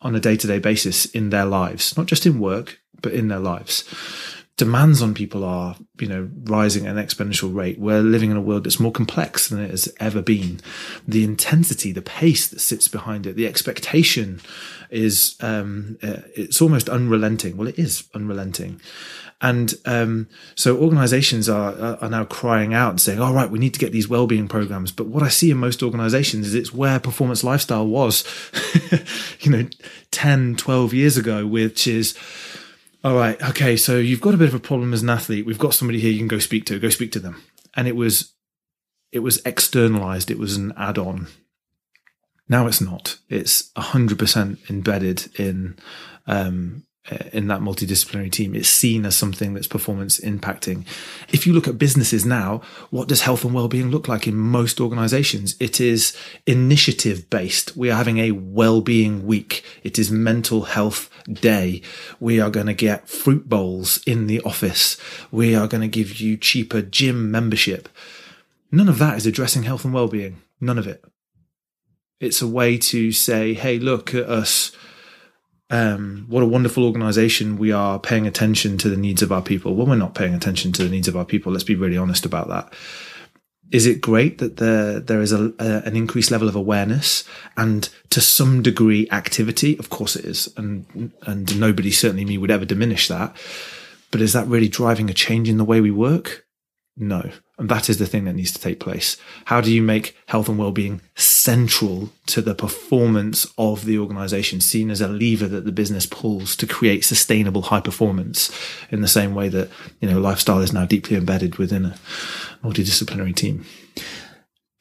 on 0.02 0.16
a 0.16 0.20
day 0.20 0.36
to 0.38 0.48
day 0.48 0.60
basis 0.60 1.06
in 1.06 1.30
their 1.30 1.46
lives, 1.46 1.98
not 1.98 2.06
just 2.06 2.26
in 2.26 2.40
work, 2.40 2.80
but 3.02 3.14
in 3.14 3.28
their 3.28 3.40
lives. 3.40 3.84
Demands 4.58 5.04
on 5.04 5.14
people 5.14 5.44
are, 5.44 5.76
you 6.00 6.08
know, 6.08 6.30
rising 6.46 6.88
at 6.88 6.98
an 6.98 7.06
exponential 7.06 7.54
rate. 7.54 7.78
We're 7.78 8.02
living 8.02 8.32
in 8.32 8.38
a 8.38 8.42
world 8.42 8.64
that's 8.64 8.80
more 8.80 8.92
complex 8.92 9.50
than 9.50 9.60
it 9.60 9.70
has 9.70 9.94
ever 10.00 10.24
been. 10.24 10.60
The 11.08 11.24
intensity, 11.24 11.92
the 11.92 12.02
pace 12.02 12.48
that 12.48 12.60
sits 12.60 12.88
behind 12.88 13.28
it, 13.28 13.36
the 13.36 13.46
expectation 13.46 14.42
is, 14.90 15.36
um, 15.42 16.00
uh, 16.02 16.22
it's 16.36 16.60
almost 16.60 16.90
unrelenting. 16.90 17.56
Well, 17.56 17.68
it 17.68 17.78
is 17.78 18.08
unrelenting. 18.16 18.82
And 19.40 19.76
um, 19.86 20.28
so 20.56 20.78
organizations 20.78 21.48
are, 21.48 21.98
are 22.02 22.10
now 22.10 22.26
crying 22.26 22.74
out 22.74 22.90
and 22.90 23.02
saying, 23.02 23.22
all 23.22 23.34
right, 23.34 23.50
we 23.50 23.60
need 23.60 23.74
to 23.76 23.80
get 23.80 23.92
these 23.92 24.08
well-being 24.08 24.48
programs. 24.48 24.92
But 24.92 25.08
what 25.08 25.22
I 25.22 25.30
see 25.30 25.52
in 25.52 25.58
most 25.58 25.84
organizations 25.84 26.48
is 26.48 26.56
it's 26.56 26.74
where 26.74 27.00
performance 27.00 27.44
lifestyle 27.44 27.86
was, 27.86 28.24
you 29.42 29.52
know, 29.52 29.68
10, 30.10 30.56
12 30.56 30.94
years 30.94 31.18
ago, 31.18 31.46
which 31.46 31.88
is, 31.88 32.18
all 33.04 33.16
right, 33.16 33.40
okay, 33.50 33.78
so 33.78 33.98
you've 33.98 34.22
got 34.22 34.34
a 34.34 34.38
bit 34.38 34.48
of 34.48 34.56
a 34.56 34.60
problem 34.60 34.92
as 34.92 35.04
an 35.04 35.10
athlete. 35.10 35.46
We've 35.46 35.60
got 35.60 35.76
somebody 35.76 36.00
here 36.00 36.12
you 36.12 36.18
can 36.18 36.28
go 36.28 36.40
speak 36.40 36.66
to, 36.66 36.80
go 36.80 36.90
speak 36.90 37.12
to 37.12 37.20
them. 37.20 37.44
And 37.76 37.88
it 37.88 37.96
was, 37.96 38.34
it 39.12 39.20
was 39.20 39.40
externalized. 39.46 40.32
It 40.32 40.40
was 40.40 40.58
an 40.58 40.74
add-on. 40.76 41.28
Now 42.50 42.66
it's 42.66 42.82
not. 42.82 43.20
It's 43.30 43.72
100% 43.74 44.70
embedded 44.70 45.40
in 45.40 45.78
um, 46.26 46.87
Uh, 47.10 47.16
in 47.32 47.48
that 47.48 47.62
multidisciplinary 47.62 48.30
team. 48.30 48.54
It's 48.54 48.68
seen 48.68 49.06
as 49.06 49.16
something 49.16 49.54
that's 49.54 49.68
performance 49.68 50.20
impacting. 50.20 50.86
If 51.30 51.48
you 51.48 51.54
look 51.54 51.66
at 51.66 51.78
businesses 51.78 52.26
now, 52.26 52.60
what 52.90 53.08
does 53.08 53.22
health 53.22 53.46
and 53.46 53.54
well-being 53.54 53.90
look 53.90 54.10
like 54.10 54.28
in 54.28 54.36
most 54.36 54.82
organizations? 54.82 55.56
It 55.58 55.80
is 55.80 56.18
initiative 56.46 57.30
based. 57.30 57.78
We 57.78 57.90
are 57.90 57.96
having 57.96 58.18
a 58.18 58.32
well-being 58.32 59.26
week. 59.26 59.64
It 59.84 59.98
is 59.98 60.12
mental 60.12 60.64
health 60.64 61.10
day. 61.32 61.82
We 62.20 62.42
are 62.42 62.50
going 62.50 62.68
to 62.68 62.74
get 62.74 63.08
fruit 63.08 63.48
bowls 63.48 64.04
in 64.06 64.28
the 64.28 64.42
office. 64.42 64.98
We 65.32 65.56
are 65.56 65.68
going 65.68 65.80
to 65.80 65.88
give 65.88 66.20
you 66.20 66.36
cheaper 66.36 66.82
gym 66.82 67.32
membership. 67.32 67.88
None 68.70 68.90
of 68.90 69.00
that 69.00 69.16
is 69.16 69.26
addressing 69.26 69.64
health 69.64 69.86
and 69.86 69.94
well-being. 69.94 70.42
None 70.60 70.78
of 70.78 70.88
it. 70.88 71.06
It's 72.20 72.42
a 72.42 72.48
way 72.48 72.78
to 72.80 73.14
say, 73.14 73.54
Hey, 73.54 73.80
look 73.80 74.14
at 74.14 74.28
us 74.30 74.74
um, 75.70 76.26
what 76.30 76.44
a 76.44 76.48
wonderful 76.48 76.86
organization 76.86 77.58
we 77.58 77.72
are 77.72 78.00
paying 78.00 78.26
attention 78.26 78.78
to 78.78 78.90
the 78.90 78.98
needs 78.98 79.22
of 79.22 79.32
our 79.32 79.42
people. 79.42 79.76
Well, 79.76 79.88
we're 79.88 79.96
not 79.96 80.16
paying 80.16 80.34
attention 80.34 80.72
to 80.74 80.84
the 80.84 80.90
needs 80.90 81.08
of 81.08 81.18
our 81.18 81.26
people. 81.26 81.52
Let's 81.52 81.64
be 81.64 81.76
really 81.76 81.98
honest 81.98 82.26
about 82.26 82.48
that. 82.48 82.74
Is 83.70 83.86
it 83.86 84.00
great 84.00 84.38
that 84.38 84.58
there 84.58 85.02
there 85.02 85.20
is 85.20 85.34
a, 85.34 85.54
a, 85.60 85.82
an 85.86 85.98
increased 85.98 86.32
level 86.32 86.48
of 86.48 86.56
awareness 86.56 87.26
and 87.58 87.90
to 88.12 88.22
some 88.22 88.62
degree 88.62 89.10
activity? 89.12 89.78
Of 89.78 89.90
course 89.90 90.16
it 90.16 90.24
is, 90.24 90.54
and 90.56 91.12
and 91.24 91.60
nobody, 91.60 91.92
certainly 91.92 92.24
me, 92.24 92.38
would 92.38 92.52
ever 92.52 92.64
diminish 92.64 93.10
that. 93.10 93.36
But 94.10 94.22
is 94.22 94.32
that 94.32 94.48
really 94.48 94.70
driving 94.70 95.10
a 95.10 95.14
change 95.14 95.50
in 95.50 95.58
the 95.58 95.66
way 95.66 95.82
we 95.82 95.92
work? 95.92 96.46
No. 96.96 97.30
And 97.60 97.70
that 97.70 97.90
is 97.90 97.98
the 97.98 98.06
thing 98.06 98.26
that 98.26 98.36
needs 98.36 98.52
to 98.52 98.62
take 98.62 98.80
place. 98.80 99.18
How 99.46 99.62
do 99.62 99.72
you 99.72 99.82
make 99.82 100.16
health 100.28 100.48
and 100.48 100.60
well-being 100.60 101.02
central 101.16 102.10
to 102.28 102.42
the 102.42 102.54
performance 102.54 103.48
of 103.58 103.86
the 103.86 103.98
organization, 103.98 104.62
seen 104.62 104.92
as 104.92 105.02
a 105.02 105.08
lever 105.08 105.48
that 105.48 105.66
the 105.66 105.72
business 105.72 106.06
pulls 106.06 106.56
to 106.58 106.68
create 106.68 107.04
sustainable 107.04 107.64
high 107.64 107.82
performance 107.82 108.52
in 108.92 109.02
the 109.02 109.08
same 109.08 109.34
way 109.34 109.50
that, 109.50 109.70
you 110.00 110.08
know, 110.08 110.20
lifestyle 110.20 110.60
is 110.60 110.72
now 110.72 110.86
deeply 110.86 111.18
embedded 111.18 111.56
within 111.56 111.86
a 111.86 111.98
multidisciplinary 112.64 113.36
team. 113.36 113.66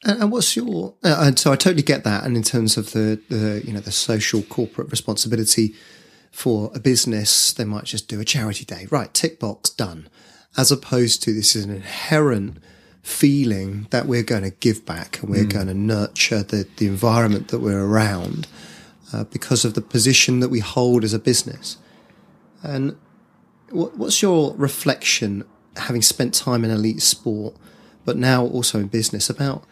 And 0.05 0.31
what's 0.31 0.55
your? 0.55 0.93
Uh, 1.03 1.17
and 1.19 1.39
so 1.39 1.51
I 1.51 1.55
totally 1.55 1.81
get 1.81 2.03
that. 2.03 2.23
And 2.23 2.37
in 2.37 2.43
terms 2.43 2.77
of 2.77 2.91
the, 2.91 3.19
the 3.29 3.63
you 3.65 3.73
know 3.73 3.79
the 3.79 3.91
social 3.91 4.43
corporate 4.43 4.91
responsibility 4.91 5.73
for 6.31 6.71
a 6.75 6.79
business, 6.79 7.51
they 7.51 7.65
might 7.65 7.85
just 7.85 8.07
do 8.07 8.19
a 8.19 8.25
charity 8.25 8.63
day, 8.63 8.87
right? 8.91 9.11
Tick 9.13 9.39
box 9.39 9.71
done, 9.71 10.07
as 10.55 10.71
opposed 10.71 11.21
to 11.23 11.33
this 11.33 11.55
is 11.55 11.65
an 11.65 11.71
inherent 11.71 12.57
feeling 13.01 13.87
that 13.89 14.05
we're 14.05 14.23
going 14.23 14.43
to 14.43 14.49
give 14.49 14.85
back 14.85 15.19
and 15.21 15.29
we're 15.29 15.45
mm. 15.45 15.53
going 15.53 15.67
to 15.67 15.73
nurture 15.73 16.43
the 16.43 16.67
the 16.77 16.87
environment 16.87 17.47
that 17.49 17.59
we're 17.59 17.85
around 17.85 18.47
uh, 19.13 19.23
because 19.25 19.63
of 19.65 19.73
the 19.73 19.81
position 19.81 20.39
that 20.39 20.49
we 20.49 20.59
hold 20.59 21.03
as 21.03 21.13
a 21.13 21.19
business. 21.19 21.77
And 22.63 22.97
what, 23.69 23.97
what's 23.97 24.21
your 24.21 24.53
reflection, 24.55 25.43
having 25.77 26.01
spent 26.01 26.33
time 26.33 26.63
in 26.63 26.71
elite 26.71 27.01
sport, 27.01 27.55
but 28.05 28.17
now 28.17 28.45
also 28.45 28.79
in 28.79 28.87
business, 28.87 29.29
about 29.29 29.63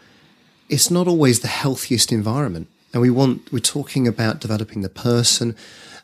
it's 0.69 0.89
not 0.89 1.07
always 1.07 1.41
the 1.41 1.47
healthiest 1.47 2.11
environment. 2.11 2.67
And 2.93 3.01
we 3.01 3.09
want, 3.09 3.51
we're 3.51 3.59
talking 3.59 4.07
about 4.07 4.39
developing 4.39 4.81
the 4.81 4.89
person 4.89 5.55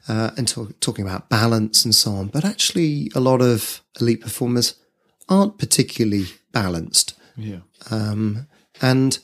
uh, 0.07 0.31
and 0.37 0.47
talk, 0.47 0.79
talking 0.79 1.05
about 1.05 1.29
balance 1.29 1.85
and 1.85 1.93
so 1.93 2.11
on. 2.11 2.27
But 2.27 2.45
actually, 2.45 3.11
a 3.15 3.19
lot 3.19 3.41
of 3.41 3.81
elite 3.99 4.21
performers 4.21 4.75
aren't 5.29 5.57
particularly 5.57 6.25
balanced. 6.51 7.13
Yeah. 7.37 7.59
Um, 7.89 8.47
and, 8.81 9.19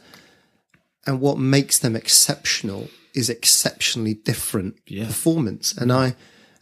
and 1.06 1.20
what 1.20 1.38
makes 1.38 1.80
them 1.80 1.96
exceptional 1.96 2.90
is 3.14 3.30
exceptionally 3.30 4.14
different 4.14 4.78
yeah. 4.88 5.08
performance. 5.08 5.74
And 5.74 5.92
I, 5.92 6.16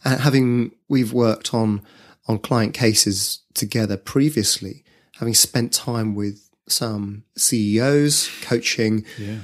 having, 0.04 0.72
we've 0.88 1.12
worked 1.12 1.52
on, 1.52 1.82
on 2.26 2.38
client 2.38 2.74
cases 2.74 3.40
together 3.54 3.96
previously, 3.96 4.84
having 5.18 5.34
spent 5.34 5.72
time 5.72 6.14
with 6.14 6.48
some 6.68 7.24
CEOs 7.36 8.28
coaching 8.42 9.04
yeah. 9.18 9.38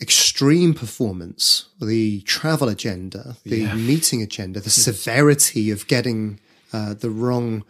Extreme 0.00 0.74
performance, 0.74 1.66
the 1.80 2.20
travel 2.22 2.68
agenda, 2.68 3.36
the 3.44 3.58
yeah. 3.58 3.74
meeting 3.74 4.22
agenda, 4.22 4.60
the 4.60 4.70
severity 4.70 5.70
of 5.70 5.86
getting 5.86 6.40
uh, 6.72 6.94
the 6.94 7.10
wrong, 7.10 7.64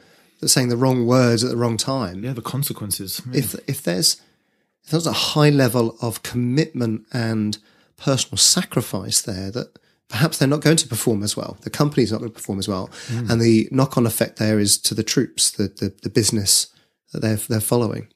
saying 0.45 0.69
the 0.69 0.77
wrong 0.77 1.07
words 1.07 1.45
at 1.45 1.51
the 1.51 1.57
wrong 1.57 1.77
time. 1.77 2.25
Yeah, 2.25 2.33
the 2.33 2.43
consequences. 2.43 3.21
Yeah. 3.31 3.39
If 3.39 3.55
if 3.69 3.83
there's 3.83 4.21
if 4.83 4.91
there's 4.91 5.07
a 5.07 5.13
high 5.13 5.51
level 5.51 5.97
of 6.01 6.23
commitment 6.23 7.07
and 7.13 7.59
personal 7.97 8.39
sacrifice 8.39 9.21
there 9.23 9.51
that 9.51 9.79
perhaps 10.09 10.39
they're 10.39 10.49
not 10.49 10.61
going 10.61 10.77
to 10.77 10.89
perform 10.89 11.23
as 11.23 11.37
well. 11.37 11.57
The 11.63 11.71
company's 11.71 12.13
not 12.13 12.19
going 12.19 12.31
to 12.31 12.35
perform 12.35 12.59
as 12.59 12.69
well. 12.69 12.89
Mm. 13.09 13.31
And 13.31 13.41
the 13.41 13.69
knock 13.71 13.97
on 13.97 14.07
effect 14.07 14.39
there 14.39 14.59
is 14.59 14.77
to 14.79 14.95
the 14.95 15.03
troops, 15.03 15.51
the, 15.51 15.65
the, 15.65 15.95
the 16.03 16.11
business 16.11 16.69
that 17.13 17.21
they're, 17.21 17.37
they're 17.37 17.61
following 17.61 18.09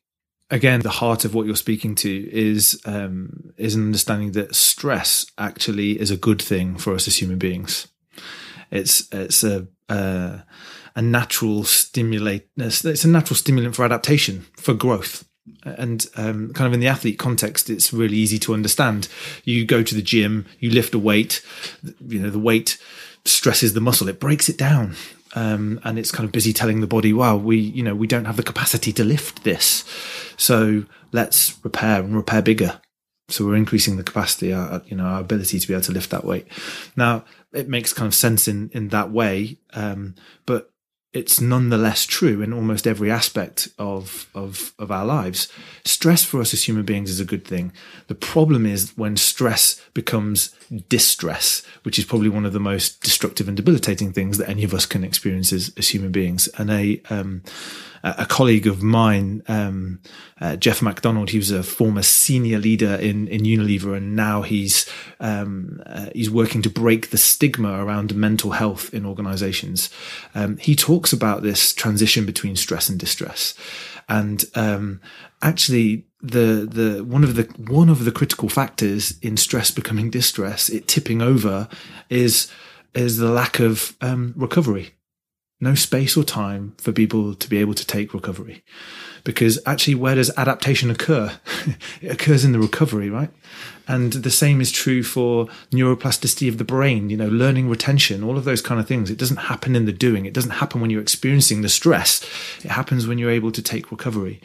again, 0.50 0.80
the 0.80 0.90
heart 0.90 1.24
of 1.24 1.34
what 1.34 1.46
you're 1.46 1.56
speaking 1.56 1.94
to 1.96 2.30
is 2.30 2.80
um, 2.84 3.52
is 3.56 3.74
an 3.74 3.84
understanding 3.84 4.32
that 4.32 4.54
stress 4.54 5.26
actually 5.36 6.00
is 6.00 6.10
a 6.10 6.16
good 6.16 6.40
thing 6.40 6.76
for 6.76 6.94
us 6.94 7.08
as 7.08 7.20
human 7.20 7.38
beings. 7.38 7.88
It's 8.70 9.08
it's 9.12 9.42
a 9.44 9.68
a, 9.88 10.44
a 10.94 11.02
natural 11.02 11.64
stimulate. 11.64 12.48
It's 12.56 13.04
a 13.04 13.08
natural 13.08 13.36
stimulant 13.36 13.76
for 13.76 13.84
adaptation, 13.84 14.46
for 14.56 14.74
growth. 14.74 15.24
And 15.64 16.06
um, 16.16 16.52
kind 16.52 16.66
of 16.66 16.74
in 16.74 16.80
the 16.80 16.88
athlete 16.88 17.18
context, 17.18 17.70
it's 17.70 17.90
really 17.90 18.18
easy 18.18 18.38
to 18.40 18.52
understand. 18.52 19.08
You 19.44 19.64
go 19.64 19.82
to 19.82 19.94
the 19.94 20.02
gym, 20.02 20.44
you 20.58 20.70
lift 20.70 20.94
a 20.94 20.98
weight. 20.98 21.42
You 22.06 22.20
know 22.20 22.30
the 22.30 22.38
weight 22.38 22.78
stresses 23.24 23.72
the 23.72 23.80
muscle; 23.80 24.08
it 24.08 24.20
breaks 24.20 24.48
it 24.48 24.58
down. 24.58 24.94
Um, 25.34 25.80
and 25.84 25.98
it's 25.98 26.10
kind 26.10 26.24
of 26.24 26.32
busy 26.32 26.52
telling 26.52 26.80
the 26.80 26.86
body, 26.86 27.12
"Wow, 27.12 27.36
we 27.36 27.58
you 27.58 27.82
know 27.82 27.94
we 27.94 28.06
don't 28.06 28.24
have 28.24 28.36
the 28.36 28.42
capacity 28.42 28.92
to 28.94 29.04
lift 29.04 29.44
this." 29.44 29.84
So 30.36 30.84
let's 31.12 31.58
repair 31.64 32.00
and 32.02 32.16
repair 32.16 32.42
bigger. 32.42 32.80
So 33.30 33.44
we're 33.44 33.56
increasing 33.56 33.98
the 33.98 34.02
capacity, 34.02 34.54
our, 34.54 34.80
you 34.86 34.96
know, 34.96 35.04
our 35.04 35.20
ability 35.20 35.60
to 35.60 35.68
be 35.68 35.74
able 35.74 35.82
to 35.82 35.92
lift 35.92 36.10
that 36.10 36.24
weight. 36.24 36.46
Now 36.96 37.24
it 37.52 37.68
makes 37.68 37.92
kind 37.92 38.06
of 38.06 38.14
sense 38.14 38.48
in 38.48 38.70
in 38.72 38.88
that 38.88 39.10
way, 39.10 39.58
um, 39.74 40.14
but 40.46 40.70
it's 41.18 41.40
nonetheless 41.40 42.06
true 42.06 42.40
in 42.40 42.52
almost 42.52 42.86
every 42.86 43.10
aspect 43.10 43.68
of, 43.76 44.28
of 44.34 44.72
of 44.78 44.92
our 44.92 45.04
lives. 45.04 45.48
Stress 45.84 46.22
for 46.22 46.40
us 46.40 46.54
as 46.54 46.68
human 46.68 46.84
beings 46.84 47.10
is 47.10 47.18
a 47.18 47.24
good 47.24 47.44
thing. 47.44 47.72
The 48.06 48.14
problem 48.14 48.64
is 48.64 48.92
when 48.96 49.16
stress 49.16 49.82
becomes 49.94 50.54
distress, 50.88 51.64
which 51.82 51.98
is 51.98 52.04
probably 52.04 52.28
one 52.28 52.46
of 52.46 52.52
the 52.52 52.60
most 52.60 53.02
destructive 53.02 53.48
and 53.48 53.56
debilitating 53.56 54.12
things 54.12 54.38
that 54.38 54.48
any 54.48 54.62
of 54.62 54.72
us 54.72 54.86
can 54.86 55.02
experience 55.02 55.52
as, 55.52 55.72
as 55.76 55.88
human 55.88 56.12
beings. 56.12 56.48
And 56.56 56.70
a 56.70 57.02
um, 57.10 57.42
a 58.16 58.26
colleague 58.26 58.66
of 58.66 58.82
mine, 58.82 59.42
um, 59.48 60.00
uh, 60.40 60.56
Geoff 60.56 60.82
McDonald. 60.82 61.30
He 61.30 61.38
was 61.38 61.50
a 61.50 61.62
former 61.62 62.02
senior 62.02 62.58
leader 62.58 62.94
in, 62.94 63.28
in 63.28 63.42
Unilever, 63.42 63.96
and 63.96 64.14
now 64.16 64.42
he's 64.42 64.88
um, 65.20 65.82
uh, 65.86 66.06
he's 66.14 66.30
working 66.30 66.62
to 66.62 66.70
break 66.70 67.10
the 67.10 67.18
stigma 67.18 67.84
around 67.84 68.14
mental 68.14 68.52
health 68.52 68.92
in 68.94 69.04
organisations. 69.04 69.90
Um, 70.34 70.56
he 70.58 70.74
talks 70.74 71.12
about 71.12 71.42
this 71.42 71.72
transition 71.72 72.24
between 72.24 72.56
stress 72.56 72.88
and 72.88 72.98
distress, 72.98 73.54
and 74.08 74.44
um, 74.54 75.00
actually 75.42 76.06
the 76.20 76.68
the 76.70 77.04
one 77.04 77.24
of 77.24 77.34
the 77.34 77.44
one 77.56 77.88
of 77.88 78.04
the 78.04 78.12
critical 78.12 78.48
factors 78.48 79.18
in 79.20 79.36
stress 79.36 79.70
becoming 79.70 80.10
distress, 80.10 80.68
it 80.68 80.88
tipping 80.88 81.22
over, 81.22 81.68
is 82.08 82.50
is 82.94 83.18
the 83.18 83.30
lack 83.30 83.60
of 83.60 83.96
um, 84.00 84.32
recovery 84.36 84.94
no 85.60 85.74
space 85.74 86.16
or 86.16 86.24
time 86.24 86.74
for 86.78 86.92
people 86.92 87.34
to 87.34 87.48
be 87.48 87.58
able 87.58 87.74
to 87.74 87.86
take 87.86 88.14
recovery. 88.14 88.62
Because 89.24 89.58
actually, 89.66 89.96
where 89.96 90.14
does 90.14 90.30
adaptation 90.36 90.90
occur? 90.90 91.38
it 92.00 92.12
occurs 92.12 92.44
in 92.44 92.52
the 92.52 92.58
recovery, 92.60 93.10
right? 93.10 93.30
And 93.88 94.12
the 94.12 94.30
same 94.30 94.60
is 94.60 94.70
true 94.70 95.02
for 95.02 95.46
neuroplasticity 95.72 96.48
of 96.48 96.58
the 96.58 96.64
brain, 96.64 97.10
you 97.10 97.16
know, 97.16 97.28
learning 97.28 97.68
retention, 97.68 98.22
all 98.22 98.36
of 98.36 98.44
those 98.44 98.62
kind 98.62 98.78
of 98.78 98.86
things. 98.86 99.10
It 99.10 99.18
doesn't 99.18 99.38
happen 99.38 99.74
in 99.74 99.86
the 99.86 99.92
doing. 99.92 100.26
It 100.26 100.34
doesn't 100.34 100.52
happen 100.52 100.80
when 100.80 100.90
you're 100.90 101.02
experiencing 101.02 101.62
the 101.62 101.68
stress. 101.68 102.22
It 102.64 102.70
happens 102.70 103.06
when 103.06 103.18
you're 103.18 103.30
able 103.30 103.50
to 103.50 103.62
take 103.62 103.90
recovery. 103.90 104.40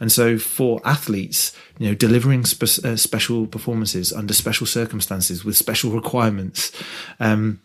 And 0.00 0.12
so 0.12 0.36
for 0.36 0.80
athletes, 0.84 1.56
you 1.78 1.88
know, 1.88 1.94
delivering 1.94 2.44
spe- 2.44 2.84
uh, 2.84 2.96
special 2.96 3.46
performances 3.46 4.12
under 4.12 4.34
special 4.34 4.66
circumstances 4.66 5.44
with 5.44 5.56
special 5.56 5.92
requirements, 5.92 6.72
um, 7.20 7.60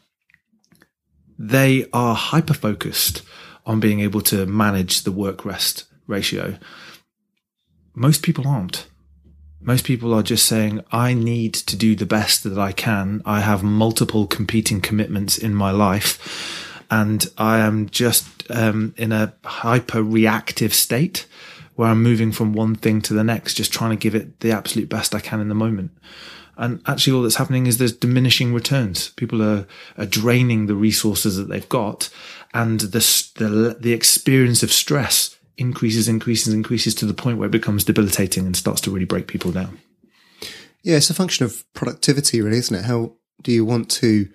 they 1.50 1.86
are 1.92 2.16
hyper 2.16 2.54
focused 2.54 3.22
on 3.66 3.80
being 3.80 4.00
able 4.00 4.22
to 4.22 4.46
manage 4.46 5.04
the 5.04 5.12
work 5.12 5.44
rest 5.44 5.86
ratio. 6.08 6.58
Most 7.94 8.24
people 8.24 8.48
aren't. 8.48 8.88
Most 9.62 9.86
people 9.86 10.14
are 10.14 10.24
just 10.24 10.46
saying, 10.46 10.84
I 10.92 11.14
need 11.14 11.54
to 11.54 11.76
do 11.76 11.96
the 11.96 12.06
best 12.06 12.44
that 12.44 12.58
I 12.58 12.72
can. 12.72 13.22
I 13.26 13.42
have 13.42 13.64
multiple 13.64 14.28
competing 14.28 14.82
commitments 14.82 15.38
in 15.38 15.54
my 15.54 15.72
life, 15.72 16.82
and 16.90 17.26
I 17.38 17.60
am 17.60 17.90
just 17.90 18.26
um, 18.50 18.94
in 18.98 19.12
a 19.12 19.34
hyper 19.44 20.04
reactive 20.04 20.74
state 20.74 21.26
where 21.76 21.90
I'm 21.90 22.04
moving 22.04 22.32
from 22.32 22.54
one 22.54 22.76
thing 22.76 23.02
to 23.02 23.14
the 23.14 23.24
next, 23.24 23.56
just 23.56 23.72
trying 23.72 23.92
to 23.92 23.96
give 23.96 24.16
it 24.16 24.42
the 24.42 24.52
absolute 24.52 24.90
best 24.90 25.16
I 25.16 25.20
can 25.20 25.40
in 25.40 25.50
the 25.50 25.56
moment. 25.56 25.92
And 26.58 26.82
actually, 26.86 27.14
all 27.14 27.24
that's 27.24 27.36
happening 27.36 27.66
is 27.66 27.78
there's 27.78 27.96
diminishing 27.96 28.54
returns. 28.54 29.10
People 29.12 29.42
are, 29.42 29.66
are 29.98 30.06
draining 30.06 30.68
the 30.68 30.76
resources 30.76 31.36
that 31.38 31.50
they've 31.50 31.68
got, 31.70 32.10
and 32.54 32.80
the, 32.80 33.00
the 33.38 33.78
the 33.80 33.94
experience 33.94 34.62
of 34.62 34.72
stress 34.72 35.36
increases, 35.58 36.08
increases, 36.08 36.54
increases 36.54 36.96
to 36.96 37.06
the 37.06 37.14
point 37.14 37.38
where 37.38 37.48
it 37.48 37.52
becomes 37.52 37.84
debilitating 37.84 38.46
and 38.46 38.56
starts 38.56 38.82
to 38.82 38.92
really 38.92 39.06
break 39.06 39.28
people 39.28 39.52
down. 39.52 39.80
Yeah, 40.84 40.98
it's 40.98 41.10
a 41.10 41.16
function 41.16 41.46
of 41.46 41.64
productivity, 41.74 42.42
really, 42.42 42.58
isn't 42.58 42.76
it? 42.76 42.86
How 42.86 43.14
do 43.42 43.52
you 43.52 43.66
want 43.66 43.90
to 43.92 44.30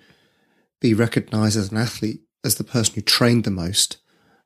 be 0.81 0.93
recognised 0.93 1.57
as 1.57 1.71
an 1.71 1.77
athlete 1.77 2.21
as 2.43 2.55
the 2.55 2.63
person 2.63 2.95
who 2.95 3.01
trained 3.01 3.43
the 3.43 3.51
most, 3.51 3.97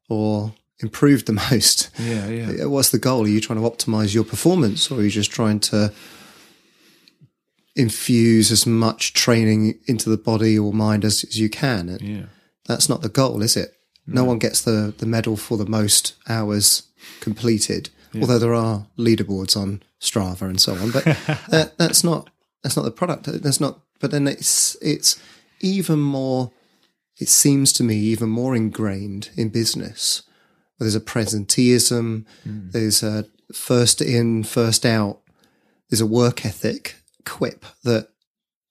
or 0.09 0.53
improved 0.79 1.25
the 1.25 1.33
most? 1.51 1.89
Yeah, 1.97 2.27
yeah. 2.27 2.65
Uh, 2.65 2.69
what's 2.69 2.89
the 2.89 2.99
goal? 2.99 3.23
Are 3.23 3.27
you 3.27 3.41
trying 3.41 3.61
to 3.61 3.67
optimise 3.67 4.13
your 4.13 4.23
performance, 4.25 4.91
or 4.91 4.99
are 4.99 5.03
you 5.03 5.09
just 5.09 5.31
trying 5.31 5.59
to 5.61 5.91
infuse 7.75 8.51
as 8.51 8.65
much 8.65 9.13
training 9.13 9.79
into 9.87 10.09
the 10.09 10.17
body 10.17 10.57
or 10.57 10.73
mind 10.73 11.03
as, 11.03 11.23
as 11.23 11.39
you 11.39 11.49
can. 11.49 11.89
And 11.89 12.01
yeah. 12.01 12.25
That's 12.65 12.87
not 12.87 13.01
the 13.01 13.09
goal, 13.09 13.41
is 13.41 13.57
it? 13.57 13.75
No. 14.05 14.21
no 14.21 14.27
one 14.27 14.39
gets 14.39 14.61
the, 14.61 14.93
the 14.97 15.05
medal 15.05 15.37
for 15.37 15.57
the 15.57 15.65
most 15.65 16.15
hours 16.27 16.83
completed, 17.19 17.89
yeah. 18.11 18.21
although 18.21 18.39
there 18.39 18.53
are 18.53 18.87
leaderboards 18.97 19.55
on 19.57 19.81
Strava 19.99 20.43
and 20.43 20.61
so 20.61 20.75
on. 20.75 20.91
But 20.91 21.05
that, 21.49 21.73
that's 21.77 22.03
not 22.03 22.29
that's 22.61 22.75
not 22.75 22.83
the 22.83 22.91
product. 22.91 23.25
That's 23.25 23.61
not. 23.61 23.79
But 23.99 24.11
then 24.11 24.27
it's 24.27 24.75
it's 24.81 25.21
even 25.59 25.99
more. 25.99 26.51
It 27.19 27.29
seems 27.29 27.71
to 27.73 27.83
me 27.83 27.95
even 27.95 28.29
more 28.29 28.55
ingrained 28.55 29.29
in 29.35 29.49
business. 29.49 30.23
There's 30.79 30.95
a 30.95 30.99
presenteeism. 30.99 32.25
Mm. 32.45 32.71
There's 32.71 33.03
a 33.03 33.25
first 33.53 34.01
in, 34.01 34.43
first 34.43 34.85
out. 34.85 35.19
There's 35.89 36.01
a 36.01 36.07
work 36.07 36.45
ethic 36.45 36.95
quip 37.25 37.65
that 37.83 38.09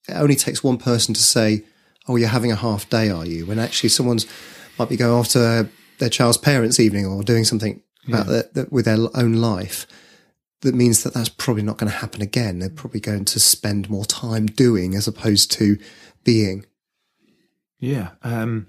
it 0.08 0.14
only 0.14 0.36
takes 0.36 0.64
one 0.64 0.78
person 0.78 1.14
to 1.14 1.22
say, 1.22 1.64
"Oh, 2.08 2.16
you're 2.16 2.28
having 2.28 2.52
a 2.52 2.56
half 2.56 2.88
day, 2.88 3.10
are 3.10 3.26
you?" 3.26 3.46
When 3.46 3.58
actually 3.58 3.90
someone's 3.90 4.26
might 4.78 4.88
be 4.88 4.96
going 4.96 5.12
after 5.12 5.68
their 5.98 6.08
child's 6.08 6.38
parents' 6.38 6.80
evening 6.80 7.06
or 7.06 7.22
doing 7.22 7.44
something 7.44 7.82
about 8.08 8.26
their, 8.26 8.66
with 8.70 8.86
their 8.86 8.98
own 9.14 9.34
life. 9.34 9.86
That 10.62 10.74
means 10.74 11.02
that 11.02 11.14
that's 11.14 11.28
probably 11.28 11.62
not 11.62 11.78
going 11.78 11.90
to 11.90 11.98
happen 11.98 12.22
again. 12.22 12.58
They're 12.58 12.70
probably 12.70 13.00
going 13.00 13.24
to 13.26 13.40
spend 13.40 13.90
more 13.90 14.04
time 14.04 14.46
doing 14.46 14.94
as 14.94 15.08
opposed 15.08 15.50
to 15.52 15.78
being. 16.24 16.66
Yeah, 17.78 18.10
um, 18.22 18.68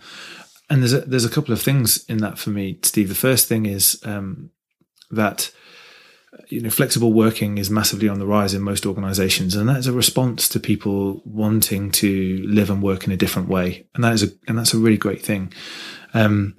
and 0.69 0.81
there's 0.81 0.93
a, 0.93 1.01
there's 1.01 1.25
a 1.25 1.29
couple 1.29 1.53
of 1.53 1.61
things 1.61 2.03
in 2.05 2.17
that 2.17 2.39
for 2.39 2.49
me, 2.49 2.79
Steve. 2.81 3.09
The 3.09 3.15
first 3.15 3.47
thing 3.47 3.67
is 3.67 4.01
um, 4.05 4.49
that 5.11 5.51
you 6.49 6.61
know 6.61 6.69
flexible 6.69 7.13
working 7.13 7.57
is 7.57 7.69
massively 7.69 8.09
on 8.09 8.19
the 8.19 8.25
rise 8.25 8.53
in 8.53 8.61
most 8.61 8.85
organisations, 8.85 9.55
and 9.55 9.69
that 9.69 9.77
is 9.77 9.87
a 9.87 9.93
response 9.93 10.49
to 10.49 10.59
people 10.59 11.21
wanting 11.25 11.91
to 11.91 12.43
live 12.47 12.69
and 12.69 12.81
work 12.81 13.05
in 13.05 13.11
a 13.11 13.17
different 13.17 13.49
way, 13.49 13.85
and 13.95 14.03
that 14.03 14.13
is 14.13 14.23
a 14.23 14.27
and 14.47 14.57
that's 14.57 14.73
a 14.73 14.77
really 14.77 14.97
great 14.97 15.21
thing. 15.21 15.53
Um, 16.13 16.55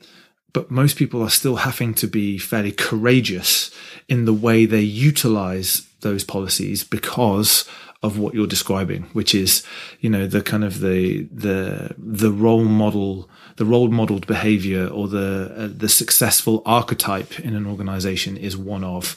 but 0.53 0.71
most 0.71 0.97
people 0.97 1.21
are 1.21 1.31
still 1.31 1.57
having 1.57 1.95
to 1.95 2.07
be 2.07 2.39
fairly 2.39 2.73
courageous 2.73 3.73
in 4.09 4.25
the 4.25 4.33
way 4.33 4.67
they 4.67 4.81
utilize 4.81 5.87
those 6.01 6.23
policies 6.23 6.85
because 6.85 7.69
of 8.05 8.19
what 8.19 8.35
you're 8.35 8.47
describing, 8.47 9.05
which 9.15 9.35
is, 9.35 9.65
you 10.01 10.11
know, 10.11 10.27
the 10.27 10.43
kind 10.43 10.63
of 10.63 10.81
the 10.81 11.23
the 11.33 11.95
the 11.99 12.31
role 12.31 12.65
model, 12.65 13.29
the 13.57 13.65
role 13.65 13.89
modeled 13.89 14.27
behavior, 14.27 14.87
or 14.87 15.09
the 15.09 15.53
uh, 15.57 15.69
the 15.75 15.89
successful 15.89 16.63
archetype 16.67 17.41
in 17.41 17.57
an 17.57 17.67
organization 17.67 18.37
is 18.37 18.57
one 18.57 18.85
of, 18.85 19.17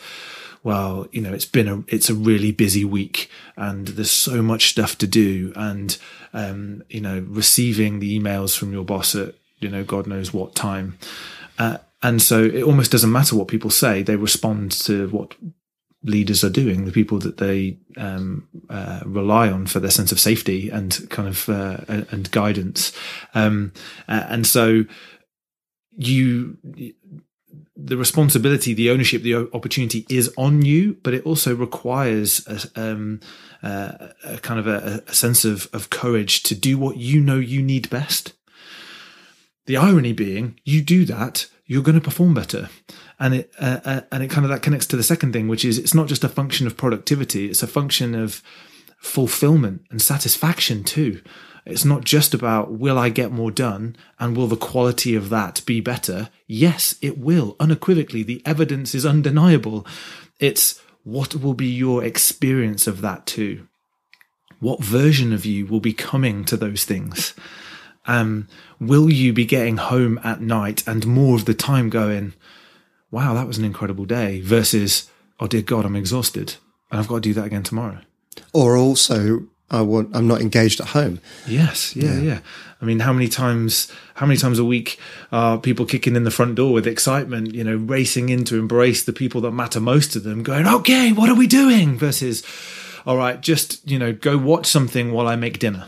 well, 0.67 1.07
you 1.13 1.21
know, 1.21 1.31
it's 1.31 1.45
been 1.45 1.69
a 1.69 1.81
it's 1.87 2.09
a 2.09 2.13
really 2.13 2.51
busy 2.51 2.83
week, 2.83 3.31
and 3.55 3.87
there's 3.87 4.11
so 4.11 4.41
much 4.41 4.67
stuff 4.67 4.97
to 4.97 5.07
do, 5.07 5.53
and 5.55 5.97
um, 6.33 6.83
you 6.89 6.99
know, 6.99 7.25
receiving 7.29 7.99
the 7.99 8.19
emails 8.19 8.57
from 8.57 8.73
your 8.73 8.83
boss 8.83 9.15
at 9.15 9.33
you 9.59 9.69
know 9.69 9.85
God 9.85 10.07
knows 10.07 10.33
what 10.33 10.55
time. 10.55 10.97
Uh, 11.57 11.77
and 12.03 12.21
so 12.21 12.43
it 12.43 12.63
almost 12.63 12.91
doesn't 12.91 13.13
matter 13.13 13.33
what 13.37 13.47
people 13.47 13.69
say; 13.69 14.03
they 14.03 14.17
respond 14.17 14.73
to 14.73 15.07
what 15.07 15.35
leaders 16.03 16.43
are 16.43 16.49
doing, 16.49 16.83
the 16.83 16.91
people 16.91 17.19
that 17.19 17.37
they 17.37 17.77
um, 17.95 18.49
uh, 18.69 18.99
rely 19.05 19.49
on 19.49 19.67
for 19.67 19.79
their 19.79 19.89
sense 19.89 20.11
of 20.11 20.19
safety 20.19 20.69
and 20.69 21.09
kind 21.09 21.29
of 21.29 21.47
uh, 21.47 21.77
and 21.87 22.29
guidance. 22.31 22.91
Um, 23.33 23.71
and 24.09 24.45
so 24.45 24.83
you 25.95 26.57
the 27.77 27.97
responsibility, 27.97 28.73
the 28.73 28.89
ownership, 28.89 29.21
the 29.21 29.35
opportunity 29.53 30.05
is 30.09 30.33
on 30.35 30.63
you, 30.63 30.97
but 31.03 31.13
it 31.13 31.25
also 31.25 31.55
requires 31.55 32.45
a, 32.47 32.91
um, 32.91 33.19
uh, 33.61 34.09
a 34.23 34.37
kind 34.39 34.59
of 34.59 34.65
a, 34.67 35.03
a 35.07 35.13
sense 35.13 35.45
of, 35.45 35.69
of 35.73 35.91
courage 35.91 36.41
to 36.43 36.55
do 36.55 36.77
what 36.77 36.97
you 36.97 37.21
know 37.21 37.37
you 37.37 37.61
need 37.61 37.89
best. 37.89 38.33
The 39.67 39.77
irony 39.77 40.13
being, 40.13 40.59
you 40.63 40.81
do 40.81 41.05
that, 41.05 41.47
you're 41.67 41.83
going 41.83 41.95
to 41.95 42.01
perform 42.01 42.33
better, 42.33 42.69
and 43.19 43.35
it 43.35 43.51
uh, 43.59 43.79
uh, 43.83 44.01
and 44.11 44.23
it 44.23 44.29
kind 44.29 44.45
of 44.45 44.49
that 44.49 44.61
connects 44.61 44.87
to 44.87 44.95
the 44.95 45.03
second 45.03 45.33
thing, 45.33 45.49
which 45.49 45.65
is 45.65 45.77
it's 45.77 45.93
not 45.93 46.07
just 46.07 46.23
a 46.23 46.29
function 46.29 46.65
of 46.65 46.77
productivity; 46.77 47.49
it's 47.49 47.61
a 47.61 47.67
function 47.67 48.15
of 48.15 48.41
fulfillment 48.99 49.81
and 49.91 50.01
satisfaction 50.01 50.85
too. 50.85 51.21
It's 51.69 51.83
not 51.83 52.05
just 52.05 52.33
about 52.33 52.71
will 52.71 52.97
I 52.97 53.09
get 53.09 53.31
more 53.31 53.51
done 53.51 53.97
and 54.19 54.37
will 54.37 54.47
the 54.47 54.55
quality 54.55 55.15
of 55.15 55.29
that 55.29 55.61
be 55.65 55.81
better? 55.81 56.29
Yes, 56.47 56.95
it 57.01 57.17
will, 57.17 57.57
unequivocally. 57.59 58.23
The 58.23 58.41
evidence 58.45 58.95
is 58.95 59.05
undeniable. 59.05 59.85
It's 60.39 60.81
what 61.03 61.35
will 61.35 61.53
be 61.53 61.67
your 61.67 62.05
experience 62.05 62.87
of 62.87 63.01
that 63.01 63.25
too? 63.25 63.67
What 64.59 64.81
version 64.81 65.33
of 65.33 65.45
you 65.45 65.65
will 65.65 65.81
be 65.81 65.91
coming 65.91 66.45
to 66.45 66.55
those 66.55 66.85
things? 66.85 67.33
Um, 68.05 68.47
will 68.79 69.11
you 69.11 69.33
be 69.33 69.45
getting 69.45 69.75
home 69.75 70.21
at 70.23 70.39
night 70.39 70.87
and 70.87 71.05
more 71.05 71.35
of 71.35 71.43
the 71.43 71.53
time 71.53 71.89
going, 71.89 72.33
wow, 73.11 73.33
that 73.33 73.45
was 73.45 73.57
an 73.57 73.65
incredible 73.65 74.05
day 74.05 74.39
versus, 74.39 75.09
oh 75.41 75.47
dear 75.47 75.63
God, 75.63 75.83
I'm 75.83 75.97
exhausted 75.97 76.55
and 76.89 76.99
I've 76.99 77.09
got 77.09 77.15
to 77.15 77.21
do 77.21 77.33
that 77.33 77.45
again 77.47 77.63
tomorrow? 77.63 77.99
Or 78.53 78.77
also, 78.77 79.47
I 79.69 79.81
want, 79.81 80.15
I'm 80.15 80.27
not 80.27 80.41
engaged 80.41 80.79
at 80.79 80.87
home. 80.87 81.19
Yes, 81.45 81.95
yeah, 81.95 82.13
yeah, 82.13 82.21
yeah. 82.21 82.39
I 82.81 82.85
mean, 82.85 82.99
how 82.99 83.11
many 83.11 83.27
times, 83.27 83.91
how 84.15 84.25
many 84.25 84.37
times 84.37 84.59
a 84.59 84.65
week 84.65 84.99
are 85.31 85.57
people 85.57 85.85
kicking 85.85 86.15
in 86.15 86.23
the 86.23 86.31
front 86.31 86.55
door 86.55 86.71
with 86.71 86.87
excitement, 86.87 87.53
you 87.53 87.63
know, 87.63 87.75
racing 87.75 88.29
in 88.29 88.43
to 88.45 88.57
embrace 88.57 89.03
the 89.03 89.13
people 89.13 89.41
that 89.41 89.51
matter 89.51 89.79
most 89.79 90.13
to 90.13 90.19
them, 90.19 90.43
going, 90.43 90.67
okay, 90.67 91.11
what 91.11 91.29
are 91.29 91.35
we 91.35 91.47
doing? 91.47 91.97
Versus, 91.97 92.43
all 93.05 93.17
right, 93.17 93.41
just, 93.41 93.89
you 93.89 93.99
know, 93.99 94.13
go 94.13 94.37
watch 94.37 94.67
something 94.67 95.11
while 95.11 95.27
I 95.27 95.35
make 95.35 95.59
dinner. 95.59 95.87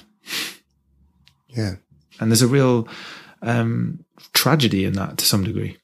Yeah. 1.48 1.76
And 2.20 2.32
there's 2.32 2.42
a 2.42 2.48
real 2.48 2.88
um, 3.42 4.04
tragedy 4.34 4.84
in 4.84 4.94
that 4.94 5.20
to 5.20 5.26
some 5.26 5.44
degree. 5.44 5.78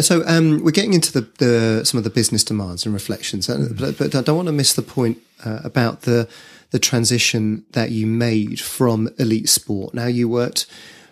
So 0.00 0.22
um, 0.26 0.64
we're 0.64 0.70
getting 0.70 0.94
into 0.94 1.12
the, 1.12 1.28
the 1.38 1.84
some 1.84 1.98
of 1.98 2.04
the 2.04 2.10
business 2.10 2.42
demands 2.44 2.86
and 2.86 2.94
reflections, 2.94 3.46
but, 3.46 3.98
but 3.98 4.14
I 4.14 4.22
don't 4.22 4.36
want 4.36 4.46
to 4.48 4.52
miss 4.52 4.72
the 4.72 4.82
point 4.82 5.18
uh, 5.44 5.60
about 5.64 6.02
the 6.02 6.28
the 6.70 6.78
transition 6.78 7.64
that 7.72 7.90
you 7.90 8.06
made 8.06 8.58
from 8.60 9.10
elite 9.18 9.50
sport. 9.50 9.92
Now 9.92 10.06
you 10.06 10.28
worked 10.28 10.64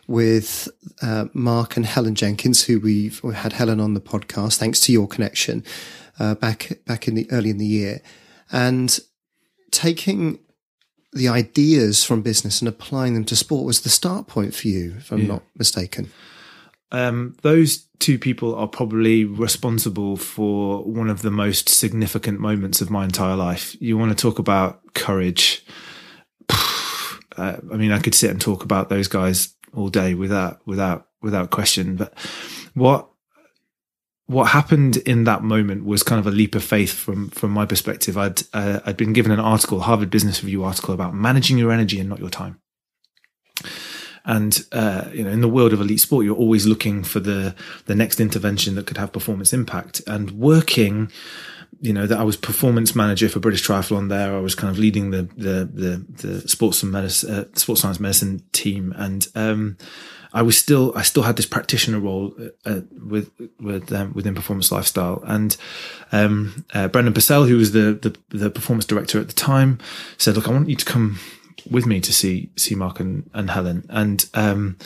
with 0.06 0.68
uh, 1.02 1.26
Mark 1.34 1.76
and 1.76 1.84
Helen 1.84 2.14
Jenkins, 2.14 2.64
who 2.64 2.80
we've 2.80 3.22
we 3.22 3.34
had 3.34 3.52
Helen 3.52 3.80
on 3.80 3.92
the 3.92 4.00
podcast, 4.00 4.56
thanks 4.56 4.80
to 4.80 4.92
your 4.92 5.06
connection 5.06 5.62
uh, 6.18 6.34
back 6.34 6.78
back 6.86 7.06
in 7.06 7.14
the 7.14 7.30
early 7.30 7.50
in 7.50 7.58
the 7.58 7.66
year, 7.66 8.00
and 8.50 8.98
taking 9.70 10.38
the 11.12 11.28
ideas 11.28 12.02
from 12.04 12.22
business 12.22 12.62
and 12.62 12.68
applying 12.68 13.14
them 13.14 13.24
to 13.24 13.36
sport 13.36 13.66
was 13.66 13.80
the 13.82 13.88
start 13.90 14.26
point 14.26 14.54
for 14.54 14.68
you, 14.68 14.94
if 14.98 15.12
I'm 15.12 15.20
Yeah. 15.22 15.26
not 15.26 15.42
mistaken. 15.58 16.10
Um, 16.92 17.36
those 17.42 17.86
two 17.98 18.18
people 18.18 18.54
are 18.54 18.66
probably 18.66 19.24
responsible 19.24 20.16
for 20.16 20.82
one 20.84 21.08
of 21.08 21.22
the 21.22 21.30
most 21.30 21.68
significant 21.68 22.40
moments 22.40 22.80
of 22.80 22.90
my 22.90 23.04
entire 23.04 23.36
life. 23.36 23.76
You 23.80 23.96
want 23.96 24.16
to 24.16 24.20
talk 24.20 24.38
about 24.38 24.94
courage? 24.94 25.64
Uh, 27.36 27.58
I 27.72 27.76
mean, 27.76 27.92
I 27.92 28.00
could 28.00 28.14
sit 28.14 28.30
and 28.30 28.40
talk 28.40 28.64
about 28.64 28.88
those 28.88 29.06
guys 29.06 29.54
all 29.72 29.88
day 29.88 30.14
without 30.14 30.60
without 30.66 31.06
without 31.22 31.50
question. 31.50 31.96
But 31.96 32.12
what 32.74 33.08
what 34.26 34.48
happened 34.48 34.96
in 34.98 35.24
that 35.24 35.42
moment 35.42 35.84
was 35.84 36.02
kind 36.02 36.18
of 36.18 36.26
a 36.26 36.30
leap 36.30 36.54
of 36.54 36.62
faith 36.62 36.92
from 36.92 37.30
from 37.30 37.52
my 37.52 37.66
perspective. 37.66 38.18
I'd 38.18 38.42
uh, 38.52 38.80
I'd 38.84 38.96
been 38.96 39.12
given 39.12 39.32
an 39.32 39.40
article, 39.40 39.80
Harvard 39.80 40.10
Business 40.10 40.42
Review 40.42 40.64
article 40.64 40.92
about 40.92 41.14
managing 41.14 41.56
your 41.56 41.72
energy 41.72 41.98
and 41.98 42.08
not 42.08 42.18
your 42.18 42.30
time. 42.30 42.60
And 44.24 44.64
uh, 44.72 45.06
you 45.12 45.24
know, 45.24 45.30
in 45.30 45.40
the 45.40 45.48
world 45.48 45.72
of 45.72 45.80
elite 45.80 46.00
sport, 46.00 46.24
you're 46.24 46.36
always 46.36 46.66
looking 46.66 47.02
for 47.02 47.20
the 47.20 47.54
the 47.86 47.94
next 47.94 48.20
intervention 48.20 48.74
that 48.74 48.86
could 48.86 48.98
have 48.98 49.12
performance 49.12 49.52
impact. 49.52 50.02
And 50.06 50.32
working, 50.32 51.10
you 51.80 51.92
know, 51.92 52.06
that 52.06 52.18
I 52.18 52.22
was 52.22 52.36
performance 52.36 52.94
manager 52.94 53.28
for 53.28 53.40
British 53.40 53.66
Triathlon. 53.66 54.08
There, 54.08 54.34
I 54.34 54.40
was 54.40 54.54
kind 54.54 54.70
of 54.70 54.78
leading 54.78 55.10
the 55.10 55.22
the 55.36 55.68
the, 55.72 56.28
the 56.28 56.48
sports 56.48 56.82
and 56.82 56.92
medicine, 56.92 57.34
uh, 57.34 57.44
sports 57.54 57.80
science 57.80 58.00
medicine 58.00 58.42
team, 58.52 58.92
and 58.96 59.26
um, 59.34 59.76
I 60.32 60.42
was 60.42 60.56
still 60.56 60.92
I 60.94 61.02
still 61.02 61.22
had 61.22 61.36
this 61.36 61.46
practitioner 61.46 61.98
role 61.98 62.34
uh, 62.64 62.80
with 62.92 63.30
with 63.58 63.92
um, 63.92 64.12
within 64.12 64.34
performance 64.34 64.70
lifestyle. 64.70 65.22
And 65.26 65.56
um, 66.12 66.64
uh, 66.72 66.88
Brendan 66.88 67.14
Purcell, 67.14 67.44
who 67.44 67.56
was 67.56 67.72
the, 67.72 67.98
the 68.00 68.36
the 68.36 68.50
performance 68.50 68.84
director 68.84 69.20
at 69.20 69.28
the 69.28 69.34
time, 69.34 69.78
said, 70.18 70.36
"Look, 70.36 70.48
I 70.48 70.52
want 70.52 70.68
you 70.68 70.76
to 70.76 70.84
come." 70.84 71.18
With 71.68 71.86
me 71.86 72.00
to 72.00 72.12
see 72.12 72.50
see 72.56 72.74
Mark 72.74 73.00
and, 73.00 73.28
and 73.34 73.50
Helen, 73.50 73.86
and 73.88 74.28
um, 74.34 74.78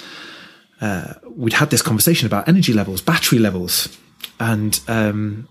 uh, 0.80 1.14
we'd 1.28 1.54
had 1.54 1.70
this 1.70 1.82
conversation 1.82 2.26
about 2.26 2.48
energy 2.48 2.72
levels, 2.72 3.00
battery 3.00 3.38
levels, 3.38 3.96
and 4.40 4.80
um, 4.88 5.48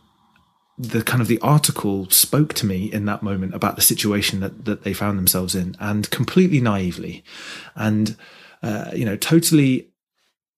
the 0.77 1.03
kind 1.03 1.21
of 1.21 1.27
the 1.27 1.39
article 1.39 2.09
spoke 2.09 2.53
to 2.55 2.65
me 2.65 2.91
in 2.91 3.05
that 3.05 3.23
moment 3.23 3.53
about 3.53 3.75
the 3.75 3.81
situation 3.81 4.39
that 4.39 4.65
that 4.65 4.83
they 4.83 4.93
found 4.93 5.17
themselves 5.17 5.55
in, 5.55 5.75
and 5.79 6.09
completely 6.09 6.59
naively, 6.59 7.23
and 7.75 8.15
uh, 8.61 8.91
you 8.95 9.05
know, 9.05 9.17
totally 9.17 9.89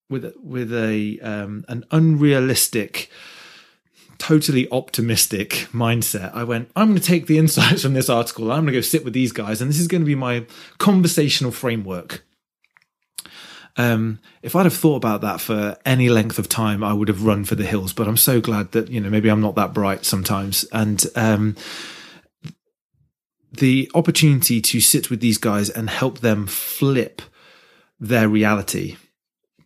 with 0.09 0.33
with 0.41 0.73
a 0.73 1.19
um, 1.21 1.65
an 1.67 1.83
unrealistic 1.91 3.09
totally 4.25 4.67
optimistic 4.71 5.67
mindset. 5.71 6.33
I 6.33 6.43
went, 6.43 6.71
I'm 6.75 6.87
going 6.87 6.99
to 6.99 7.05
take 7.05 7.27
the 7.27 7.37
insights 7.37 7.83
from 7.83 7.93
this 7.93 8.09
article. 8.09 8.51
I'm 8.51 8.63
going 8.63 8.73
to 8.73 8.79
go 8.79 8.81
sit 8.81 9.05
with 9.05 9.13
these 9.13 9.31
guys, 9.31 9.61
and 9.61 9.69
this 9.69 9.79
is 9.79 9.87
going 9.87 10.01
to 10.01 10.05
be 10.05 10.15
my 10.15 10.47
conversational 10.79 11.51
framework. 11.51 12.25
Um, 13.77 14.19
if 14.41 14.55
I'd 14.55 14.65
have 14.65 14.73
thought 14.73 14.95
about 14.95 15.21
that 15.21 15.41
for 15.41 15.77
any 15.85 16.09
length 16.09 16.39
of 16.39 16.49
time, 16.49 16.83
I 16.83 16.91
would 16.91 17.07
have 17.07 17.23
run 17.23 17.45
for 17.45 17.53
the 17.53 17.67
hills. 17.67 17.93
But 17.93 18.07
I'm 18.07 18.17
so 18.17 18.41
glad 18.41 18.71
that 18.71 18.89
you 18.89 18.99
know 18.99 19.11
maybe 19.11 19.29
I'm 19.29 19.41
not 19.41 19.55
that 19.55 19.73
bright 19.73 20.05
sometimes, 20.05 20.63
and 20.71 21.05
um, 21.15 21.55
the 23.51 23.91
opportunity 23.93 24.59
to 24.59 24.81
sit 24.81 25.11
with 25.11 25.19
these 25.19 25.37
guys 25.37 25.69
and 25.69 25.87
help 25.87 26.19
them 26.19 26.47
flip 26.47 27.21
their 27.99 28.27
reality 28.27 28.97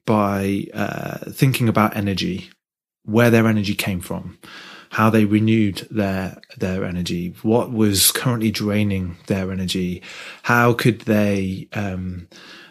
by 0.06 0.66
uh, 0.74 1.32
thinking 1.32 1.70
about 1.70 1.96
energy 1.96 2.50
where 3.12 3.30
their 3.30 3.48
energy 3.48 3.76
came 3.76 4.02
from, 4.02 4.38
how 4.92 5.10
they 5.10 5.26
renewed 5.26 5.88
their 5.92 6.42
their 6.58 6.84
energy, 6.84 7.36
what 7.42 7.72
was 7.72 8.12
currently 8.12 8.52
draining 8.52 9.18
their 9.28 9.52
energy, 9.52 10.02
how 10.44 10.74
could 10.74 11.02
they 11.02 11.68
um, 11.74 12.28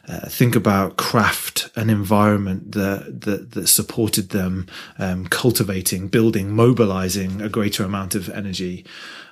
uh, 0.09 0.27
think 0.29 0.57
about 0.57 0.97
craft 0.97 1.69
an 1.77 1.91
environment 1.91 2.73
that 2.73 3.21
that, 3.23 3.53
that 3.53 3.67
supported 3.67 4.31
them 4.31 4.67
um, 4.99 5.27
cultivating, 5.27 6.09
building, 6.09 6.51
mobilizing 6.51 7.41
a 7.43 7.49
greater 7.49 7.85
amount 7.85 8.15
of 8.15 8.29
energy 8.31 8.85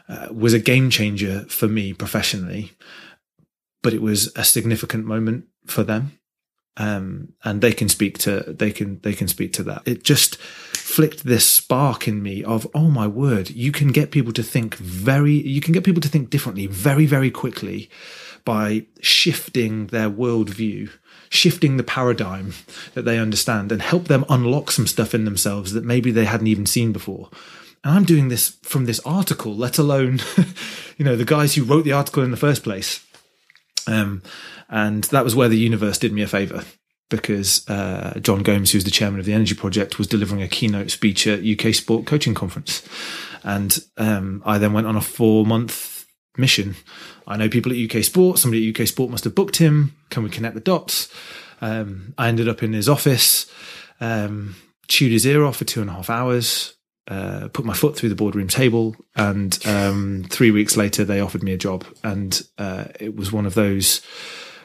uh, 0.09 0.29
was 0.31 0.53
a 0.53 0.59
game 0.59 0.91
changer 0.91 1.41
for 1.49 1.67
me 1.67 1.93
professionally, 1.93 2.73
but 3.83 3.93
it 3.93 4.03
was 4.03 4.33
a 4.37 4.45
significant 4.45 5.05
moment 5.05 5.47
for 5.67 5.83
them. 5.83 6.19
Um, 6.77 7.33
and 7.43 7.63
they 7.63 7.73
can 7.73 7.89
speak 7.89 8.19
to 8.19 8.41
they 8.41 8.71
can 8.71 9.01
they 9.01 9.15
can 9.15 9.29
speak 9.29 9.55
to 9.55 9.63
that. 9.63 9.83
It 9.87 10.05
just 10.05 10.37
flicked 10.97 11.25
this 11.25 11.47
spark 11.47 12.09
in 12.09 12.23
me 12.23 12.43
of 12.43 12.67
oh 12.75 12.89
my 12.89 13.07
word, 13.07 13.51
you 13.51 13.71
can 13.71 13.89
get 13.89 14.11
people 14.11 14.33
to 14.33 14.43
think 14.43 14.77
very 14.77 15.35
you 15.35 15.61
can 15.61 15.75
get 15.75 15.85
people 15.85 16.01
to 16.01 16.09
think 16.09 16.31
differently 16.31 16.67
very 16.67 17.05
very 17.05 17.31
quickly 17.31 17.91
by 18.47 18.87
shifting 19.03 19.89
their 19.89 20.09
worldview, 20.09 20.89
shifting 21.29 21.77
the 21.77 21.83
paradigm 21.83 22.55
that 22.95 23.03
they 23.03 23.19
understand, 23.19 23.71
and 23.71 23.83
help 23.83 24.05
them 24.05 24.25
unlock 24.31 24.71
some 24.71 24.87
stuff 24.87 25.15
in 25.15 25.27
themselves 25.27 25.75
that 25.75 25.85
maybe 25.85 26.11
they 26.11 26.25
hadn't 26.25 26.47
even 26.47 26.65
seen 26.65 26.93
before. 26.95 27.29
And 27.85 27.95
I'm 27.95 28.05
doing 28.05 28.29
this 28.29 28.57
from 28.63 28.87
this 28.87 29.01
article, 29.01 29.55
let 29.55 29.77
alone, 29.77 30.21
you 30.97 31.05
know, 31.05 31.15
the 31.17 31.27
guys 31.27 31.55
who 31.55 31.65
wrote 31.65 31.85
the 31.85 31.93
article 31.93 32.23
in 32.23 32.31
the 32.31 32.39
first 32.39 32.63
place. 32.63 33.05
Um, 33.87 34.23
and 34.71 35.05
that 35.05 35.25
was 35.25 35.37
where 35.37 35.51
the 35.51 35.59
universe 35.59 35.99
did 35.99 36.15
me 36.15 36.23
a 36.23 36.27
favor 36.27 36.65
because 37.09 37.69
uh, 37.69 38.19
John 38.21 38.43
Gomes, 38.43 38.73
who's 38.73 38.85
the 38.85 38.91
chairman 38.91 39.21
of 39.21 39.27
the 39.27 39.33
Energy 39.33 39.55
Project, 39.55 39.99
was 39.99 40.07
delivering 40.07 40.43
a 40.43 40.49
keynote 40.49 40.91
speech 40.91 41.27
at 41.27 41.45
UK 41.45 41.75
Sport 41.75 42.07
Coaching 42.07 42.35
Conference. 42.35 42.87
And 43.45 43.79
um, 43.97 44.43
I 44.45 44.59
then 44.59 44.73
went 44.73 44.87
on 44.87 44.97
a 44.97 45.01
four 45.01 45.47
month 45.47 46.07
mission. 46.37 46.75
I 47.27 47.37
know 47.37 47.49
people 47.49 47.73
at 47.73 47.79
UK 47.79 48.03
Sport. 48.03 48.39
Somebody 48.39 48.69
at 48.69 48.81
UK 48.81 48.87
Sport 48.87 49.11
must 49.11 49.25
have 49.25 49.35
booked 49.35 49.57
him. 49.57 49.95
Can 50.11 50.23
we 50.23 50.31
connect 50.31 50.55
the 50.55 50.61
dots? 50.61 51.13
Um, 51.61 52.15
I 52.19 52.29
ended 52.29 52.49
up 52.49 52.63
in 52.63 52.73
his 52.73 52.89
office, 52.89 53.51
um, 54.01 54.57
chewed 54.89 55.13
his 55.13 55.27
ear 55.27 55.45
off 55.45 55.57
for 55.57 55.65
two 55.65 55.81
and 55.81 55.89
a 55.89 55.95
half 55.95 56.11
hours, 56.11 56.75
uh, 57.09 57.49
put 57.49 57.65
my 57.65 57.73
foot 57.73 57.97
through 57.97 58.11
the 58.11 58.15
boardroom 58.15 58.49
table, 58.49 58.95
and 59.15 59.59
um, 59.65 60.27
three 60.29 60.51
weeks 60.51 60.77
later 60.77 61.05
they 61.05 61.21
offered 61.21 61.43
me 61.43 61.53
a 61.53 61.57
job, 61.57 61.87
and 62.05 62.43
uh, 62.59 62.85
it 63.01 63.17
was 63.17 63.33
one 63.33 63.47
of 63.47 63.55
those 63.55 64.03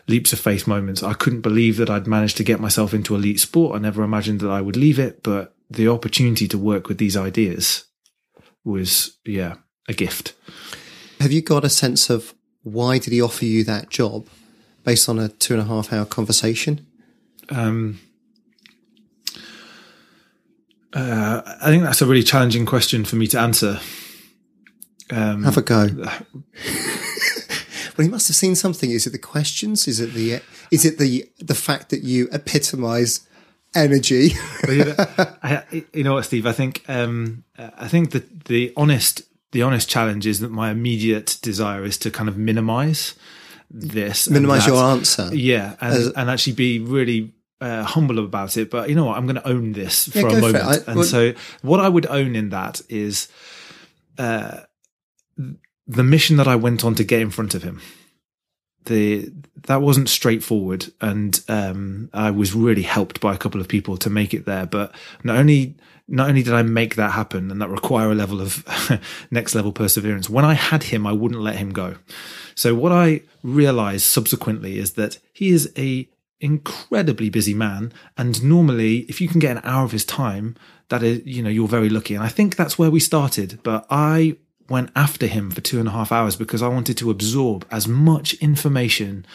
leaps 0.07 0.33
of 0.33 0.39
faith 0.39 0.67
moments. 0.67 1.03
I 1.03 1.13
couldn't 1.13 1.41
believe 1.41 1.77
that 1.77 1.89
I'd 1.89 2.07
managed 2.07 2.37
to 2.37 2.43
get 2.43 2.59
myself 2.59 2.93
into 2.93 3.15
elite 3.15 3.39
sport. 3.39 3.75
I 3.75 3.79
never 3.79 4.03
imagined 4.03 4.39
that 4.41 4.49
I 4.49 4.61
would 4.61 4.75
leave 4.77 4.99
it, 4.99 5.23
but 5.23 5.55
the 5.69 5.87
opportunity 5.87 6.47
to 6.47 6.57
work 6.57 6.87
with 6.87 6.97
these 6.97 7.15
ideas 7.15 7.85
was, 8.63 9.17
yeah, 9.25 9.55
a 9.87 9.93
gift. 9.93 10.33
Have 11.19 11.31
you 11.31 11.41
got 11.41 11.63
a 11.63 11.69
sense 11.69 12.09
of 12.09 12.33
why 12.63 12.97
did 12.97 13.13
he 13.13 13.21
offer 13.21 13.45
you 13.45 13.63
that 13.63 13.89
job 13.89 14.27
based 14.83 15.07
on 15.07 15.19
a 15.19 15.29
two 15.29 15.53
and 15.53 15.61
a 15.61 15.65
half 15.65 15.93
hour 15.93 16.05
conversation? 16.05 16.85
Um, 17.49 17.99
uh, 20.93 21.41
I 21.61 21.67
think 21.67 21.83
that's 21.83 22.01
a 22.01 22.05
really 22.05 22.23
challenging 22.23 22.65
question 22.65 23.05
for 23.05 23.15
me 23.15 23.27
to 23.27 23.39
answer. 23.39 23.79
Um, 25.09 25.43
Have 25.43 25.57
a 25.57 25.61
go. 25.61 25.87
Well, 27.97 28.05
he 28.05 28.11
must 28.11 28.27
have 28.27 28.35
seen 28.35 28.55
something. 28.55 28.91
Is 28.91 29.07
it 29.07 29.11
the 29.11 29.19
questions? 29.19 29.87
Is 29.87 29.99
it 29.99 30.13
the 30.13 30.41
is 30.71 30.85
it 30.85 30.97
the 30.97 31.29
the 31.39 31.55
fact 31.55 31.89
that 31.89 32.03
you 32.03 32.29
epitomise 32.31 33.27
energy? 33.75 34.31
you, 34.67 34.85
know, 34.85 34.95
I, 34.97 35.63
you 35.93 36.03
know 36.03 36.13
what, 36.13 36.25
Steve? 36.25 36.45
I 36.45 36.51
think 36.51 36.83
um, 36.87 37.43
I 37.57 37.87
think 37.87 38.11
that 38.11 38.45
the 38.45 38.73
honest 38.75 39.23
the 39.51 39.61
honest 39.61 39.89
challenge 39.89 40.25
is 40.25 40.39
that 40.39 40.51
my 40.51 40.71
immediate 40.71 41.37
desire 41.41 41.83
is 41.83 41.97
to 41.99 42.11
kind 42.11 42.29
of 42.29 42.37
minimise 42.37 43.15
this, 43.69 44.29
minimise 44.29 44.67
your 44.67 44.83
answer, 44.83 45.29
yeah, 45.33 45.75
and, 45.81 45.93
As, 45.93 46.07
and 46.07 46.29
actually 46.29 46.53
be 46.53 46.79
really 46.79 47.33
uh, 47.59 47.83
humble 47.83 48.19
about 48.19 48.57
it. 48.57 48.69
But 48.69 48.89
you 48.89 48.95
know 48.95 49.05
what? 49.05 49.17
I'm 49.17 49.25
going 49.25 49.35
to 49.35 49.47
own 49.47 49.73
this 49.73 50.07
for 50.07 50.19
yeah, 50.19 50.37
a 50.37 50.41
moment. 50.41 50.63
For 50.63 50.69
I, 50.69 50.75
and 50.87 50.95
well, 50.95 51.03
so, 51.03 51.33
what 51.61 51.79
I 51.79 51.87
would 51.87 52.05
own 52.07 52.35
in 52.35 52.49
that 52.49 52.81
is 52.89 53.27
uh, 54.17 54.61
the 55.91 56.03
mission 56.03 56.37
that 56.37 56.47
I 56.47 56.55
went 56.55 56.83
on 56.85 56.95
to 56.95 57.03
get 57.03 57.21
in 57.21 57.29
front 57.29 57.53
of 57.53 57.63
him. 57.63 57.81
The 58.85 59.31
that 59.67 59.81
wasn't 59.81 60.09
straightforward, 60.09 60.91
and 61.01 61.39
um, 61.47 62.09
I 62.13 62.31
was 62.31 62.55
really 62.55 62.81
helped 62.81 63.21
by 63.21 63.35
a 63.35 63.37
couple 63.37 63.61
of 63.61 63.67
people 63.67 63.95
to 63.97 64.09
make 64.09 64.33
it 64.33 64.45
there. 64.45 64.65
But 64.65 64.95
not 65.23 65.37
only 65.37 65.75
not 66.07 66.29
only 66.29 66.41
did 66.41 66.53
I 66.53 66.63
make 66.63 66.95
that 66.95 67.11
happen, 67.11 67.51
and 67.51 67.61
that 67.61 67.69
require 67.69 68.11
a 68.11 68.15
level 68.15 68.41
of 68.41 68.65
next 69.31 69.53
level 69.53 69.71
perseverance. 69.71 70.29
When 70.29 70.45
I 70.45 70.53
had 70.53 70.83
him, 70.83 71.05
I 71.05 71.11
wouldn't 71.11 71.41
let 71.41 71.57
him 71.57 71.71
go. 71.71 71.97
So 72.55 72.73
what 72.73 72.91
I 72.91 73.21
realized 73.43 74.05
subsequently 74.05 74.79
is 74.79 74.93
that 74.93 75.19
he 75.31 75.49
is 75.49 75.71
a 75.77 76.09
incredibly 76.39 77.29
busy 77.29 77.53
man, 77.53 77.93
and 78.17 78.43
normally, 78.43 78.99
if 79.01 79.21
you 79.21 79.27
can 79.27 79.39
get 79.39 79.57
an 79.57 79.63
hour 79.63 79.83
of 79.83 79.91
his 79.91 80.05
time, 80.05 80.55
that 80.89 81.03
is, 81.03 81.21
you 81.23 81.43
know, 81.43 81.49
you're 81.49 81.67
very 81.67 81.89
lucky. 81.89 82.15
And 82.15 82.23
I 82.23 82.29
think 82.29 82.55
that's 82.55 82.79
where 82.79 82.89
we 82.89 82.99
started. 82.99 83.59
But 83.61 83.85
I 83.91 84.37
went 84.69 84.91
after 84.95 85.27
him 85.27 85.51
for 85.51 85.61
two 85.61 85.79
and 85.79 85.87
a 85.87 85.91
half 85.91 86.11
hours 86.11 86.35
because 86.35 86.61
I 86.61 86.67
wanted 86.67 86.97
to 86.97 87.11
absorb 87.11 87.65
as 87.71 87.87
much 87.87 88.33
information 88.35 89.25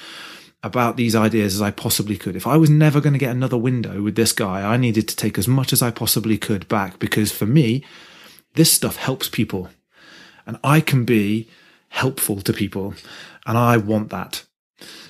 about 0.62 0.96
these 0.96 1.14
ideas 1.14 1.54
as 1.54 1.62
I 1.62 1.70
possibly 1.70 2.16
could. 2.16 2.36
If 2.36 2.46
I 2.46 2.56
was 2.56 2.70
never 2.70 3.00
going 3.00 3.12
to 3.12 3.18
get 3.18 3.30
another 3.30 3.56
window 3.56 4.02
with 4.02 4.16
this 4.16 4.32
guy, 4.32 4.62
I 4.62 4.76
needed 4.76 5.08
to 5.08 5.16
take 5.16 5.38
as 5.38 5.46
much 5.46 5.72
as 5.72 5.82
I 5.82 5.90
possibly 5.90 6.38
could 6.38 6.66
back 6.68 6.98
because 6.98 7.30
for 7.30 7.46
me, 7.46 7.84
this 8.54 8.72
stuff 8.72 8.96
helps 8.96 9.28
people 9.28 9.68
and 10.46 10.58
I 10.64 10.80
can 10.80 11.04
be 11.04 11.48
helpful 11.88 12.40
to 12.40 12.52
people 12.52 12.94
and 13.46 13.56
I 13.56 13.76
want 13.76 14.10
that. 14.10 14.44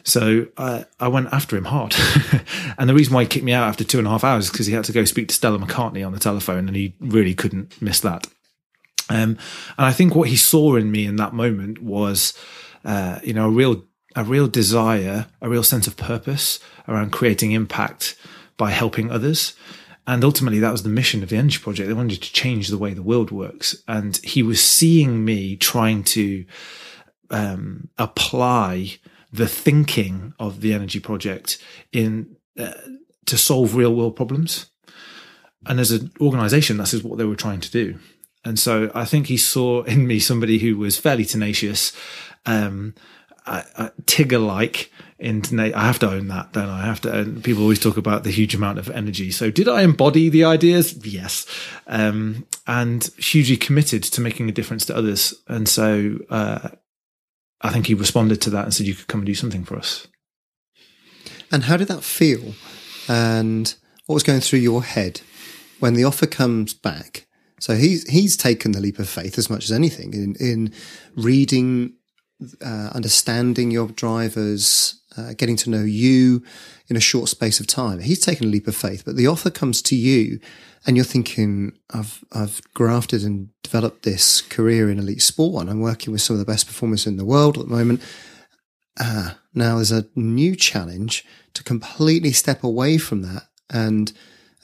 So 0.05 0.47
uh, 0.57 0.85
I 1.01 1.09
went 1.09 1.33
after 1.33 1.57
him 1.57 1.65
hard. 1.65 1.95
and 2.79 2.89
the 2.89 2.95
reason 2.95 3.15
why 3.15 3.23
he 3.23 3.29
kicked 3.29 3.45
me 3.45 3.53
out 3.53 3.69
after 3.69 3.83
two 3.83 3.99
and 3.99 4.07
a 4.07 4.11
half 4.11 4.25
hours 4.25 4.45
is 4.45 4.51
because 4.51 4.67
he 4.67 4.75
had 4.75 4.85
to 4.85 4.93
go 4.93 5.05
speak 5.05 5.29
to 5.29 5.35
Stella 5.35 5.59
McCartney 5.59 6.07
on 6.07 6.13
the 6.13 6.21
telephone 6.21 6.69
and 6.69 6.77
he 6.77 6.95
really 7.01 7.35
couldn't 7.35 7.81
miss 7.83 8.01
that. 8.01 8.29
Um, 9.09 9.39
and 9.79 9.87
I 9.87 9.93
think 9.93 10.15
what 10.15 10.29
he 10.29 10.37
saw 10.37 10.77
in 10.77 10.91
me 10.91 11.07
in 11.07 11.17
that 11.17 11.33
moment 11.33 11.81
was, 11.83 12.37
uh, 12.85 13.21
you 13.23 13.33
know, 13.33 13.47
a 13.47 13.51
real, 13.51 13.85
a 14.15 14.25
real 14.25 14.49
desire, 14.49 15.27
a 15.41 15.49
real 15.49 15.63
sense 15.63 15.87
of 15.87 15.97
purpose 15.97 16.59
around 16.89 17.13
creating 17.13 17.53
impact 17.53 18.17
by 18.57 18.71
helping 18.71 19.11
others. 19.11 19.55
And 20.07 20.23
ultimately, 20.23 20.61
that 20.61 20.73
was 20.73 20.83
the 20.83 20.89
mission 20.89 21.23
of 21.23 21.29
the 21.29 21.37
Energy 21.37 21.59
Project. 21.59 21.89
They 21.89 21.95
wanted 21.95 22.23
to 22.23 22.33
change 22.33 22.69
the 22.69 22.79
way 22.79 22.95
the 22.95 23.03
world 23.03 23.31
works. 23.31 23.83
And 23.89 24.17
he 24.19 24.43
was 24.43 24.65
seeing 24.65 25.25
me 25.25 25.57
trying 25.57 26.05
to 26.05 26.45
um, 27.31 27.89
apply 27.99 28.99
the 29.33 29.49
thinking 29.49 30.33
of 30.39 30.61
the 30.61 30.73
Energy 30.73 31.01
Project 31.01 31.59
in 31.93 32.37
uh, 32.59 32.73
to 33.27 33.37
solve 33.37 33.75
real 33.75 33.95
world 33.95 34.15
problems. 34.17 34.67
And 35.67 35.81
as 35.81 35.91
an 35.91 36.13
organization, 36.21 36.77
this 36.77 36.95
is 36.95 37.03
what 37.03 37.19
they 37.19 37.25
were 37.25 37.35
trying 37.35 37.61
to 37.61 37.71
do. 37.71 37.99
And 38.47 38.61
so 38.61 38.93
I 38.95 39.05
think 39.05 39.27
he 39.27 39.37
saw 39.37 39.83
in 39.83 40.07
me 40.07 40.21
somebody 40.21 40.59
who 40.59 40.77
was 40.77 40.97
fairly 40.97 41.25
tenacious, 41.25 41.93
um, 42.47 42.95
Tigger 43.45 44.45
like. 44.45 44.93
In 45.19 45.43
I 45.59 45.87
have 45.87 45.99
to 46.01 46.11
own 46.11 46.29
that, 46.29 46.53
don't 46.53 46.69
I? 46.69 46.83
I 46.83 46.85
have 46.85 47.01
to. 47.01 47.13
Own, 47.13 47.43
people 47.43 47.63
always 47.63 47.81
talk 47.81 47.97
about 47.97 48.23
the 48.23 48.31
huge 48.31 48.55
amount 48.55 48.79
of 48.79 48.89
energy. 48.91 49.33
So 49.33 49.51
did 49.51 49.67
I 49.67 49.83
embody 49.83 50.29
the 50.29 50.45
ideas? 50.45 51.05
Yes, 51.05 51.47
um, 51.87 52.47
and 52.67 53.03
hugely 53.19 53.57
committed 53.57 54.03
to 54.05 54.21
making 54.21 54.49
a 54.49 54.53
difference 54.53 54.85
to 54.87 54.97
others. 54.97 55.35
And 55.49 55.69
so 55.69 56.19
uh, 56.29 56.69
I 57.63 57.71
think 57.71 57.87
he 57.87 57.95
responded 57.95 58.43
to 58.43 58.51
that 58.51 58.65
and 58.65 58.75
said, 58.75 58.87
"You 58.87 58.95
could 58.95 59.09
come 59.09 59.21
and 59.21 59.27
do 59.27 59.35
something 59.35 59.65
for 59.65 59.77
us." 59.77 60.07
And 61.51 61.65
how 61.65 61.79
did 61.79 61.89
that 61.89 62.05
feel? 62.05 62.55
And 63.09 63.75
what 64.05 64.15
was 64.15 64.23
going 64.23 64.41
through 64.41 64.59
your 64.59 64.85
head 64.85 65.23
when 65.81 65.95
the 65.95 66.05
offer 66.05 66.27
comes 66.27 66.75
back? 66.75 67.26
So 67.61 67.75
he's 67.75 68.09
he's 68.09 68.37
taken 68.37 68.73
the 68.73 68.81
leap 68.81 68.99
of 68.99 69.09
faith 69.09 69.39
as 69.39 69.49
much 69.49 69.65
as 69.65 69.73
anything 69.73 70.13
in 70.13 70.35
in 70.37 70.73
reading, 71.17 71.95
uh, 72.63 72.91
understanding 72.93 73.71
your 73.71 73.89
drivers, 73.89 75.01
uh, 75.17 75.33
getting 75.35 75.57
to 75.57 75.71
know 75.71 75.83
you 75.83 76.43
in 76.89 76.97
a 76.97 77.01
short 77.01 77.29
space 77.29 77.59
of 77.59 77.67
time. 77.67 78.01
He's 78.01 78.21
taken 78.21 78.47
a 78.47 78.51
leap 78.51 78.69
of 78.69 78.77
faith, 78.77 79.05
but 79.05 79.17
the 79.17 79.27
offer 79.27 79.51
comes 79.51 79.81
to 79.83 79.97
you, 79.97 80.39
and 80.87 80.97
you're 80.97 81.05
thinking, 81.05 81.73
"I've 81.91 82.23
I've 82.31 82.61
grafted 82.75 83.25
and 83.25 83.49
developed 83.63 84.03
this 84.03 84.43
career 84.43 84.91
in 84.91 84.99
elite 84.99 85.23
sport, 85.23 85.63
and 85.63 85.71
I'm 85.71 85.81
working 85.81 86.13
with 86.13 86.21
some 86.21 86.35
of 86.35 86.41
the 86.41 86.53
best 86.53 86.67
performers 86.67 87.07
in 87.07 87.17
the 87.17 87.25
world 87.25 87.57
at 87.57 87.65
the 87.65 87.75
moment." 87.75 88.03
Ah, 88.99 89.39
now 89.55 89.77
there's 89.77 89.93
a 89.93 90.07
new 90.15 90.57
challenge 90.57 91.25
to 91.55 91.63
completely 91.63 92.33
step 92.33 92.63
away 92.63 92.99
from 92.99 93.23
that 93.23 93.49
and 93.71 94.13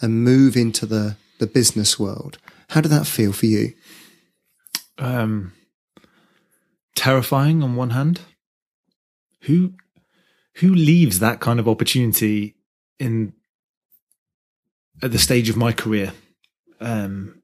and 0.02 0.22
move 0.22 0.56
into 0.56 0.84
the 0.84 1.16
the 1.38 1.46
business 1.46 1.98
world. 1.98 2.36
How 2.72 2.80
did 2.80 2.88
that 2.88 3.06
feel 3.06 3.34
for 3.34 3.44
you? 3.44 3.74
Um, 4.96 5.52
terrifying 6.94 7.62
on 7.62 7.76
one 7.76 7.90
hand. 7.90 8.22
Who 9.42 9.74
who 10.54 10.74
leaves 10.74 11.18
that 11.18 11.38
kind 11.38 11.60
of 11.60 11.68
opportunity 11.68 12.54
in 12.98 13.34
at 15.02 15.12
the 15.12 15.18
stage 15.18 15.50
of 15.50 15.56
my 15.58 15.72
career? 15.72 16.14
Um, 16.80 17.42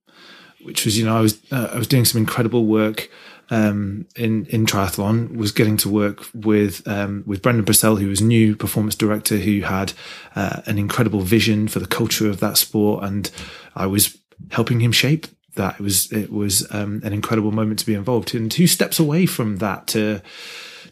which 0.63 0.87
was 0.87 0.97
you 0.97 1.05
know 1.05 1.19
I 1.19 1.21
was 1.21 1.39
uh, 1.53 1.73
I 1.75 1.77
was 1.77 1.89
doing 1.89 2.07
some 2.07 2.19
incredible 2.19 2.65
work 2.65 3.11
um, 3.51 4.07
in 4.17 4.47
in 4.47 4.65
triathlon. 4.65 5.37
Was 5.37 5.53
getting 5.53 5.77
to 5.79 5.91
work 5.91 6.25
with 6.33 6.89
um, 6.89 7.23
with 7.27 7.43
Brendan 7.43 7.67
Purcell, 7.67 7.97
who 7.97 8.09
was 8.09 8.23
new 8.23 8.57
performance 8.57 8.95
director, 8.95 9.37
who 9.37 9.61
had 9.61 9.93
uh, 10.35 10.63
an 10.65 10.79
incredible 10.79 11.21
vision 11.21 11.69
for 11.69 11.81
the 11.81 11.87
culture 11.87 12.31
of 12.31 12.41
that 12.41 12.57
sport, 12.57 13.05
and 13.05 13.31
I 13.77 13.85
was 13.85 14.17
helping 14.51 14.81
him 14.81 14.93
shape 14.93 15.27
that. 15.55 15.75
It 15.75 15.83
was 15.83 16.13
it 16.13 16.33
was 16.33 16.67
um, 16.73 17.01
an 17.05 17.13
incredible 17.13 17.53
moment 17.53 17.79
to 17.81 17.87
be 17.87 17.95
involved. 17.95 18.35
And 18.35 18.51
two 18.51 18.67
steps 18.67 18.99
away 18.99 19.27
from 19.27 19.57
that 19.57 19.87
to 19.89 20.23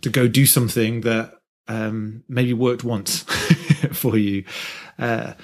to 0.02 0.10
go 0.10 0.28
do 0.28 0.46
something 0.46 1.02
that 1.02 1.32
um, 1.68 2.24
maybe 2.28 2.52
worked 2.52 2.84
once 2.84 3.22
for 3.92 4.16
you. 4.16 4.44
Uh, 4.98 5.34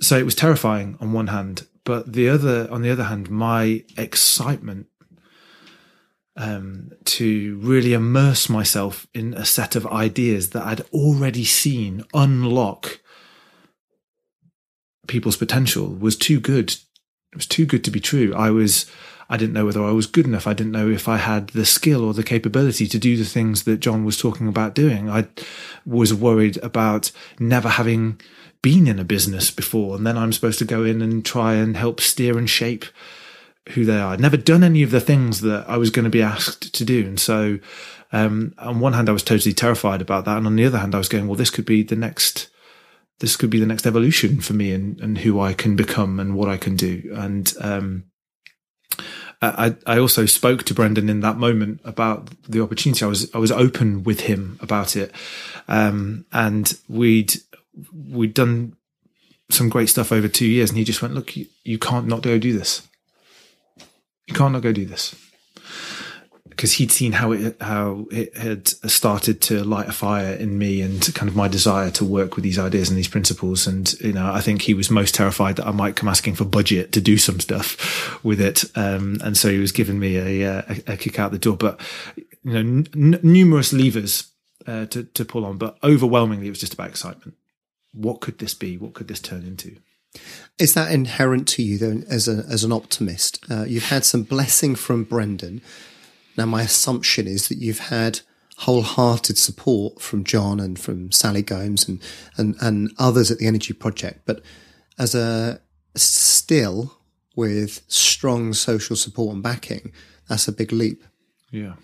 so 0.00 0.16
it 0.16 0.24
was 0.24 0.34
terrifying 0.34 0.96
on 1.00 1.12
one 1.12 1.26
hand, 1.28 1.66
but 1.84 2.12
the 2.12 2.28
other, 2.28 2.66
on 2.70 2.82
the 2.82 2.90
other 2.90 3.04
hand, 3.04 3.28
my 3.28 3.84
excitement 3.98 4.86
um, 6.36 6.90
to 7.04 7.58
really 7.58 7.92
immerse 7.92 8.48
myself 8.48 9.06
in 9.12 9.34
a 9.34 9.44
set 9.44 9.76
of 9.76 9.86
ideas 9.86 10.50
that 10.50 10.64
I'd 10.64 10.80
already 10.92 11.44
seen 11.44 12.04
unlock 12.14 13.00
people's 15.06 15.36
potential 15.36 15.88
was 15.88 16.16
too 16.16 16.40
good. 16.40 16.74
It 17.32 17.36
was 17.36 17.46
too 17.46 17.66
good 17.66 17.84
to 17.84 17.90
be 17.90 18.00
true. 18.00 18.34
I 18.34 18.50
was, 18.50 18.86
I 19.28 19.36
didn't 19.36 19.54
know 19.54 19.66
whether 19.66 19.84
I 19.84 19.92
was 19.92 20.06
good 20.06 20.26
enough. 20.26 20.46
I 20.46 20.54
didn't 20.54 20.72
know 20.72 20.88
if 20.88 21.08
I 21.08 21.18
had 21.18 21.48
the 21.48 21.64
skill 21.64 22.04
or 22.04 22.12
the 22.12 22.22
capability 22.22 22.86
to 22.88 22.98
do 22.98 23.16
the 23.16 23.24
things 23.24 23.64
that 23.64 23.80
John 23.80 24.04
was 24.04 24.18
talking 24.18 24.48
about 24.48 24.74
doing. 24.74 25.08
I 25.08 25.28
was 25.86 26.12
worried 26.12 26.56
about 26.58 27.12
never 27.38 27.68
having 27.68 28.20
been 28.62 28.86
in 28.86 28.98
a 28.98 29.04
business 29.04 29.50
before. 29.50 29.96
And 29.96 30.06
then 30.06 30.18
I'm 30.18 30.32
supposed 30.32 30.58
to 30.58 30.64
go 30.64 30.84
in 30.84 31.00
and 31.00 31.24
try 31.24 31.54
and 31.54 31.76
help 31.76 32.00
steer 32.00 32.36
and 32.36 32.48
shape 32.48 32.84
who 33.70 33.84
they 33.84 33.98
are. 33.98 34.12
I'd 34.12 34.20
never 34.20 34.36
done 34.36 34.64
any 34.64 34.82
of 34.82 34.90
the 34.90 35.00
things 35.00 35.40
that 35.40 35.64
I 35.68 35.76
was 35.76 35.90
going 35.90 36.04
to 36.04 36.10
be 36.10 36.22
asked 36.22 36.74
to 36.74 36.84
do. 36.84 37.06
And 37.06 37.18
so, 37.18 37.58
um, 38.12 38.54
on 38.58 38.80
one 38.80 38.92
hand, 38.92 39.08
I 39.08 39.12
was 39.12 39.22
totally 39.22 39.54
terrified 39.54 40.02
about 40.02 40.24
that. 40.24 40.36
And 40.36 40.46
on 40.46 40.56
the 40.56 40.64
other 40.64 40.78
hand, 40.78 40.94
I 40.94 40.98
was 40.98 41.08
going, 41.08 41.26
well, 41.26 41.36
this 41.36 41.50
could 41.50 41.64
be 41.64 41.82
the 41.82 41.96
next, 41.96 42.48
this 43.20 43.36
could 43.36 43.50
be 43.50 43.60
the 43.60 43.66
next 43.66 43.86
evolution 43.86 44.40
for 44.40 44.54
me 44.54 44.72
and, 44.72 45.00
and 45.00 45.18
who 45.18 45.40
I 45.40 45.52
can 45.52 45.76
become 45.76 46.18
and 46.18 46.34
what 46.34 46.48
I 46.48 46.56
can 46.56 46.76
do. 46.76 47.12
And, 47.14 47.52
um, 47.60 48.04
I, 49.42 49.74
I 49.86 49.98
also 49.98 50.26
spoke 50.26 50.64
to 50.64 50.74
Brendan 50.74 51.08
in 51.08 51.20
that 51.20 51.38
moment 51.38 51.80
about 51.84 52.28
the 52.46 52.60
opportunity. 52.60 53.04
I 53.04 53.08
was 53.08 53.34
I 53.34 53.38
was 53.38 53.50
open 53.50 54.02
with 54.02 54.20
him 54.20 54.58
about 54.60 54.96
it, 54.96 55.14
um, 55.66 56.26
and 56.30 56.76
we'd 56.88 57.32
we'd 57.90 58.34
done 58.34 58.76
some 59.48 59.70
great 59.70 59.88
stuff 59.88 60.12
over 60.12 60.28
two 60.28 60.46
years, 60.46 60.68
and 60.68 60.78
he 60.78 60.84
just 60.84 61.00
went, 61.00 61.14
"Look, 61.14 61.38
you, 61.38 61.46
you 61.64 61.78
can't 61.78 62.06
not 62.06 62.20
go 62.20 62.38
do 62.38 62.52
this. 62.52 62.86
You 64.26 64.34
can't 64.34 64.52
not 64.52 64.62
go 64.62 64.72
do 64.72 64.84
this." 64.84 65.14
Because 66.50 66.74
he'd 66.74 66.92
seen 66.92 67.12
how 67.12 67.32
it 67.32 67.56
how 67.60 68.06
it 68.10 68.36
had 68.36 68.68
started 68.68 69.40
to 69.42 69.64
light 69.64 69.88
a 69.88 69.92
fire 69.92 70.34
in 70.34 70.58
me, 70.58 70.82
and 70.82 71.02
kind 71.14 71.28
of 71.28 71.36
my 71.36 71.48
desire 71.48 71.90
to 71.92 72.04
work 72.04 72.36
with 72.36 72.42
these 72.42 72.58
ideas 72.58 72.88
and 72.88 72.98
these 72.98 73.08
principles. 73.08 73.66
And 73.66 73.92
you 74.00 74.12
know, 74.12 74.30
I 74.32 74.40
think 74.40 74.62
he 74.62 74.74
was 74.74 74.90
most 74.90 75.14
terrified 75.14 75.56
that 75.56 75.66
I 75.66 75.72
might 75.72 75.96
come 75.96 76.08
asking 76.08 76.34
for 76.34 76.44
budget 76.44 76.92
to 76.92 77.00
do 77.00 77.16
some 77.16 77.40
stuff 77.40 78.22
with 78.24 78.40
it. 78.40 78.64
Um, 78.76 79.18
and 79.24 79.36
so 79.36 79.50
he 79.50 79.58
was 79.58 79.72
giving 79.72 79.98
me 79.98 80.16
a, 80.16 80.58
a, 80.60 80.82
a 80.88 80.96
kick 80.96 81.18
out 81.18 81.32
the 81.32 81.38
door. 81.38 81.56
But 81.56 81.80
you 82.44 82.52
know, 82.52 82.84
n- 82.94 83.20
numerous 83.22 83.72
levers 83.72 84.30
uh, 84.66 84.86
to 84.86 85.04
to 85.04 85.24
pull 85.24 85.44
on, 85.44 85.56
but 85.56 85.78
overwhelmingly, 85.82 86.46
it 86.46 86.50
was 86.50 86.60
just 86.60 86.74
about 86.74 86.90
excitement 86.90 87.34
what 87.92 88.20
could 88.20 88.38
this 88.38 88.54
be? 88.54 88.76
What 88.76 88.94
could 88.94 89.08
this 89.08 89.20
turn 89.20 89.42
into? 89.42 89.76
Is 90.58 90.74
that 90.74 90.92
inherent 90.92 91.46
to 91.48 91.62
you 91.62 91.78
then 91.78 92.04
as 92.08 92.28
a 92.28 92.44
as 92.48 92.64
an 92.64 92.72
optimist? 92.72 93.44
Uh, 93.50 93.64
you've 93.64 93.88
had 93.88 94.04
some 94.04 94.22
blessing 94.22 94.74
from 94.74 95.04
Brendan. 95.04 95.62
Now, 96.36 96.46
my 96.46 96.62
assumption 96.62 97.26
is 97.26 97.48
that 97.48 97.58
you've 97.58 97.78
had 97.78 98.20
wholehearted 98.58 99.38
support 99.38 100.00
from 100.02 100.22
John 100.22 100.60
and 100.60 100.78
from 100.78 101.10
Sally 101.12 101.42
Gomes 101.42 101.88
and 101.88 102.00
and, 102.36 102.56
and 102.60 102.92
others 102.98 103.30
at 103.30 103.38
the 103.38 103.46
Energy 103.46 103.72
Project. 103.72 104.22
But 104.26 104.42
as 104.98 105.14
a 105.14 105.60
still 105.96 106.96
with 107.36 107.82
strong 107.88 108.52
social 108.52 108.96
support 108.96 109.34
and 109.34 109.42
backing, 109.42 109.92
that's 110.28 110.46
a 110.46 110.52
big 110.52 110.72
leap. 110.72 111.04
Yeah. 111.50 111.74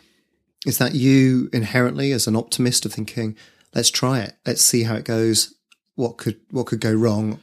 Is 0.66 0.78
that 0.78 0.94
you 0.94 1.48
inherently 1.52 2.12
as 2.12 2.26
an 2.26 2.36
optimist 2.36 2.84
of 2.84 2.92
thinking, 2.92 3.36
let's 3.74 3.90
try 3.90 4.20
it, 4.20 4.34
let's 4.44 4.62
see 4.62 4.82
how 4.82 4.96
it 4.96 5.04
goes, 5.04 5.54
what 5.94 6.18
could 6.18 6.38
what 6.50 6.66
could 6.66 6.80
go 6.80 6.92
wrong 6.92 7.40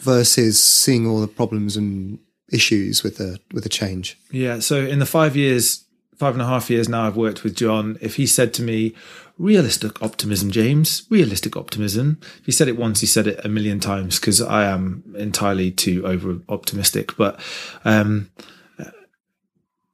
versus 0.00 0.60
seeing 0.60 1.06
all 1.06 1.20
the 1.20 1.28
problems 1.28 1.76
and 1.76 2.18
issues 2.50 3.02
with 3.02 3.18
the 3.18 3.38
with 3.52 3.62
the 3.62 3.68
change. 3.68 4.18
Yeah. 4.30 4.60
So 4.60 4.76
in 4.76 4.98
the 4.98 5.06
five 5.06 5.36
years, 5.36 5.83
five 6.16 6.34
and 6.34 6.42
a 6.42 6.46
half 6.46 6.70
years 6.70 6.88
now 6.88 7.06
I've 7.06 7.16
worked 7.16 7.44
with 7.44 7.56
John, 7.56 7.98
if 8.00 8.16
he 8.16 8.26
said 8.26 8.54
to 8.54 8.62
me, 8.62 8.94
realistic 9.38 10.00
optimism, 10.02 10.50
James, 10.50 11.04
realistic 11.10 11.56
optimism. 11.56 12.18
If 12.38 12.46
he 12.46 12.52
said 12.52 12.68
it 12.68 12.76
once, 12.76 13.00
he 13.00 13.06
said 13.06 13.26
it 13.26 13.44
a 13.44 13.48
million 13.48 13.80
times 13.80 14.20
because 14.20 14.40
I 14.40 14.64
am 14.64 15.02
entirely 15.16 15.70
too 15.70 16.06
over 16.06 16.38
optimistic. 16.48 17.16
But 17.16 17.40
um, 17.84 18.30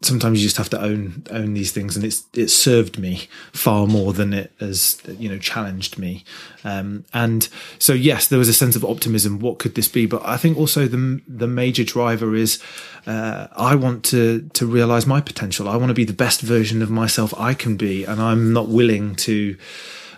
sometimes 0.02 0.40
you 0.40 0.46
just 0.46 0.56
have 0.56 0.70
to 0.70 0.80
own 0.80 1.22
own 1.30 1.54
these 1.54 1.72
things 1.72 1.94
and 1.94 2.04
it's 2.04 2.24
it 2.32 2.48
served 2.48 2.98
me 2.98 3.28
far 3.52 3.86
more 3.86 4.12
than 4.12 4.32
it 4.32 4.52
has 4.60 5.00
you 5.18 5.28
know 5.28 5.38
challenged 5.38 5.98
me. 5.98 6.24
Um, 6.64 7.04
and 7.12 7.48
so 7.78 7.92
yes 7.92 8.28
there 8.28 8.38
was 8.38 8.48
a 8.48 8.54
sense 8.54 8.76
of 8.76 8.84
optimism. 8.84 9.38
What 9.40 9.58
could 9.58 9.74
this 9.74 9.88
be? 9.88 10.06
But 10.06 10.22
i 10.24 10.36
think 10.36 10.56
also 10.56 10.86
the 10.86 11.20
the 11.28 11.46
major 11.46 11.84
driver 11.84 12.34
is 12.34 12.62
uh, 13.06 13.48
i 13.56 13.74
want 13.74 14.04
to 14.06 14.48
to 14.54 14.66
realize 14.66 15.06
my 15.06 15.20
potential. 15.20 15.68
I 15.68 15.76
want 15.76 15.90
to 15.90 15.94
be 15.94 16.04
the 16.04 16.12
best 16.12 16.40
version 16.40 16.82
of 16.82 16.90
myself 16.90 17.32
i 17.38 17.54
can 17.54 17.76
be 17.76 18.04
and 18.04 18.20
i'm 18.20 18.52
not 18.52 18.68
willing 18.68 19.14
to 19.16 19.56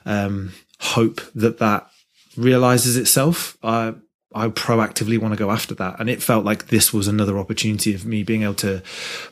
um, 0.05 0.53
hope 0.80 1.20
that 1.35 1.59
that 1.59 1.89
realizes 2.37 2.97
itself. 2.97 3.57
I 3.62 3.95
I 4.35 4.49
proactively 4.49 5.18
want 5.18 5.33
to 5.33 5.39
go 5.39 5.51
after 5.51 5.74
that. 5.74 6.01
And 6.01 6.09
it 6.09 6.22
felt 6.22 6.45
like 6.45 6.68
this 6.68 6.93
was 6.93 7.09
another 7.09 7.39
opportunity 7.39 7.95
of 7.95 8.05
me 8.05 8.22
being 8.22 8.43
able 8.43 8.55
to 8.55 8.83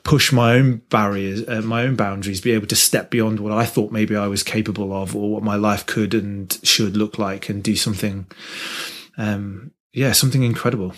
push 0.04 0.32
my 0.32 0.54
own 0.54 0.82
barriers, 0.90 1.46
uh, 1.48 1.62
my 1.62 1.82
own 1.82 1.96
boundaries, 1.96 2.40
be 2.40 2.52
able 2.52 2.66
to 2.68 2.76
step 2.76 3.10
beyond 3.10 3.40
what 3.40 3.52
I 3.52 3.64
thought 3.64 3.92
maybe 3.92 4.16
I 4.16 4.26
was 4.26 4.42
capable 4.42 4.92
of 4.92 5.16
or 5.16 5.30
what 5.30 5.42
my 5.42 5.56
life 5.56 5.86
could 5.86 6.14
and 6.14 6.58
should 6.62 6.96
look 6.96 7.18
like 7.18 7.48
and 7.48 7.62
do 7.62 7.76
something, 7.76 8.26
um, 9.16 9.72
yeah, 9.92 10.12
something 10.12 10.42
incredible. 10.42 10.94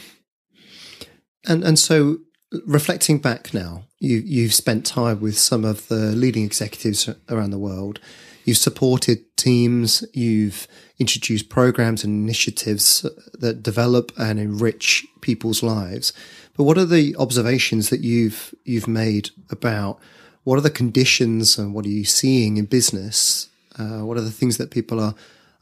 And, 1.47 1.65
and 1.65 1.79
so 1.79 2.19
reflecting 2.67 3.19
back 3.19 3.55
now, 3.55 3.85
you, 3.99 4.19
you've 4.19 4.55
spent 4.55 4.87
time 4.87 5.21
with 5.21 5.39
some 5.39 5.65
of 5.65 5.89
the 5.89 6.13
leading 6.13 6.45
executives 6.45 7.09
around 7.29 7.51
the 7.51 7.59
world. 7.59 8.01
You've 8.45 8.59
supported 8.59 9.37
teams. 9.37 10.05
You've 10.13 10.67
introduced 10.99 11.49
programs 11.49 12.05
and 12.05 12.23
initiatives 12.25 13.07
that 13.35 13.63
develop 13.63 14.13
and 14.19 14.39
enrich 14.39 15.07
people's 15.21 15.63
lives. 15.63 16.13
But 16.57 16.65
what 16.65 16.79
are 16.79 16.85
the 16.85 17.17
observations 17.19 17.91
that 17.91 18.01
you've 18.01 18.55
you've 18.65 18.89
made 18.89 19.31
about 19.51 19.99
what 20.45 20.59
are 20.59 20.63
the 20.63 20.71
conditions 20.71 21.59
and 21.59 21.75
what 21.75 21.87
are 21.87 21.91
you 21.91 22.05
seeing 22.05 22.57
in 22.57 22.67
business? 22.67 23.49
Uh, 23.79 24.05
what 24.05 24.19
are 24.19 24.23
the 24.23 24.31
things 24.31 24.59
that 24.59 24.71
people 24.71 25.01
are 25.01 25.15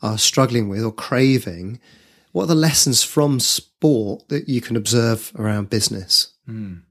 are 0.02 0.18
struggling 0.18 0.68
with 0.68 0.82
or 0.82 0.92
craving? 0.92 1.80
What 2.32 2.44
are 2.44 2.54
the 2.54 2.54
lessons 2.54 3.02
from 3.02 3.40
sport 3.40 4.28
that 4.28 4.48
you 4.48 4.60
can 4.60 4.76
observe 4.76 5.32
around 5.36 5.70
business? 5.70 6.32
Mm 6.48 6.82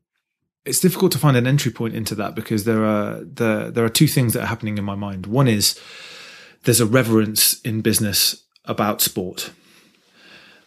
it's 0.70 0.80
difficult 0.80 1.12
to 1.12 1.18
find 1.18 1.36
an 1.36 1.48
entry 1.48 1.72
point 1.72 1.96
into 1.96 2.16
that 2.16 2.36
because 2.36 2.64
there 2.64 2.86
are 2.86 3.20
the, 3.22 3.72
there 3.74 3.84
are 3.84 3.90
two 3.90 4.08
things 4.08 4.34
that 4.34 4.44
are 4.44 4.48
happening 4.48 4.78
in 4.78 4.84
my 4.86 4.96
mind. 4.96 5.26
One 5.26 5.48
is 5.48 5.80
there's 6.64 6.80
a 6.80 6.86
reverence 6.86 7.60
in 7.62 7.82
business 7.82 8.44
about 8.66 9.02
sport, 9.02 9.52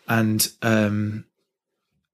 and 0.08 0.48
um, 0.60 1.24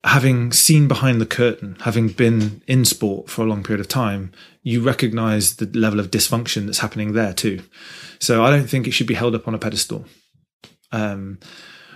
having 0.04 0.52
seen 0.52 0.86
behind 0.86 1.20
the 1.20 1.26
curtain, 1.26 1.76
having 1.80 2.08
been 2.08 2.62
in 2.66 2.84
sport 2.84 3.30
for 3.30 3.42
a 3.42 3.48
long 3.48 3.62
period 3.62 3.80
of 3.80 3.88
time, 3.88 4.32
you 4.62 4.82
recognise 4.82 5.56
the 5.56 5.66
level 5.78 5.98
of 5.98 6.10
dysfunction 6.10 6.66
that's 6.66 6.80
happening 6.80 7.12
there 7.12 7.32
too. 7.32 7.62
So 8.18 8.44
I 8.44 8.50
don't 8.50 8.68
think 8.68 8.86
it 8.86 8.92
should 8.92 9.06
be 9.06 9.14
held 9.14 9.34
up 9.34 9.48
on 9.48 9.54
a 9.54 9.58
pedestal. 9.58 10.04
Um, 10.92 11.38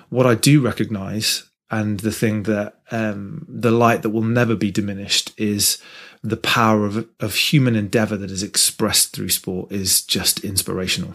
what 0.08 0.26
I 0.26 0.34
do 0.34 0.60
recognise 0.60 1.44
and 1.72 2.00
the 2.00 2.12
thing 2.12 2.42
that 2.42 2.76
um, 2.90 3.46
the 3.48 3.70
light 3.70 4.02
that 4.02 4.10
will 4.10 4.22
never 4.22 4.54
be 4.54 4.70
diminished 4.70 5.32
is 5.38 5.82
the 6.22 6.36
power 6.36 6.84
of, 6.84 7.08
of 7.18 7.34
human 7.34 7.74
endeavor 7.74 8.16
that 8.18 8.30
is 8.30 8.42
expressed 8.42 9.16
through 9.16 9.30
sport 9.30 9.72
is 9.72 10.02
just 10.02 10.44
inspirational. 10.44 11.14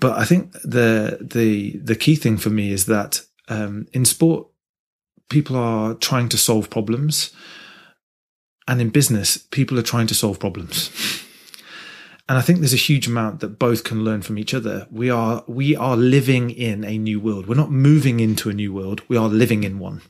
But 0.00 0.18
I 0.18 0.24
think 0.24 0.52
the 0.64 1.18
the 1.20 1.78
the 1.78 1.94
key 1.94 2.16
thing 2.16 2.36
for 2.36 2.50
me 2.50 2.72
is 2.72 2.86
that 2.86 3.22
um, 3.48 3.86
in 3.92 4.04
sport, 4.04 4.48
people 5.30 5.56
are 5.56 5.94
trying 5.94 6.28
to 6.30 6.36
solve 6.36 6.68
problems, 6.68 7.30
and 8.66 8.80
in 8.80 8.90
business, 8.90 9.36
people 9.36 9.78
are 9.78 9.82
trying 9.82 10.08
to 10.08 10.14
solve 10.14 10.40
problems. 10.40 10.90
and 12.32 12.38
I 12.38 12.40
think 12.40 12.60
there's 12.60 12.72
a 12.72 12.78
huge 12.78 13.06
amount 13.06 13.40
that 13.40 13.58
both 13.58 13.84
can 13.84 14.04
learn 14.04 14.22
from 14.22 14.38
each 14.38 14.54
other. 14.54 14.86
We 14.90 15.10
are 15.10 15.44
we 15.46 15.76
are 15.76 15.98
living 15.98 16.48
in 16.48 16.82
a 16.82 16.96
new 16.96 17.20
world. 17.20 17.46
We're 17.46 17.56
not 17.56 17.70
moving 17.70 18.20
into 18.20 18.48
a 18.48 18.54
new 18.54 18.72
world. 18.72 19.02
We 19.06 19.18
are 19.18 19.28
living 19.28 19.64
in 19.64 19.78
one, 19.78 20.00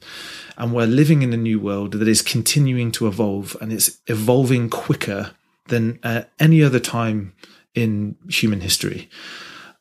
and 0.56 0.72
we're 0.72 0.86
living 0.86 1.22
in 1.22 1.32
a 1.32 1.36
new 1.36 1.58
world 1.58 1.94
that 1.94 2.06
is 2.06 2.22
continuing 2.22 2.92
to 2.92 3.08
evolve, 3.08 3.56
and 3.60 3.72
it's 3.72 3.98
evolving 4.06 4.70
quicker 4.70 5.32
than 5.66 5.98
uh, 6.04 6.22
any 6.38 6.62
other 6.62 6.78
time 6.78 7.32
in 7.74 8.14
human 8.28 8.60
history. 8.60 9.10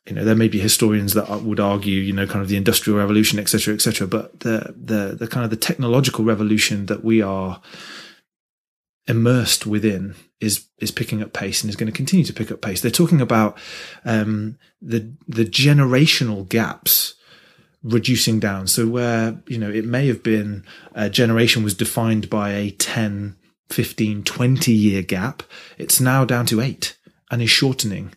You 0.08 0.16
know, 0.16 0.26
there 0.26 0.34
may 0.34 0.48
be 0.48 0.60
historians 0.60 1.14
that 1.14 1.44
would 1.44 1.60
argue, 1.60 2.02
you 2.02 2.12
know, 2.12 2.26
kind 2.26 2.42
of 2.42 2.48
the 2.50 2.58
industrial 2.58 2.98
revolution, 2.98 3.38
etc., 3.38 3.60
cetera, 3.60 3.74
et 3.76 3.82
cetera. 3.82 4.08
But 4.08 4.40
the 4.40 4.74
the 4.76 5.16
the 5.16 5.28
kind 5.28 5.44
of 5.44 5.52
the 5.52 5.58
technological 5.58 6.26
revolution 6.26 6.88
that 6.88 7.04
we 7.04 7.22
are 7.22 7.62
immersed 9.12 9.68
within 9.68 10.16
is 10.40 10.66
is 10.80 10.90
picking 10.90 11.22
up 11.22 11.34
pace 11.34 11.62
and 11.62 11.70
is 11.70 11.76
going 11.76 11.92
to 11.92 11.96
continue 11.96 12.26
to 12.26 12.34
pick 12.34 12.52
up 12.52 12.62
pace. 12.62 12.82
They're 12.82 12.90
talking 12.90 13.22
about 13.22 13.58
um, 14.06 14.58
the 14.82 15.14
the 15.28 15.46
generational 15.46 16.48
gaps 16.48 17.16
reducing 17.84 18.40
down. 18.40 18.68
So 18.68 18.88
where 18.88 19.42
you 19.48 19.58
know 19.58 19.70
it 19.70 19.86
may 19.86 20.08
have 20.08 20.24
been 20.24 20.66
a 20.96 21.10
generation 21.10 21.64
was 21.64 21.76
defined 21.76 22.30
by 22.30 22.52
a 22.52 22.72
10, 22.72 23.36
15, 23.70 24.24
20 24.24 24.72
year 24.72 25.02
gap, 25.04 25.44
it's 25.78 26.02
now 26.02 26.26
down 26.26 26.46
to 26.48 26.62
eight 26.62 26.98
and 27.30 27.42
is 27.42 27.50
shortening 27.50 28.14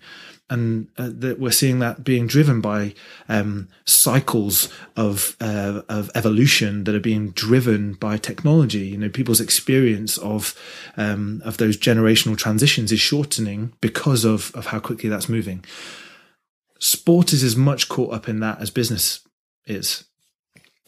and 0.51 0.89
uh, 0.99 1.11
that 1.13 1.41
we're 1.41 1.51
seeing 1.51 1.79
that 1.79 2.05
being 2.05 2.27
driven 2.27 2.61
by 2.61 2.95
um, 3.29 3.69
cycles 3.87 4.69
of 4.97 5.37
uh, 5.41 5.83
of 5.89 6.11
evolution 6.15 6.85
that 6.85 6.95
are 6.95 7.01
being 7.01 7.31
driven 7.31 7.95
by 7.95 8.17
technology. 8.19 8.87
You 8.89 8.99
know, 8.99 9.09
people's 9.09 9.41
experience 9.41 10.19
of 10.19 10.55
um, 10.97 11.41
of 11.45 11.57
those 11.57 11.77
generational 11.77 12.37
transitions 12.37 12.93
is 12.93 13.01
shortening 13.01 13.73
because 13.81 14.25
of 14.25 14.55
of 14.55 14.67
how 14.67 14.81
quickly 14.81 15.09
that's 15.09 15.29
moving. 15.29 15.65
Sport 16.79 17.33
is 17.33 17.43
as 17.43 17.57
much 17.57 17.89
caught 17.89 18.13
up 18.13 18.29
in 18.29 18.41
that 18.41 18.61
as 18.61 18.71
business 18.71 19.21
is 19.67 20.05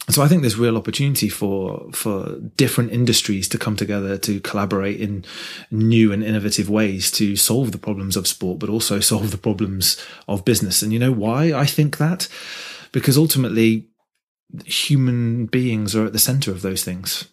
so 0.09 0.23
I 0.23 0.27
think 0.27 0.41
there's 0.41 0.57
real 0.57 0.77
opportunity 0.77 1.27
for 1.27 1.89
for 1.91 2.39
different 2.55 2.91
industries 2.91 3.49
to 3.49 3.57
come 3.57 3.75
together 3.75 4.17
to 4.19 4.39
collaborate 4.39 5.01
in 5.01 5.25
new 5.69 6.13
and 6.13 6.23
innovative 6.23 6.69
ways 6.69 7.11
to 7.11 7.35
solve 7.35 7.71
the 7.71 7.77
problems 7.77 8.15
of 8.15 8.27
sport, 8.27 8.59
but 8.59 8.69
also 8.69 8.99
solve 8.99 9.31
the 9.31 9.37
problems 9.37 10.01
of 10.27 10.45
business. 10.45 10.81
And 10.81 10.93
you 10.93 10.99
know 10.99 11.11
why 11.11 11.53
I 11.53 11.65
think 11.65 11.97
that? 11.97 12.29
Because 12.93 13.17
ultimately, 13.17 13.89
human 14.65 15.45
beings 15.45 15.93
are 15.93 16.05
at 16.05 16.13
the 16.13 16.19
center 16.19 16.51
of 16.51 16.61
those 16.61 16.83
things. 16.83 17.27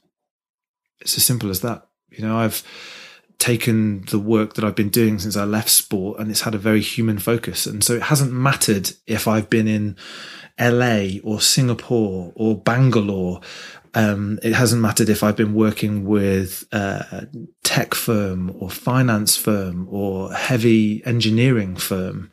It's 1.01 1.17
as 1.17 1.25
simple 1.25 1.51
as 1.51 1.61
that. 1.61 1.87
You 2.11 2.27
know, 2.27 2.37
I've 2.37 2.65
taken 3.39 4.03
the 4.11 4.19
work 4.19 4.55
that 4.55 4.65
I've 4.65 4.77
been 4.77 4.89
doing 4.89 5.19
since 5.19 5.37
I 5.37 5.45
left 5.45 5.69
sport 5.69 6.19
and 6.19 6.31
it's 6.31 6.43
had 6.43 6.55
a 6.55 6.59
very 6.59 6.81
human 6.81 7.19
focus. 7.19 7.67
And 7.67 7.85
so 7.85 7.95
it 7.95 8.03
hasn't 8.03 8.33
mattered 8.33 8.93
if 9.07 9.29
I've 9.29 9.51
been 9.51 9.69
in 9.69 9.97
LA 10.59 11.19
or 11.23 11.41
Singapore 11.41 12.33
or 12.35 12.57
Bangalore. 12.57 13.41
Um, 13.95 14.39
it 14.43 14.55
hasn't 14.55 14.83
mattered 14.83 15.09
if 15.09 15.23
I've 15.23 15.37
been 15.37 15.55
working 15.55 16.05
with 16.05 16.65
a 16.73 17.29
tech 17.63 17.95
firm 17.95 18.55
or 18.59 18.71
finance 18.71 19.37
firm 19.37 19.87
or 19.91 20.33
heavy 20.33 21.05
engineering 21.07 21.77
firm. 21.77 22.31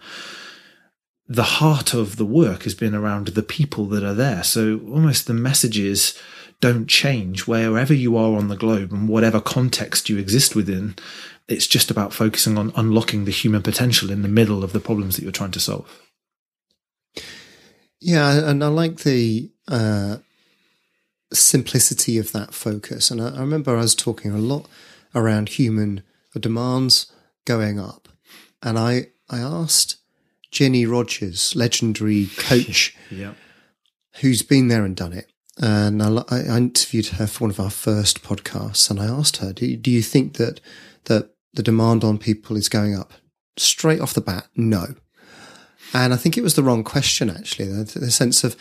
The 1.28 1.44
heart 1.44 1.94
of 1.94 2.18
the 2.18 2.26
work 2.26 2.64
has 2.64 2.76
been 2.76 2.94
around 2.94 3.28
the 3.28 3.44
people 3.44 3.86
that 3.88 4.04
are 4.04 4.14
there. 4.14 4.44
So 4.44 4.82
almost 4.88 5.28
the 5.28 5.34
messages 5.34 6.20
don't 6.60 6.88
change 6.88 7.48
wherever 7.48 7.94
you 7.94 8.16
are 8.18 8.36
on 8.36 8.48
the 8.48 8.56
globe 8.56 8.92
and 8.92 9.10
whatever 9.10 9.42
context 9.42 10.10
you 10.10 10.18
exist 10.18 10.56
within. 10.56 10.96
It's 11.48 11.68
just 11.68 11.90
about 11.90 12.14
focusing 12.14 12.58
on 12.58 12.72
unlocking 12.76 13.26
the 13.26 13.32
human 13.32 13.62
potential 13.62 14.12
in 14.12 14.22
the 14.22 14.28
middle 14.28 14.64
of 14.64 14.74
the 14.74 14.80
problems 14.80 15.16
that 15.16 15.24
you're 15.24 15.32
trying 15.32 15.52
to 15.52 15.60
solve. 15.60 16.11
Yeah, 18.02 18.50
and 18.50 18.64
I 18.64 18.68
like 18.68 19.00
the 19.00 19.52
uh, 19.68 20.18
simplicity 21.32 22.18
of 22.18 22.32
that 22.32 22.54
focus. 22.54 23.12
And 23.12 23.22
I, 23.22 23.36
I, 23.36 23.40
remember 23.40 23.76
I 23.78 23.82
was 23.82 23.96
talking 23.96 24.32
a 24.32 24.40
lot 24.40 24.68
around 25.14 25.50
human 25.50 26.02
demands 26.38 27.12
going 27.46 27.80
up, 27.80 28.10
and 28.64 28.78
I 28.80 29.08
I 29.30 29.40
asked 29.40 29.98
Jenny 30.50 30.86
Rogers, 30.86 31.56
legendary 31.56 32.28
coach, 32.38 32.96
yeah. 33.12 33.34
who's 34.22 34.42
been 34.42 34.68
there 34.68 34.84
and 34.84 34.96
done 34.96 35.14
it. 35.14 35.32
And 35.58 36.02
I, 36.02 36.24
I, 36.30 36.58
interviewed 36.58 37.08
her 37.08 37.28
for 37.28 37.44
one 37.44 37.52
of 37.52 37.60
our 37.60 37.70
first 37.70 38.24
podcasts, 38.24 38.90
and 38.90 39.00
I 39.00 39.06
asked 39.06 39.38
her, 39.38 39.54
"Do, 39.54 39.76
do 39.78 39.92
you 39.92 40.02
think 40.02 40.38
that 40.38 40.60
that 41.06 41.32
the 41.54 41.64
demand 41.64 42.04
on 42.04 42.18
people 42.18 42.58
is 42.58 42.68
going 42.68 42.96
up?" 42.96 43.14
Straight 43.58 44.00
off 44.00 44.14
the 44.14 44.22
bat, 44.22 44.48
no. 44.56 44.96
And 45.94 46.14
I 46.14 46.18
think 46.18 46.38
it 46.38 46.44
was 46.44 46.56
the 46.56 46.64
wrong 46.64 46.84
question, 46.84 47.30
actually, 47.30 47.68
the, 47.68 48.00
the 48.00 48.12
sense 48.12 48.44
of 48.44 48.56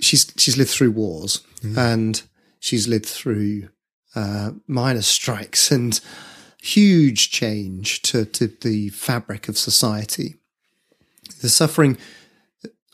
she's, 0.00 0.32
she's 0.36 0.56
lived 0.56 0.70
through 0.70 0.90
wars 0.90 1.42
mm. 1.60 1.76
and 1.76 2.22
she's 2.58 2.88
lived 2.88 3.06
through 3.06 3.68
uh, 4.14 4.52
miners' 4.66 5.06
strikes 5.06 5.70
and 5.70 6.00
huge 6.60 7.30
change 7.30 8.02
to, 8.02 8.24
to 8.24 8.46
the 8.46 8.88
fabric 8.90 9.48
of 9.48 9.58
society. 9.58 10.36
The 11.40 11.48
suffering 11.48 11.98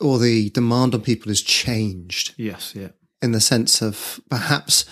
or 0.01 0.19
the 0.19 0.51
demand 0.51 0.95
on 0.95 1.03
people 1.03 1.31
has 1.31 1.43
changed. 1.43 2.35
Yes, 2.37 2.75
yeah. 2.75 2.89
In 3.23 3.33
the 3.33 3.41
sense 3.41 3.83
of 3.83 4.21
perhaps 4.31 4.87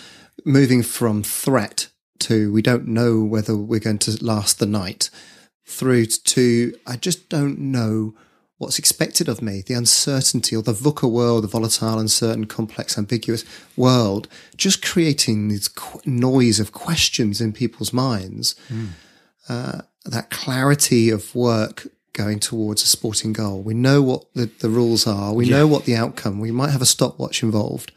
moving 0.44 0.82
from 0.82 1.22
threat 1.22 1.88
to 2.20 2.52
we 2.52 2.62
don't 2.62 2.86
know 2.86 3.22
whether 3.22 3.56
we're 3.56 3.80
going 3.80 3.98
to 3.98 4.24
last 4.24 4.58
the 4.58 4.66
night 4.66 5.10
through 5.68 6.06
to 6.06 6.74
I 6.86 6.96
just 6.96 7.28
don't 7.28 7.58
know 7.58 8.14
what's 8.56 8.78
expected 8.78 9.28
of 9.28 9.40
me, 9.40 9.62
the 9.64 9.74
uncertainty 9.74 10.56
or 10.56 10.62
the 10.62 10.72
VUCA 10.72 11.08
world, 11.08 11.44
the 11.44 11.48
volatile, 11.48 11.98
uncertain, 12.00 12.46
complex, 12.46 12.98
ambiguous 12.98 13.44
world, 13.76 14.26
just 14.56 14.84
creating 14.84 15.48
this 15.48 15.70
noise 16.04 16.58
of 16.58 16.72
questions 16.72 17.40
in 17.40 17.52
people's 17.52 17.92
minds. 17.92 18.56
Mm. 18.68 18.88
Uh, 19.48 19.82
that 20.04 20.30
clarity 20.30 21.10
of 21.10 21.34
work 21.34 21.86
going 22.12 22.40
towards 22.40 22.82
a 22.82 22.86
sporting 22.86 23.32
goal. 23.32 23.62
We 23.62 23.74
know 23.74 24.02
what 24.02 24.24
the, 24.34 24.46
the 24.46 24.68
rules 24.68 25.06
are. 25.06 25.32
We 25.32 25.46
yeah. 25.46 25.58
know 25.58 25.66
what 25.68 25.84
the 25.84 25.94
outcome. 25.94 26.40
We 26.40 26.50
might 26.50 26.70
have 26.70 26.82
a 26.82 26.86
stopwatch 26.86 27.42
involved. 27.42 27.92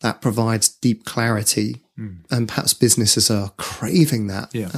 That 0.00 0.20
provides 0.20 0.68
deep 0.68 1.04
clarity, 1.04 1.76
mm. 1.96 2.24
and 2.28 2.48
perhaps 2.48 2.74
businesses 2.74 3.30
are 3.30 3.50
craving 3.56 4.26
that. 4.26 4.52
Yeah. 4.52 4.72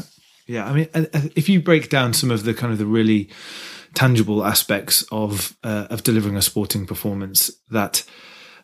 Yeah, 0.46 0.66
I 0.66 0.72
mean, 0.74 0.88
if 1.34 1.48
you 1.48 1.60
break 1.60 1.88
down 1.88 2.12
some 2.12 2.30
of 2.30 2.44
the 2.44 2.52
kind 2.52 2.72
of 2.72 2.78
the 2.78 2.86
really 2.86 3.30
tangible 3.94 4.44
aspects 4.44 5.04
of 5.10 5.56
uh, 5.64 5.86
of 5.90 6.02
delivering 6.02 6.36
a 6.36 6.42
sporting 6.42 6.86
performance 6.86 7.50
that 7.70 8.04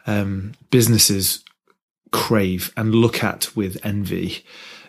um, 0.07 0.53
businesses 0.71 1.43
crave 2.13 2.73
and 2.77 2.95
look 2.95 3.25
at 3.25 3.55
with 3.57 3.79
envy, 3.85 4.45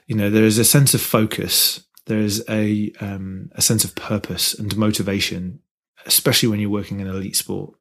you 0.08 0.16
know, 0.16 0.30
there 0.30 0.44
is 0.44 0.58
a 0.58 0.66
sense 0.66 0.94
of 0.94 1.02
focus. 1.02 1.86
There 2.08 2.20
is 2.20 2.44
a 2.50 2.92
um, 3.00 3.52
a 3.54 3.62
sense 3.62 3.86
of 3.86 3.96
purpose 3.96 4.54
and 4.54 4.76
motivation, 4.76 5.60
especially 6.06 6.50
when 6.50 6.60
you're 6.60 6.70
working 6.70 7.00
in 7.00 7.08
elite 7.08 7.38
sport, 7.38 7.74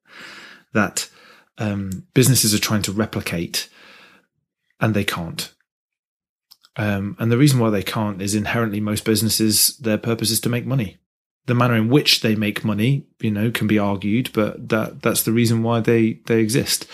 that 0.72 1.08
um, 1.58 2.06
businesses 2.14 2.54
are 2.54 2.60
trying 2.60 2.82
to 2.82 2.92
replicate, 2.92 3.68
and 4.78 4.94
they 4.94 5.04
can't 5.04 5.52
um, 6.80 7.14
and 7.18 7.30
the 7.30 7.36
reason 7.36 7.58
why 7.58 7.68
they 7.68 7.82
can't 7.82 8.22
is 8.22 8.34
inherently 8.34 8.80
most 8.80 9.04
businesses, 9.04 9.76
their 9.76 9.98
purpose 9.98 10.30
is 10.30 10.40
to 10.40 10.48
make 10.48 10.64
money. 10.64 10.96
The 11.44 11.54
manner 11.54 11.74
in 11.74 11.90
which 11.90 12.22
they 12.22 12.34
make 12.34 12.64
money, 12.64 13.04
you 13.20 13.30
know, 13.30 13.50
can 13.50 13.66
be 13.66 13.78
argued, 13.78 14.30
but 14.32 14.70
that 14.70 15.02
that's 15.02 15.24
the 15.24 15.32
reason 15.32 15.62
why 15.62 15.80
they 15.80 16.20
they 16.24 16.40
exist. 16.40 16.86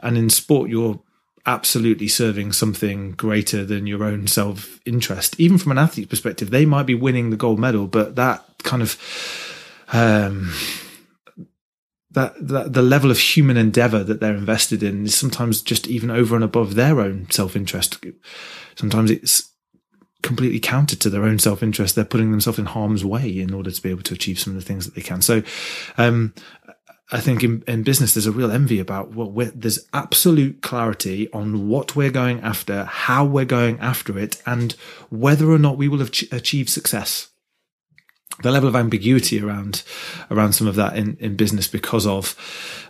And 0.00 0.16
in 0.16 0.30
sport, 0.30 0.70
you're 0.70 1.00
absolutely 1.44 2.06
serving 2.06 2.52
something 2.52 3.12
greater 3.12 3.64
than 3.64 3.88
your 3.88 4.04
own 4.04 4.28
self 4.28 4.78
interest. 4.86 5.40
Even 5.40 5.58
from 5.58 5.72
an 5.72 5.78
athlete's 5.78 6.10
perspective, 6.10 6.50
they 6.50 6.64
might 6.64 6.86
be 6.86 6.94
winning 6.94 7.30
the 7.30 7.36
gold 7.36 7.58
medal, 7.58 7.88
but 7.88 8.14
that 8.14 8.44
kind 8.62 8.82
of 8.82 8.96
um, 9.92 10.52
that, 12.12 12.34
that 12.46 12.74
the 12.74 12.82
level 12.82 13.10
of 13.10 13.18
human 13.18 13.56
endeavor 13.56 14.04
that 14.04 14.20
they're 14.20 14.36
invested 14.36 14.84
in 14.84 15.06
is 15.06 15.16
sometimes 15.16 15.62
just 15.62 15.88
even 15.88 16.12
over 16.12 16.36
and 16.36 16.44
above 16.44 16.76
their 16.76 17.00
own 17.00 17.28
self 17.30 17.56
interest. 17.56 17.98
Sometimes 18.76 19.10
it's 19.10 19.50
completely 20.22 20.60
counter 20.60 20.96
to 20.96 21.10
their 21.10 21.24
own 21.24 21.38
self 21.38 21.62
interest. 21.62 21.94
They're 21.94 22.04
putting 22.04 22.30
themselves 22.30 22.58
in 22.58 22.66
harm's 22.66 23.04
way 23.04 23.38
in 23.38 23.54
order 23.54 23.70
to 23.70 23.82
be 23.82 23.90
able 23.90 24.02
to 24.02 24.14
achieve 24.14 24.38
some 24.38 24.54
of 24.54 24.60
the 24.60 24.66
things 24.66 24.84
that 24.84 24.94
they 24.94 25.02
can. 25.02 25.22
So, 25.22 25.42
um, 25.98 26.34
I 27.12 27.20
think 27.20 27.44
in, 27.44 27.62
in, 27.68 27.84
business, 27.84 28.14
there's 28.14 28.26
a 28.26 28.32
real 28.32 28.50
envy 28.50 28.80
about 28.80 29.10
what 29.12 29.60
there's 29.60 29.86
absolute 29.92 30.60
clarity 30.60 31.30
on 31.32 31.68
what 31.68 31.94
we're 31.94 32.10
going 32.10 32.40
after, 32.40 32.84
how 32.84 33.24
we're 33.24 33.44
going 33.44 33.78
after 33.78 34.18
it, 34.18 34.42
and 34.44 34.72
whether 35.08 35.48
or 35.48 35.58
not 35.58 35.78
we 35.78 35.86
will 35.86 36.00
have 36.00 36.10
ch- 36.10 36.30
achieve 36.32 36.68
success. 36.68 37.28
The 38.42 38.50
level 38.50 38.68
of 38.68 38.76
ambiguity 38.76 39.40
around 39.40 39.82
around 40.30 40.52
some 40.52 40.66
of 40.66 40.74
that 40.74 40.96
in, 40.96 41.16
in 41.20 41.36
business 41.36 41.66
because 41.68 42.06
of 42.06 42.36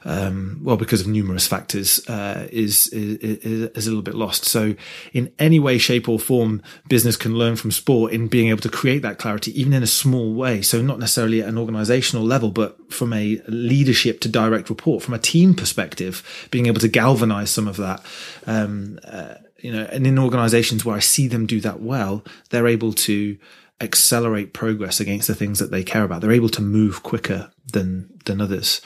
um, 0.04 0.58
well 0.62 0.76
because 0.76 1.00
of 1.00 1.06
numerous 1.06 1.46
factors 1.46 2.06
uh, 2.08 2.48
is, 2.50 2.88
is 2.88 3.18
is 3.44 3.86
a 3.86 3.90
little 3.90 4.02
bit 4.02 4.14
lost. 4.14 4.44
So 4.44 4.74
in 5.12 5.32
any 5.38 5.60
way, 5.60 5.78
shape 5.78 6.08
or 6.08 6.18
form, 6.18 6.62
business 6.88 7.16
can 7.16 7.34
learn 7.34 7.56
from 7.56 7.70
sport 7.70 8.12
in 8.12 8.26
being 8.26 8.48
able 8.48 8.60
to 8.62 8.68
create 8.68 9.02
that 9.02 9.18
clarity, 9.18 9.58
even 9.58 9.72
in 9.72 9.82
a 9.82 9.88
small 9.88 10.34
way. 10.34 10.62
So 10.62 10.82
not 10.82 10.98
necessarily 10.98 11.42
at 11.42 11.48
an 11.48 11.58
organizational 11.58 12.24
level, 12.24 12.50
but 12.50 12.92
from 12.92 13.12
a 13.12 13.40
leadership 13.46 14.20
to 14.20 14.28
direct 14.28 14.68
report, 14.68 15.02
from 15.02 15.14
a 15.14 15.18
team 15.18 15.54
perspective, 15.54 16.48
being 16.50 16.66
able 16.66 16.80
to 16.80 16.88
galvanize 16.88 17.50
some 17.50 17.68
of 17.68 17.76
that. 17.76 18.04
Um, 18.46 18.98
uh, 19.04 19.34
you 19.58 19.72
know, 19.72 19.88
and 19.90 20.06
in 20.06 20.18
organizations 20.18 20.84
where 20.84 20.96
I 20.96 21.00
see 21.00 21.28
them 21.28 21.46
do 21.46 21.60
that 21.60 21.80
well, 21.80 22.24
they're 22.50 22.68
able 22.68 22.92
to 22.92 23.38
accelerate 23.80 24.52
progress 24.52 25.00
against 25.00 25.28
the 25.28 25.34
things 25.34 25.58
that 25.58 25.70
they 25.70 25.82
care 25.82 26.04
about. 26.04 26.20
They're 26.20 26.32
able 26.32 26.48
to 26.50 26.62
move 26.62 27.02
quicker 27.02 27.50
than 27.72 28.10
than 28.24 28.40
others. 28.40 28.80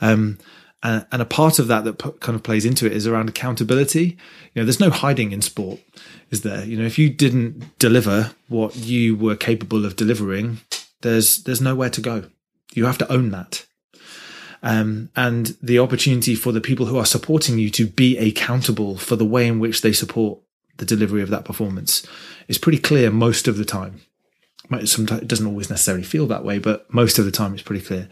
Um, 0.00 0.38
and, 0.80 1.04
and, 1.10 1.20
a 1.20 1.24
part 1.26 1.58
of 1.58 1.66
that 1.66 1.82
that 1.84 1.98
p- 1.98 2.12
kind 2.20 2.36
of 2.36 2.44
plays 2.44 2.64
into 2.64 2.86
it 2.86 2.92
is 2.92 3.06
around 3.06 3.28
accountability. 3.28 4.16
You 4.54 4.60
know, 4.60 4.64
there's 4.64 4.78
no 4.78 4.90
hiding 4.90 5.32
in 5.32 5.42
sport, 5.42 5.80
is 6.30 6.42
there? 6.42 6.64
You 6.64 6.78
know, 6.78 6.84
if 6.84 6.98
you 6.98 7.10
didn't 7.10 7.78
deliver 7.80 8.30
what 8.46 8.76
you 8.76 9.16
were 9.16 9.34
capable 9.34 9.84
of 9.84 9.96
delivering, 9.96 10.60
there's 11.00 11.42
there's 11.42 11.60
nowhere 11.60 11.90
to 11.90 12.00
go. 12.00 12.30
You 12.74 12.86
have 12.86 12.98
to 12.98 13.12
own 13.12 13.30
that. 13.30 13.66
Um, 14.62 15.10
and 15.14 15.56
the 15.62 15.78
opportunity 15.78 16.34
for 16.34 16.52
the 16.52 16.60
people 16.60 16.86
who 16.86 16.98
are 16.98 17.06
supporting 17.06 17.58
you 17.58 17.70
to 17.70 17.86
be 17.86 18.18
accountable 18.18 18.96
for 18.96 19.14
the 19.14 19.24
way 19.24 19.46
in 19.46 19.60
which 19.60 19.82
they 19.82 19.92
support 19.92 20.40
the 20.78 20.84
delivery 20.84 21.22
of 21.22 21.30
that 21.30 21.44
performance 21.44 22.06
is 22.48 22.58
pretty 22.58 22.78
clear 22.78 23.10
most 23.10 23.46
of 23.46 23.56
the 23.56 23.64
time 23.64 24.00
sometimes 24.84 25.22
it 25.22 25.28
doesn't 25.28 25.46
always 25.46 25.70
necessarily 25.70 26.04
feel 26.04 26.26
that 26.26 26.44
way, 26.44 26.58
but 26.58 26.92
most 26.92 27.18
of 27.18 27.24
the 27.24 27.30
time 27.30 27.54
it's 27.54 27.62
pretty 27.62 27.84
clear. 27.84 28.08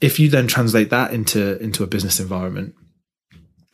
If 0.00 0.18
you 0.18 0.28
then 0.28 0.46
translate 0.46 0.90
that 0.90 1.12
into 1.12 1.58
into 1.62 1.82
a 1.82 1.86
business 1.86 2.20
environment, 2.20 2.74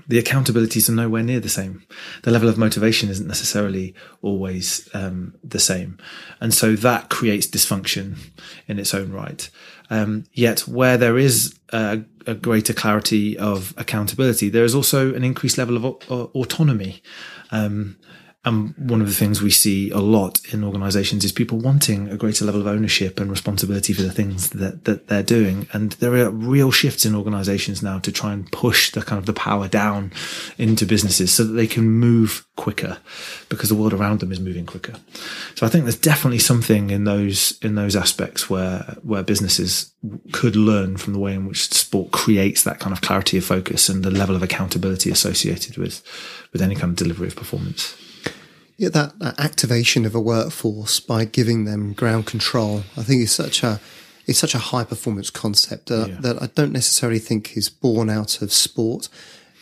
the 0.09 0.20
accountabilities 0.20 0.89
are 0.89 0.93
nowhere 0.93 1.23
near 1.23 1.41
the 1.41 1.49
same. 1.49 1.85
The 2.23 2.31
level 2.31 2.49
of 2.49 2.59
motivation 2.59 3.09
isn't 3.09 3.27
necessarily 3.27 3.95
always 4.20 4.89
um, 4.95 5.35
the 5.43 5.59
same, 5.59 5.99
and 6.41 6.53
so 6.53 6.77
that 6.77 7.09
creates 7.09 7.47
dysfunction 7.47 8.18
in 8.66 8.79
its 8.79 8.95
own 8.95 9.12
right. 9.12 9.49
Um, 9.91 10.25
yet, 10.33 10.61
where 10.61 10.97
there 10.97 11.18
is 11.18 11.59
a, 11.73 12.03
a, 12.27 12.35
greater 12.35 12.73
clarity 12.73 13.37
of 13.37 13.75
accountability, 13.77 14.49
there 14.49 14.64
is 14.64 14.75
also 14.75 15.14
an 15.14 15.23
increased 15.23 15.59
level 15.59 15.77
of 15.77 15.85
autonomy. 16.35 17.03
Um, 17.51 17.99
and 18.45 18.74
one 18.76 19.01
of 19.01 19.07
the 19.07 19.14
things 19.14 19.40
we 19.40 19.53
see 19.53 19.90
a 19.90 19.99
lot 19.99 20.40
in 20.53 20.64
organizations 20.64 21.24
is 21.24 21.30
people 21.30 21.59
wanting 21.59 22.09
a 22.09 22.16
greater 22.16 22.45
level 22.45 22.61
of 22.61 22.66
ownership 22.66 23.20
and 23.20 23.30
responsibility 23.30 23.93
for 23.93 24.03
the 24.03 24.11
things 24.11 24.51
that, 24.51 24.84
that 24.84 25.07
they're 25.07 25.22
doing. 25.22 25.68
And 25.72 25.93
there 25.93 26.16
are 26.16 26.30
real 26.30 26.72
shifts 26.72 27.07
in 27.07 27.14
organizations 27.14 27.84
now 27.84 28.01
to 28.01 28.11
try 28.11 28.32
and 28.32 28.51
push 28.51 28.90
the 28.90 29.03
kind 29.03 29.20
of 29.20 29.26
the 29.26 29.32
power 29.32 29.68
down 29.68 30.12
into 30.59 30.84
businesses 30.86 31.32
so 31.32 31.45
that 31.45 31.53
they 31.53 31.68
can 31.68 31.88
move 31.88 32.45
quicker 32.57 32.99
because 33.49 33.68
the 33.68 33.76
world 33.76 33.93
around 33.93 34.18
them 34.18 34.32
is 34.32 34.40
moving 34.40 34.66
quicker. 34.66 34.95
So 35.55 35.64
I 35.64 35.68
think 35.68 35.84
there's 35.84 35.97
definitely 35.97 36.40
something 36.40 36.90
in 36.90 37.05
those, 37.05 37.57
in 37.62 37.76
those 37.76 37.95
aspects 37.95 38.51
where, 38.51 38.97
where 39.05 39.22
businesses 39.22 39.93
could 40.32 40.57
learn 40.57 40.97
from 40.97 41.12
the 41.12 41.20
way 41.20 41.34
in 41.34 41.47
which 41.47 41.72
sport 41.72 42.11
creates 42.11 42.64
that 42.64 42.80
kind 42.80 42.93
of 42.93 43.03
clarity 43.03 43.38
of 43.38 43.45
focus 43.45 43.88
and 43.88 44.03
the 44.03 44.11
level 44.11 44.34
of 44.34 44.43
accountability 44.43 45.12
associated 45.12 45.76
with, 45.76 46.03
with 46.53 46.61
any 46.61 46.74
kind 46.74 46.90
of 46.90 46.97
delivery 46.97 47.28
of 47.28 47.36
performance 47.36 47.97
yeah, 48.77 48.89
that, 48.91 49.18
that, 49.18 49.39
activation 49.39 50.05
of 50.05 50.14
a 50.14 50.20
workforce 50.20 51.01
by 51.01 51.25
giving 51.25 51.64
them 51.64 51.93
ground 51.93 52.27
control, 52.27 52.85
I 52.97 53.03
think 53.03 53.23
is 53.23 53.33
such 53.33 53.62
a 53.62 53.81
it's 54.27 54.39
such 54.39 54.55
a 54.55 54.59
high 54.59 54.85
performance 54.85 55.31
concept 55.31 55.87
that, 55.87 56.09
yeah. 56.09 56.16
that 56.20 56.41
I 56.41 56.47
don't 56.47 56.73
necessarily 56.73 57.18
think 57.18 57.57
is 57.57 57.68
born 57.68 58.09
out 58.09 58.41
of 58.41 58.53
sport. 58.53 59.09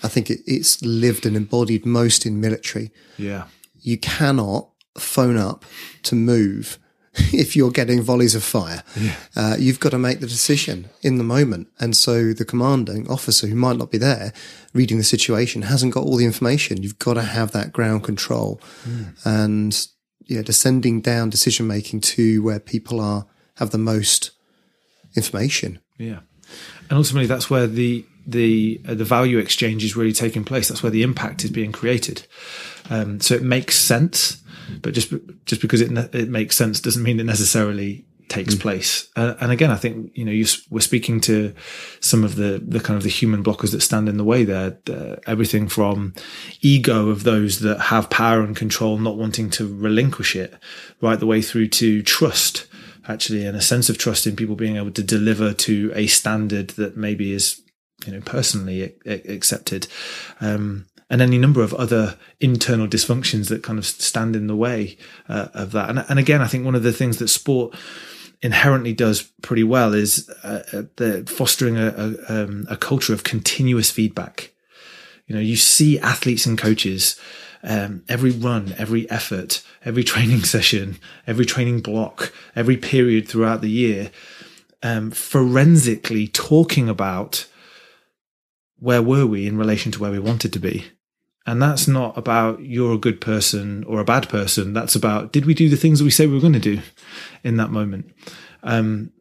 I 0.02 0.08
think 0.08 0.28
it, 0.28 0.40
it's 0.46 0.82
lived 0.82 1.24
and 1.24 1.34
embodied 1.34 1.86
most 1.86 2.26
in 2.26 2.40
military. 2.40 2.90
Yeah, 3.16 3.44
you 3.80 3.98
cannot 3.98 4.68
phone 4.98 5.36
up 5.36 5.64
to 6.04 6.14
move 6.14 6.78
if 7.32 7.54
you're 7.56 7.70
getting 7.70 8.02
volleys 8.02 8.34
of 8.34 8.42
fire. 8.42 8.82
Yeah. 8.96 9.14
Uh, 9.36 9.56
you've 9.58 9.80
got 9.80 9.90
to 9.90 9.98
make 9.98 10.20
the 10.20 10.26
decision 10.26 10.88
in 11.02 11.18
the 11.18 11.24
moment. 11.24 11.68
And 11.78 11.96
so 11.96 12.32
the 12.32 12.44
commanding 12.44 13.08
officer 13.08 13.46
who 13.46 13.54
might 13.54 13.76
not 13.76 13.90
be 13.90 13.98
there 13.98 14.32
reading 14.72 14.98
the 14.98 15.04
situation 15.04 15.62
hasn't 15.62 15.94
got 15.94 16.04
all 16.04 16.16
the 16.16 16.24
information. 16.24 16.82
You've 16.82 16.98
got 16.98 17.14
to 17.14 17.22
have 17.22 17.52
that 17.52 17.72
ground 17.72 18.04
control 18.04 18.60
mm. 18.84 19.14
and 19.24 19.86
yeah, 20.26 20.42
descending 20.42 21.00
down 21.00 21.28
decision 21.30 21.66
making 21.66 22.02
to 22.02 22.42
where 22.42 22.60
people 22.60 23.00
are 23.00 23.26
have 23.56 23.70
the 23.70 23.78
most 23.78 24.30
information. 25.16 25.80
Yeah. 25.98 26.20
And 26.88 26.98
ultimately 26.98 27.26
that's 27.26 27.50
where 27.50 27.66
the 27.66 28.04
the 28.26 28.80
uh, 28.86 28.94
the 28.94 29.04
value 29.04 29.38
exchange 29.38 29.84
is 29.84 29.96
really 29.96 30.12
taking 30.12 30.44
place. 30.44 30.68
That's 30.68 30.82
where 30.82 30.90
the 30.90 31.02
impact 31.02 31.44
is 31.44 31.50
being 31.50 31.72
created. 31.72 32.26
Um, 32.88 33.20
so 33.20 33.34
it 33.34 33.42
makes 33.42 33.76
sense 33.76 34.39
but 34.82 34.94
just 34.94 35.12
just 35.44 35.60
because 35.60 35.80
it 35.80 35.90
it 36.14 36.28
makes 36.28 36.56
sense 36.56 36.80
doesn't 36.80 37.02
mean 37.02 37.20
it 37.20 37.24
necessarily 37.24 38.06
takes 38.30 38.54
mm. 38.54 38.60
place. 38.60 39.08
Uh, 39.16 39.34
and 39.40 39.52
again, 39.52 39.70
I 39.70 39.76
think 39.76 40.12
you 40.14 40.24
know 40.24 40.32
you, 40.32 40.46
we're 40.70 40.80
speaking 40.80 41.20
to 41.22 41.54
some 42.00 42.24
of 42.24 42.36
the 42.36 42.62
the 42.66 42.80
kind 42.80 42.96
of 42.96 43.02
the 43.02 43.10
human 43.10 43.44
blockers 43.44 43.72
that 43.72 43.82
stand 43.82 44.08
in 44.08 44.16
the 44.16 44.24
way 44.24 44.44
there. 44.44 44.78
Uh, 44.88 45.16
everything 45.26 45.68
from 45.68 46.14
ego 46.62 47.10
of 47.10 47.24
those 47.24 47.60
that 47.60 47.78
have 47.80 48.08
power 48.08 48.40
and 48.40 48.56
control, 48.56 48.96
not 48.96 49.18
wanting 49.18 49.50
to 49.50 49.76
relinquish 49.76 50.34
it, 50.34 50.54
right 51.02 51.20
the 51.20 51.26
way 51.26 51.42
through 51.42 51.68
to 51.68 52.02
trust, 52.02 52.66
actually, 53.06 53.44
and 53.44 53.56
a 53.56 53.60
sense 53.60 53.90
of 53.90 53.98
trust 53.98 54.26
in 54.26 54.36
people 54.36 54.56
being 54.56 54.76
able 54.76 54.92
to 54.92 55.02
deliver 55.02 55.52
to 55.52 55.92
a 55.94 56.06
standard 56.06 56.70
that 56.70 56.96
maybe 56.96 57.32
is 57.32 57.60
you 58.06 58.12
know 58.12 58.20
personally 58.20 58.94
accepted. 59.04 59.86
Um, 60.40 60.86
and 61.10 61.20
any 61.20 61.38
number 61.38 61.60
of 61.60 61.74
other 61.74 62.16
internal 62.38 62.86
dysfunctions 62.86 63.48
that 63.48 63.64
kind 63.64 63.78
of 63.78 63.84
stand 63.84 64.36
in 64.36 64.46
the 64.46 64.56
way 64.56 64.96
uh, 65.28 65.48
of 65.52 65.72
that. 65.72 65.90
And, 65.90 66.04
and 66.08 66.18
again, 66.20 66.40
I 66.40 66.46
think 66.46 66.64
one 66.64 66.76
of 66.76 66.84
the 66.84 66.92
things 66.92 67.18
that 67.18 67.28
sport 67.28 67.74
inherently 68.40 68.92
does 68.92 69.22
pretty 69.42 69.64
well 69.64 69.92
is 69.92 70.30
uh, 70.44 70.62
uh, 70.72 70.82
the 70.96 71.26
fostering 71.28 71.76
a, 71.76 71.88
a, 71.88 72.44
um, 72.44 72.66
a, 72.70 72.76
culture 72.76 73.12
of 73.12 73.24
continuous 73.24 73.90
feedback. 73.90 74.52
You 75.26 75.34
know, 75.34 75.40
you 75.40 75.56
see 75.56 75.98
athletes 75.98 76.46
and 76.46 76.56
coaches, 76.56 77.20
um, 77.62 78.02
every 78.08 78.30
run, 78.30 78.74
every 78.78 79.10
effort, 79.10 79.62
every 79.84 80.04
training 80.04 80.44
session, 80.44 80.98
every 81.26 81.44
training 81.44 81.80
block, 81.80 82.32
every 82.54 82.76
period 82.76 83.28
throughout 83.28 83.60
the 83.60 83.70
year, 83.70 84.12
um, 84.82 85.10
forensically 85.10 86.28
talking 86.28 86.88
about 86.88 87.46
where 88.78 89.02
were 89.02 89.26
we 89.26 89.46
in 89.46 89.58
relation 89.58 89.92
to 89.92 90.00
where 90.00 90.12
we 90.12 90.18
wanted 90.18 90.52
to 90.54 90.58
be 90.58 90.86
and 91.46 91.60
that's 91.60 91.88
not 91.88 92.16
about 92.16 92.60
you're 92.60 92.94
a 92.94 92.98
good 92.98 93.20
person 93.20 93.84
or 93.84 94.00
a 94.00 94.04
bad 94.04 94.28
person. 94.28 94.72
That's 94.72 94.94
about 94.94 95.32
did 95.32 95.46
we 95.46 95.54
do 95.54 95.68
the 95.68 95.76
things 95.76 95.98
that 95.98 96.04
we 96.04 96.10
say 96.10 96.26
we 96.26 96.34
were 96.34 96.40
going 96.40 96.52
to 96.52 96.58
do 96.58 96.80
in 97.42 97.56
that 97.56 97.70
moment? 97.70 98.12
Um, 98.62 99.12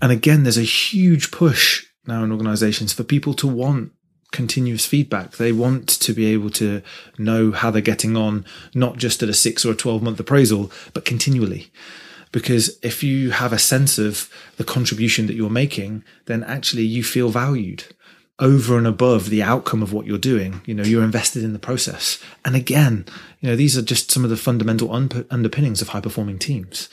and 0.00 0.10
again, 0.10 0.42
there's 0.42 0.58
a 0.58 0.62
huge 0.62 1.30
push 1.30 1.86
now 2.06 2.24
in 2.24 2.32
organizations 2.32 2.92
for 2.92 3.04
people 3.04 3.34
to 3.34 3.46
want 3.46 3.92
continuous 4.32 4.84
feedback. 4.84 5.32
They 5.32 5.52
want 5.52 5.88
to 5.88 6.12
be 6.12 6.26
able 6.26 6.50
to 6.50 6.82
know 7.18 7.52
how 7.52 7.70
they're 7.70 7.80
getting 7.80 8.16
on, 8.16 8.44
not 8.74 8.96
just 8.96 9.22
at 9.22 9.28
a 9.28 9.34
six 9.34 9.64
or 9.64 9.72
a 9.72 9.76
12 9.76 10.02
month 10.02 10.18
appraisal, 10.18 10.72
but 10.92 11.04
continually. 11.04 11.70
Because 12.32 12.78
if 12.82 13.04
you 13.04 13.30
have 13.30 13.52
a 13.52 13.58
sense 13.58 13.98
of 13.98 14.30
the 14.56 14.64
contribution 14.64 15.26
that 15.26 15.34
you're 15.34 15.50
making, 15.50 16.02
then 16.24 16.42
actually 16.42 16.84
you 16.84 17.04
feel 17.04 17.28
valued 17.28 17.84
over 18.38 18.78
and 18.78 18.86
above 18.86 19.28
the 19.28 19.42
outcome 19.42 19.82
of 19.82 19.92
what 19.92 20.06
you're 20.06 20.18
doing. 20.18 20.62
You 20.64 20.74
know, 20.74 20.82
you're 20.82 21.04
invested 21.04 21.44
in 21.44 21.52
the 21.52 21.58
process. 21.58 22.18
And 22.44 22.56
again, 22.56 23.04
you 23.40 23.48
know, 23.48 23.56
these 23.56 23.76
are 23.76 23.82
just 23.82 24.10
some 24.10 24.24
of 24.24 24.30
the 24.30 24.36
fundamental 24.36 24.92
un- 24.92 25.26
underpinnings 25.30 25.82
of 25.82 25.88
high 25.88 26.00
performing 26.00 26.38
teams, 26.38 26.88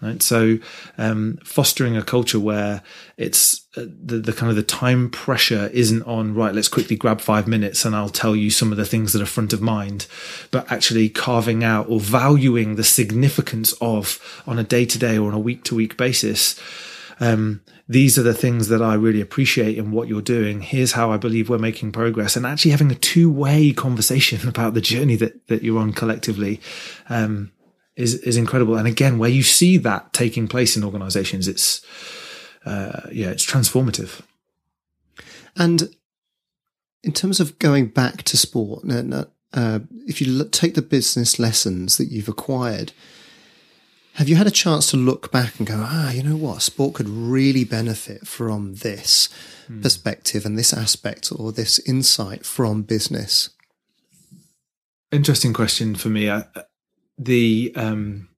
right? 0.00 0.22
So, 0.22 0.58
um, 0.96 1.38
fostering 1.44 1.96
a 1.96 2.02
culture 2.02 2.38
where 2.38 2.82
it's 3.16 3.66
uh, 3.76 3.84
the, 3.84 4.18
the 4.18 4.32
kind 4.32 4.50
of 4.50 4.56
the 4.56 4.62
time 4.62 5.10
pressure 5.10 5.68
isn't 5.72 6.02
on, 6.04 6.32
right, 6.32 6.54
let's 6.54 6.68
quickly 6.68 6.96
grab 6.96 7.20
five 7.20 7.48
minutes 7.48 7.84
and 7.84 7.96
I'll 7.96 8.08
tell 8.08 8.36
you 8.36 8.50
some 8.50 8.70
of 8.70 8.78
the 8.78 8.86
things 8.86 9.12
that 9.12 9.22
are 9.22 9.26
front 9.26 9.52
of 9.52 9.60
mind, 9.60 10.06
but 10.52 10.70
actually 10.70 11.08
carving 11.08 11.64
out 11.64 11.88
or 11.88 11.98
valuing 11.98 12.76
the 12.76 12.84
significance 12.84 13.74
of 13.80 14.42
on 14.46 14.58
a 14.58 14.64
day 14.64 14.86
to 14.86 14.98
day 14.98 15.18
or 15.18 15.28
on 15.28 15.34
a 15.34 15.38
week 15.38 15.64
to 15.64 15.74
week 15.74 15.96
basis. 15.96 16.58
Um, 17.20 17.62
these 17.86 18.18
are 18.18 18.22
the 18.22 18.34
things 18.34 18.68
that 18.68 18.80
I 18.80 18.94
really 18.94 19.20
appreciate 19.20 19.76
in 19.76 19.90
what 19.90 20.08
you're 20.08 20.22
doing. 20.22 20.62
Here's 20.62 20.92
how 20.92 21.10
I 21.10 21.18
believe 21.18 21.50
we're 21.50 21.58
making 21.58 21.92
progress 21.92 22.34
and 22.34 22.46
actually 22.46 22.70
having 22.70 22.90
a 22.90 22.96
two 22.96 23.30
way 23.30 23.72
conversation 23.76 24.48
about 24.48 24.74
the 24.74 24.80
journey 24.80 25.16
that, 25.16 25.46
that 25.48 25.62
you're 25.62 25.80
on 25.80 25.92
collectively, 25.92 26.60
um, 27.08 27.52
is, 27.96 28.14
is 28.14 28.36
incredible. 28.36 28.76
And 28.76 28.88
again, 28.88 29.18
where 29.18 29.30
you 29.30 29.42
see 29.42 29.76
that 29.78 30.12
taking 30.12 30.48
place 30.48 30.76
in 30.76 30.84
organizations, 30.84 31.46
it's, 31.46 31.84
uh, 32.64 33.02
yeah, 33.12 33.28
it's 33.28 33.46
transformative. 33.46 34.22
And 35.56 35.94
in 37.02 37.12
terms 37.12 37.38
of 37.38 37.58
going 37.58 37.88
back 37.88 38.22
to 38.24 38.36
sport, 38.36 38.84
uh, 39.52 39.78
if 40.06 40.20
you 40.20 40.44
take 40.48 40.74
the 40.74 40.82
business 40.82 41.38
lessons 41.38 41.98
that 41.98 42.06
you've 42.06 42.28
acquired, 42.28 42.92
Have 44.14 44.28
you 44.28 44.36
had 44.36 44.46
a 44.46 44.52
chance 44.52 44.88
to 44.90 44.96
look 44.96 45.32
back 45.32 45.58
and 45.58 45.66
go, 45.66 45.84
ah, 45.84 46.12
you 46.12 46.22
know 46.22 46.36
what, 46.36 46.62
sport 46.62 46.94
could 46.94 47.08
really 47.08 47.64
benefit 47.64 48.28
from 48.28 48.76
this 48.76 49.28
mm. 49.68 49.82
perspective 49.82 50.46
and 50.46 50.56
this 50.56 50.72
aspect 50.72 51.32
or 51.34 51.50
this 51.50 51.80
insight 51.80 52.46
from 52.46 52.82
business? 52.82 53.50
Interesting 55.10 55.52
question 55.52 55.96
for 55.96 56.10
me. 56.10 56.28
Uh, 56.28 56.44
the 57.18 57.72
um, 57.74 58.28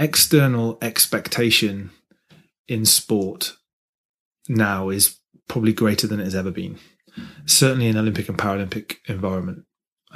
external 0.00 0.78
expectation 0.82 1.90
in 2.66 2.84
sport 2.84 3.56
now 4.48 4.88
is 4.88 5.16
probably 5.48 5.72
greater 5.72 6.08
than 6.08 6.18
it 6.18 6.24
has 6.24 6.34
ever 6.34 6.50
been. 6.50 6.76
Certainly 7.46 7.86
in 7.86 7.96
Olympic 7.96 8.28
and 8.28 8.36
Paralympic 8.36 8.96
environment. 9.06 9.64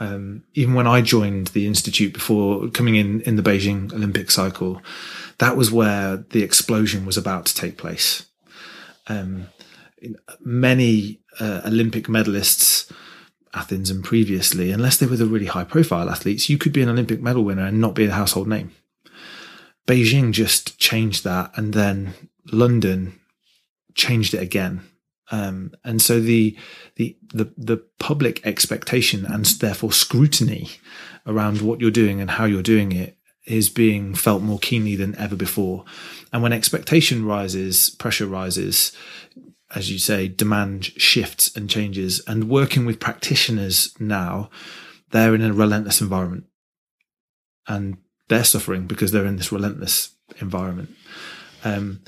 Um, 0.02 0.42
even 0.54 0.74
when 0.74 0.88
I 0.88 1.00
joined 1.00 1.48
the 1.48 1.68
institute 1.68 2.12
before 2.12 2.68
coming 2.70 2.96
in 2.96 3.20
in 3.20 3.36
the 3.36 3.42
Beijing 3.42 3.92
Olympic 3.92 4.32
cycle, 4.32 4.82
that 5.38 5.56
was 5.56 5.70
where 5.70 6.16
the 6.16 6.42
explosion 6.42 7.06
was 7.06 7.16
about 7.16 7.46
to 7.46 7.54
take 7.54 7.78
place. 7.78 8.26
Um, 9.06 9.46
many 10.40 11.20
uh, 11.38 11.60
Olympic 11.64 12.06
medalists, 12.06 12.90
Athens 13.54 13.90
and 13.90 14.02
previously, 14.02 14.72
unless 14.72 14.96
they 14.96 15.06
were 15.06 15.16
the 15.16 15.26
really 15.26 15.46
high 15.46 15.62
profile 15.62 16.10
athletes, 16.10 16.50
you 16.50 16.58
could 16.58 16.72
be 16.72 16.82
an 16.82 16.88
Olympic 16.88 17.22
medal 17.22 17.44
winner 17.44 17.66
and 17.66 17.80
not 17.80 17.94
be 17.94 18.04
a 18.04 18.10
household 18.10 18.48
name. 18.48 18.72
Beijing 19.86 20.32
just 20.32 20.78
changed 20.78 21.22
that, 21.22 21.52
and 21.56 21.74
then 21.74 22.14
London 22.50 23.20
changed 23.94 24.34
it 24.34 24.42
again. 24.42 24.80
Um, 25.32 25.72
and 25.82 26.00
so 26.00 26.20
the, 26.20 26.56
the 26.96 27.16
the 27.32 27.52
the 27.56 27.78
public 27.98 28.46
expectation 28.46 29.24
and 29.24 29.46
therefore 29.46 29.90
scrutiny 29.90 30.68
around 31.26 31.62
what 31.62 31.80
you're 31.80 31.90
doing 31.90 32.20
and 32.20 32.32
how 32.32 32.44
you're 32.44 32.62
doing 32.62 32.92
it 32.92 33.16
is 33.46 33.70
being 33.70 34.14
felt 34.14 34.42
more 34.42 34.58
keenly 34.58 34.94
than 34.94 35.16
ever 35.16 35.34
before. 35.34 35.84
And 36.32 36.42
when 36.42 36.52
expectation 36.52 37.24
rises, 37.24 37.90
pressure 37.90 38.26
rises, 38.26 38.92
as 39.74 39.90
you 39.90 39.98
say, 39.98 40.28
demand 40.28 40.84
shifts 40.84 41.54
and 41.56 41.68
changes. 41.68 42.22
And 42.26 42.48
working 42.48 42.86
with 42.86 43.00
practitioners 43.00 43.94
now, 43.98 44.50
they're 45.10 45.34
in 45.34 45.42
a 45.42 45.52
relentless 45.52 46.00
environment. 46.00 46.44
And 47.66 47.96
they're 48.28 48.44
suffering 48.44 48.86
because 48.86 49.12
they're 49.12 49.26
in 49.26 49.36
this 49.36 49.50
relentless 49.50 50.14
environment. 50.40 50.90
Um, 51.64 52.02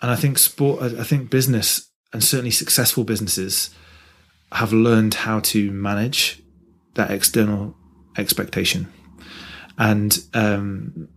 and 0.00 0.10
I 0.10 0.16
think 0.16 0.38
sport, 0.38 0.82
I 0.82 1.04
think 1.04 1.30
business 1.30 1.91
and 2.12 2.22
certainly 2.22 2.50
successful 2.50 3.04
businesses 3.04 3.70
have 4.52 4.72
learned 4.72 5.14
how 5.14 5.40
to 5.40 5.70
manage 5.70 6.42
that 6.94 7.10
external 7.10 7.74
expectation. 8.16 8.92
And 9.78 10.22
um, 10.34 11.08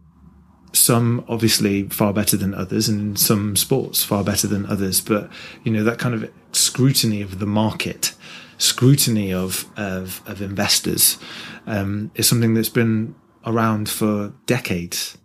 some 0.72 1.26
obviously 1.28 1.84
far 1.90 2.14
better 2.14 2.38
than 2.38 2.54
others, 2.54 2.88
and 2.88 3.18
some 3.20 3.56
sports 3.56 4.04
far 4.04 4.24
better 4.24 4.48
than 4.48 4.66
others. 4.66 5.02
But 5.02 5.30
you 5.64 5.72
know 5.72 5.84
that 5.84 6.00
kind 6.00 6.16
of 6.16 6.32
scrutiny 6.52 7.22
of 7.22 7.40
the 7.40 7.46
market, 7.46 8.14
scrutiny 8.58 9.34
of 9.34 9.66
of, 9.78 10.22
of 10.26 10.42
investors, 10.42 11.18
um, 11.68 12.12
is 12.16 12.28
something 12.28 12.54
that's 12.54 12.70
been 12.70 13.16
around 13.46 13.90
for 13.90 14.34
decades 14.46 15.18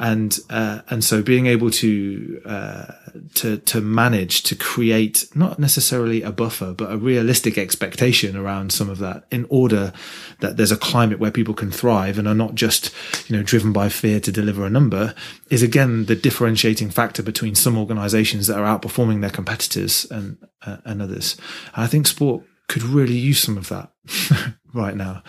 and 0.00 0.40
uh, 0.48 0.80
and 0.88 1.04
so 1.04 1.22
being 1.22 1.46
able 1.46 1.70
to 1.70 2.40
uh, 2.46 2.86
to 3.34 3.58
to 3.58 3.82
manage 3.82 4.42
to 4.42 4.56
create 4.56 5.26
not 5.34 5.58
necessarily 5.58 6.22
a 6.22 6.32
buffer 6.32 6.72
but 6.72 6.90
a 6.90 6.96
realistic 6.96 7.58
expectation 7.58 8.34
around 8.34 8.72
some 8.72 8.88
of 8.88 8.98
that 8.98 9.24
in 9.30 9.46
order 9.50 9.92
that 10.40 10.56
there's 10.56 10.72
a 10.72 10.76
climate 10.76 11.20
where 11.20 11.30
people 11.30 11.52
can 11.52 11.70
thrive 11.70 12.18
and 12.18 12.26
are 12.26 12.34
not 12.34 12.54
just 12.54 12.94
you 13.28 13.36
know 13.36 13.42
driven 13.42 13.74
by 13.74 13.90
fear 13.90 14.18
to 14.18 14.32
deliver 14.32 14.64
a 14.64 14.70
number 14.70 15.14
is 15.50 15.62
again 15.62 16.06
the 16.06 16.16
differentiating 16.16 16.88
factor 16.88 17.22
between 17.22 17.54
some 17.54 17.76
organizations 17.76 18.46
that 18.46 18.58
are 18.58 18.78
outperforming 18.78 19.20
their 19.20 19.30
competitors 19.30 20.06
and 20.10 20.38
uh, 20.62 20.78
and 20.86 21.02
others. 21.02 21.36
And 21.74 21.84
I 21.84 21.86
think 21.86 22.06
sport 22.06 22.42
could 22.68 22.82
really 22.82 23.16
use 23.16 23.42
some 23.42 23.58
of 23.58 23.68
that 23.68 23.92
right 24.74 24.96
now. 24.96 25.22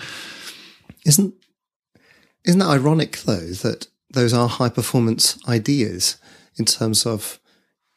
Isn't 1.06 1.34
isn't 2.46 2.60
that 2.60 2.70
ironic 2.70 3.18
though 3.18 3.36
that 3.36 3.88
those 4.14 4.34
are 4.34 4.48
high 4.48 4.70
performance 4.70 5.38
ideas 5.48 6.18
in 6.58 6.66
terms 6.66 7.06
of 7.06 7.40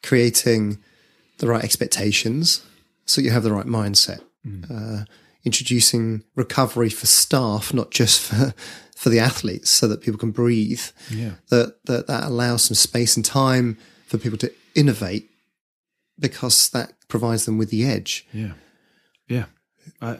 creating 0.03 0.77
the 1.39 1.47
right 1.47 1.63
expectations 1.63 2.63
so 3.05 3.21
you 3.21 3.31
have 3.31 3.43
the 3.43 3.53
right 3.53 3.65
mindset. 3.65 4.21
Mm. 4.45 4.69
Uh, 4.69 5.05
introducing 5.43 6.23
recovery 6.35 6.89
for 6.89 7.05
staff, 7.05 7.73
not 7.73 7.91
just 7.91 8.19
for 8.19 8.53
for 8.95 9.09
the 9.09 9.19
athletes, 9.19 9.69
so 9.69 9.87
that 9.87 10.01
people 10.01 10.19
can 10.19 10.31
breathe. 10.31 10.81
Yeah. 11.09 11.33
That 11.49 11.83
that 11.85 12.07
that 12.07 12.23
allows 12.23 12.63
some 12.63 12.75
space 12.75 13.15
and 13.15 13.23
time 13.23 13.77
for 14.07 14.17
people 14.17 14.37
to 14.39 14.51
innovate 14.73 15.29
because 16.19 16.69
that 16.69 16.93
provides 17.07 17.45
them 17.45 17.57
with 17.57 17.69
the 17.69 17.85
edge. 17.85 18.25
Yeah. 18.33 18.53
Yeah. 19.27 19.45
I, 20.01 20.17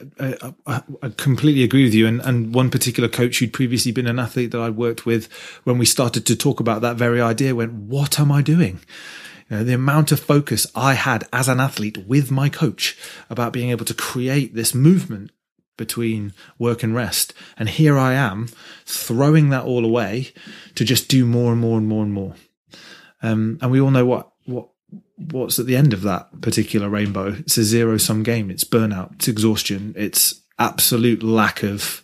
I, 0.66 0.82
I, 1.02 1.10
completely 1.10 1.64
agree 1.64 1.84
with 1.84 1.94
you. 1.94 2.08
And, 2.08 2.22
and 2.22 2.56
one 2.56 2.70
particular 2.70 3.10
coach 3.10 3.40
who'd 3.40 3.54
previously 3.54 3.92
been 3.92 4.08
an 4.08 4.20
athlete 4.20 4.52
that 4.52 4.62
I'd 4.62 4.78
worked 4.78 5.06
with, 5.06 5.32
when 5.64 5.78
we 5.78 5.86
started 5.86 6.26
to 6.26 6.36
talk 6.36 6.60
about 6.60 6.82
that 6.82 6.96
very 6.96 7.22
idea, 7.22 7.56
went, 7.56 7.74
What 7.74 8.20
am 8.20 8.32
I 8.32 8.42
doing? 8.42 8.80
You 9.50 9.58
know, 9.58 9.64
the 9.64 9.74
amount 9.74 10.12
of 10.12 10.20
focus 10.20 10.66
I 10.76 10.94
had 10.94 11.28
as 11.32 11.48
an 11.48 11.60
athlete 11.60 12.08
with 12.08 12.32
my 12.32 12.50
coach 12.50 12.98
about 13.30 13.54
being 13.54 13.70
able 13.70 13.86
to 13.86 13.94
create 13.94 14.56
this 14.56 14.74
movement 14.74 15.32
between 15.78 16.34
work 16.58 16.82
and 16.82 16.96
rest. 16.96 17.34
And 17.58 17.70
here 17.70 17.98
I 17.98 18.14
am 18.14 18.48
throwing 18.86 19.50
that 19.50 19.66
all 19.66 19.86
away 19.86 20.32
to 20.76 20.86
just 20.86 21.10
do 21.10 21.26
more 21.26 21.52
and 21.52 21.62
more 21.62 21.78
and 21.78 21.88
more 21.88 22.04
and 22.04 22.14
more. 22.14 22.36
Um, 23.22 23.60
and 23.62 23.72
we 23.72 23.82
all 23.82 23.92
know 23.92 24.06
what, 24.06 24.32
what 24.32 24.35
what's 25.18 25.60
at 25.60 25.66
the 25.66 25.76
end 25.76 25.94
of 25.94 26.02
that 26.02 26.42
particular 26.42 26.90
rainbow. 26.90 27.28
It's 27.40 27.58
a 27.58 27.64
zero 27.64 27.98
sum 27.98 28.24
game. 28.24 28.52
It's 28.52 28.64
burnout. 28.64 29.14
It's 29.16 29.28
exhaustion. 29.28 29.94
It's 29.98 30.42
absolute 30.60 31.24
lack 31.24 31.64
of 31.64 32.02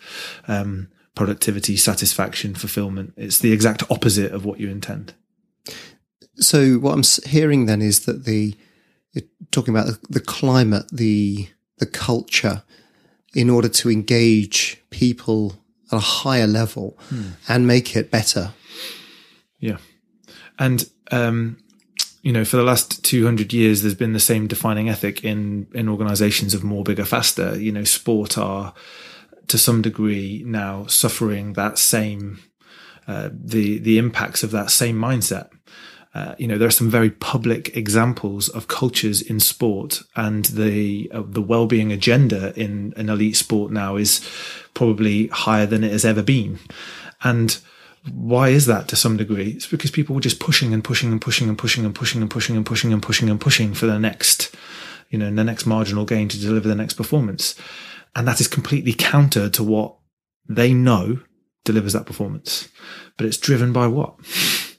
um, 0.47 0.89
productivity, 1.15 1.77
satisfaction, 1.77 2.55
fulfillment. 2.55 3.13
It's 3.17 3.39
the 3.39 3.51
exact 3.51 3.83
opposite 3.89 4.31
of 4.31 4.45
what 4.45 4.59
you 4.59 4.69
intend. 4.69 5.13
So 6.35 6.75
what 6.75 6.93
I'm 6.93 7.29
hearing 7.29 7.65
then 7.65 7.81
is 7.81 8.05
that 8.05 8.25
the 8.25 8.55
you're 9.13 9.25
talking 9.51 9.75
about 9.75 9.87
the, 9.87 9.99
the 10.09 10.19
climate, 10.21 10.85
the 10.91 11.49
the 11.77 11.85
culture, 11.85 12.63
in 13.35 13.49
order 13.49 13.67
to 13.67 13.89
engage 13.91 14.81
people 14.89 15.57
at 15.91 15.97
a 15.97 15.99
higher 15.99 16.47
level 16.47 16.97
hmm. 17.09 17.31
and 17.47 17.67
make 17.67 17.95
it 17.95 18.09
better. 18.09 18.53
Yeah, 19.59 19.77
and 20.57 20.89
um, 21.11 21.57
you 22.21 22.31
know, 22.31 22.45
for 22.45 22.57
the 22.57 22.63
last 22.63 23.03
200 23.03 23.51
years, 23.51 23.81
there's 23.81 23.95
been 23.95 24.13
the 24.13 24.19
same 24.19 24.47
defining 24.47 24.89
ethic 24.89 25.23
in, 25.23 25.67
in 25.73 25.89
organizations 25.89 26.53
of 26.53 26.63
more, 26.63 26.83
bigger, 26.83 27.05
faster. 27.05 27.59
You 27.59 27.71
know, 27.71 27.83
sport 27.83 28.37
are 28.37 28.73
to 29.47 29.57
some 29.57 29.81
degree 29.81 30.43
now 30.45 30.85
suffering 30.85 31.53
that 31.53 31.77
same, 31.79 32.39
uh, 33.07 33.29
the, 33.33 33.79
the 33.79 33.97
impacts 33.97 34.43
of 34.43 34.51
that 34.51 34.69
same 34.69 34.97
mindset. 34.97 35.49
Uh, 36.13 36.35
you 36.37 36.47
know, 36.47 36.57
there 36.57 36.67
are 36.67 36.71
some 36.71 36.89
very 36.89 37.09
public 37.09 37.75
examples 37.75 38.49
of 38.49 38.67
cultures 38.67 39.21
in 39.21 39.39
sport, 39.39 40.01
and 40.15 40.45
the 40.45 41.09
uh, 41.13 41.23
the 41.25 41.41
well-being 41.41 41.93
agenda 41.93 42.53
in 42.59 42.93
an 42.97 43.07
elite 43.07 43.37
sport 43.37 43.71
now 43.71 43.95
is 43.95 44.19
probably 44.73 45.27
higher 45.27 45.65
than 45.65 45.85
it 45.85 45.91
has 45.93 46.03
ever 46.03 46.21
been. 46.21 46.59
And 47.23 47.57
why 48.09 48.49
is 48.49 48.65
that 48.65 48.87
to 48.87 48.95
some 48.95 49.17
degree? 49.17 49.49
It's 49.49 49.67
because 49.67 49.91
people 49.91 50.15
were 50.15 50.21
just 50.21 50.39
pushing 50.39 50.73
and 50.73 50.83
pushing 50.83 51.11
and 51.11 51.21
pushing 51.21 51.49
and 51.49 51.57
pushing 51.57 51.83
and 51.83 51.95
pushing 51.95 52.21
and 52.21 52.29
pushing 52.29 52.55
and 52.57 52.65
pushing 52.65 52.91
and 52.91 53.01
pushing 53.01 53.29
and 53.29 53.39
pushing 53.39 53.73
for 53.73 53.85
the 53.85 53.99
next, 53.99 54.55
you 55.09 55.19
know, 55.19 55.33
the 55.33 55.43
next 55.43 55.65
marginal 55.65 56.05
gain 56.05 56.27
to 56.29 56.39
deliver 56.39 56.67
the 56.67 56.75
next 56.75 56.93
performance. 56.93 57.55
And 58.15 58.27
that 58.27 58.41
is 58.41 58.47
completely 58.47 58.93
counter 58.93 59.49
to 59.49 59.63
what 59.63 59.97
they 60.49 60.73
know 60.73 61.19
delivers 61.63 61.93
that 61.93 62.07
performance. 62.07 62.69
But 63.17 63.27
it's 63.27 63.37
driven 63.37 63.71
by 63.71 63.87
what? 63.87 64.15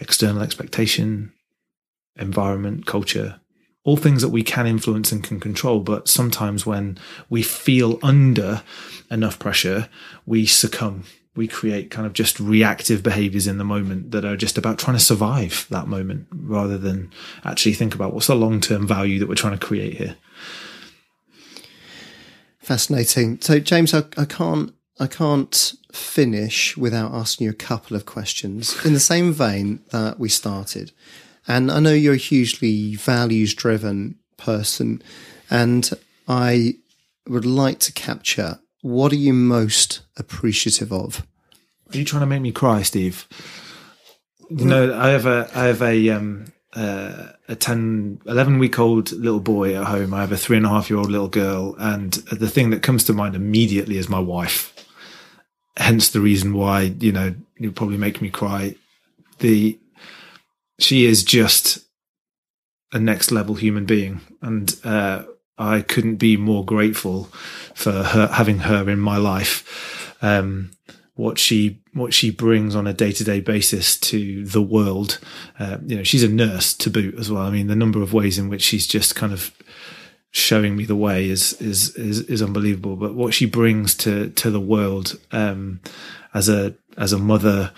External 0.00 0.42
expectation, 0.42 1.32
environment, 2.16 2.86
culture, 2.86 3.40
all 3.84 3.96
things 3.96 4.22
that 4.22 4.30
we 4.30 4.42
can 4.42 4.66
influence 4.66 5.12
and 5.12 5.22
can 5.22 5.38
control. 5.38 5.80
But 5.80 6.08
sometimes 6.08 6.64
when 6.64 6.98
we 7.28 7.42
feel 7.42 7.98
under 8.02 8.62
enough 9.10 9.38
pressure, 9.38 9.88
we 10.24 10.46
succumb 10.46 11.04
we 11.38 11.46
create 11.46 11.88
kind 11.88 12.04
of 12.04 12.12
just 12.12 12.40
reactive 12.40 13.00
behaviors 13.00 13.46
in 13.46 13.58
the 13.58 13.64
moment 13.64 14.10
that 14.10 14.24
are 14.24 14.36
just 14.36 14.58
about 14.58 14.76
trying 14.76 14.96
to 14.96 15.02
survive 15.02 15.66
that 15.70 15.86
moment 15.86 16.26
rather 16.34 16.76
than 16.76 17.12
actually 17.44 17.72
think 17.72 17.94
about 17.94 18.12
what's 18.12 18.26
the 18.26 18.34
long 18.34 18.60
term 18.60 18.86
value 18.88 19.20
that 19.20 19.28
we're 19.28 19.36
trying 19.36 19.56
to 19.56 19.66
create 19.66 19.94
here. 19.94 20.16
Fascinating. 22.58 23.40
So, 23.40 23.60
James, 23.60 23.94
I, 23.94 24.02
I 24.16 24.24
can't 24.24 24.74
I 24.98 25.06
can't 25.06 25.74
finish 25.92 26.76
without 26.76 27.12
asking 27.12 27.44
you 27.44 27.50
a 27.52 27.54
couple 27.54 27.96
of 27.96 28.04
questions 28.04 28.84
in 28.84 28.92
the 28.92 29.00
same 29.00 29.32
vein 29.32 29.80
that 29.92 30.18
we 30.18 30.28
started. 30.28 30.90
And 31.46 31.70
I 31.70 31.78
know 31.78 31.92
you're 31.92 32.14
a 32.14 32.18
hugely 32.18 32.96
values 32.96 33.54
driven 33.54 34.16
person, 34.36 35.02
and 35.48 35.88
I 36.26 36.74
would 37.28 37.46
like 37.46 37.78
to 37.80 37.92
capture 37.92 38.58
what 38.82 39.12
are 39.12 39.16
you 39.16 39.32
most 39.32 40.00
appreciative 40.16 40.92
of 40.92 41.26
Are 41.92 41.98
you 41.98 42.04
trying 42.04 42.20
to 42.20 42.26
make 42.26 42.42
me 42.42 42.52
cry, 42.52 42.82
Steve? 42.82 43.26
You 44.50 44.64
know, 44.64 44.98
I 44.98 45.08
have 45.08 45.26
a 45.26 45.50
I 45.54 45.64
have 45.64 45.82
a 45.82 46.08
um 46.10 46.46
uh, 46.74 47.32
a 47.48 47.56
10, 47.56 48.20
11 48.26 48.58
week 48.58 48.78
old 48.78 49.10
little 49.12 49.40
boy 49.40 49.74
at 49.74 49.84
home. 49.84 50.12
I 50.12 50.20
have 50.20 50.32
a 50.32 50.36
three 50.36 50.56
and 50.56 50.66
a 50.66 50.68
half 50.68 50.90
year 50.90 50.98
old 50.98 51.10
little 51.10 51.28
girl, 51.28 51.74
and 51.78 52.12
the 52.12 52.48
thing 52.48 52.70
that 52.70 52.82
comes 52.82 53.04
to 53.04 53.12
mind 53.12 53.34
immediately 53.34 53.96
is 53.96 54.08
my 54.08 54.20
wife. 54.20 54.74
Hence 55.76 56.10
the 56.10 56.20
reason 56.20 56.54
why 56.54 56.94
you 57.00 57.12
know 57.12 57.34
you 57.56 57.72
probably 57.72 57.96
make 57.96 58.20
me 58.20 58.30
cry. 58.30 58.74
The 59.38 59.78
she 60.78 61.06
is 61.06 61.24
just 61.24 61.78
a 62.92 62.98
next 62.98 63.30
level 63.30 63.54
human 63.54 63.86
being, 63.86 64.20
and 64.42 64.74
uh, 64.84 65.24
I 65.58 65.82
couldn't 65.82 66.16
be 66.16 66.36
more 66.36 66.64
grateful 66.64 67.24
for 67.74 67.92
her 67.92 68.28
having 68.28 68.58
her 68.58 68.88
in 68.88 69.00
my 69.00 69.16
life. 69.16 70.16
Um, 70.22 70.70
what 71.14 71.36
she 71.36 71.80
what 71.94 72.14
she 72.14 72.30
brings 72.30 72.76
on 72.76 72.86
a 72.86 72.92
day 72.92 73.10
to 73.10 73.24
day 73.24 73.40
basis 73.40 73.98
to 73.98 74.44
the 74.44 74.62
world. 74.62 75.18
Uh, 75.58 75.78
you 75.84 75.96
know, 75.96 76.04
she's 76.04 76.22
a 76.22 76.28
nurse 76.28 76.72
to 76.74 76.90
boot 76.90 77.18
as 77.18 77.30
well. 77.30 77.42
I 77.42 77.50
mean, 77.50 77.66
the 77.66 77.74
number 77.74 78.00
of 78.02 78.12
ways 78.12 78.38
in 78.38 78.48
which 78.48 78.62
she's 78.62 78.86
just 78.86 79.16
kind 79.16 79.32
of 79.32 79.52
showing 80.30 80.76
me 80.76 80.84
the 80.84 80.94
way 80.94 81.28
is 81.28 81.54
is 81.60 81.94
is, 81.96 82.20
is 82.22 82.40
unbelievable. 82.40 82.94
But 82.94 83.14
what 83.14 83.34
she 83.34 83.46
brings 83.46 83.96
to 83.96 84.30
to 84.30 84.50
the 84.50 84.60
world 84.60 85.18
um, 85.32 85.80
as 86.34 86.48
a 86.48 86.74
as 86.96 87.12
a 87.12 87.18
mother, 87.18 87.72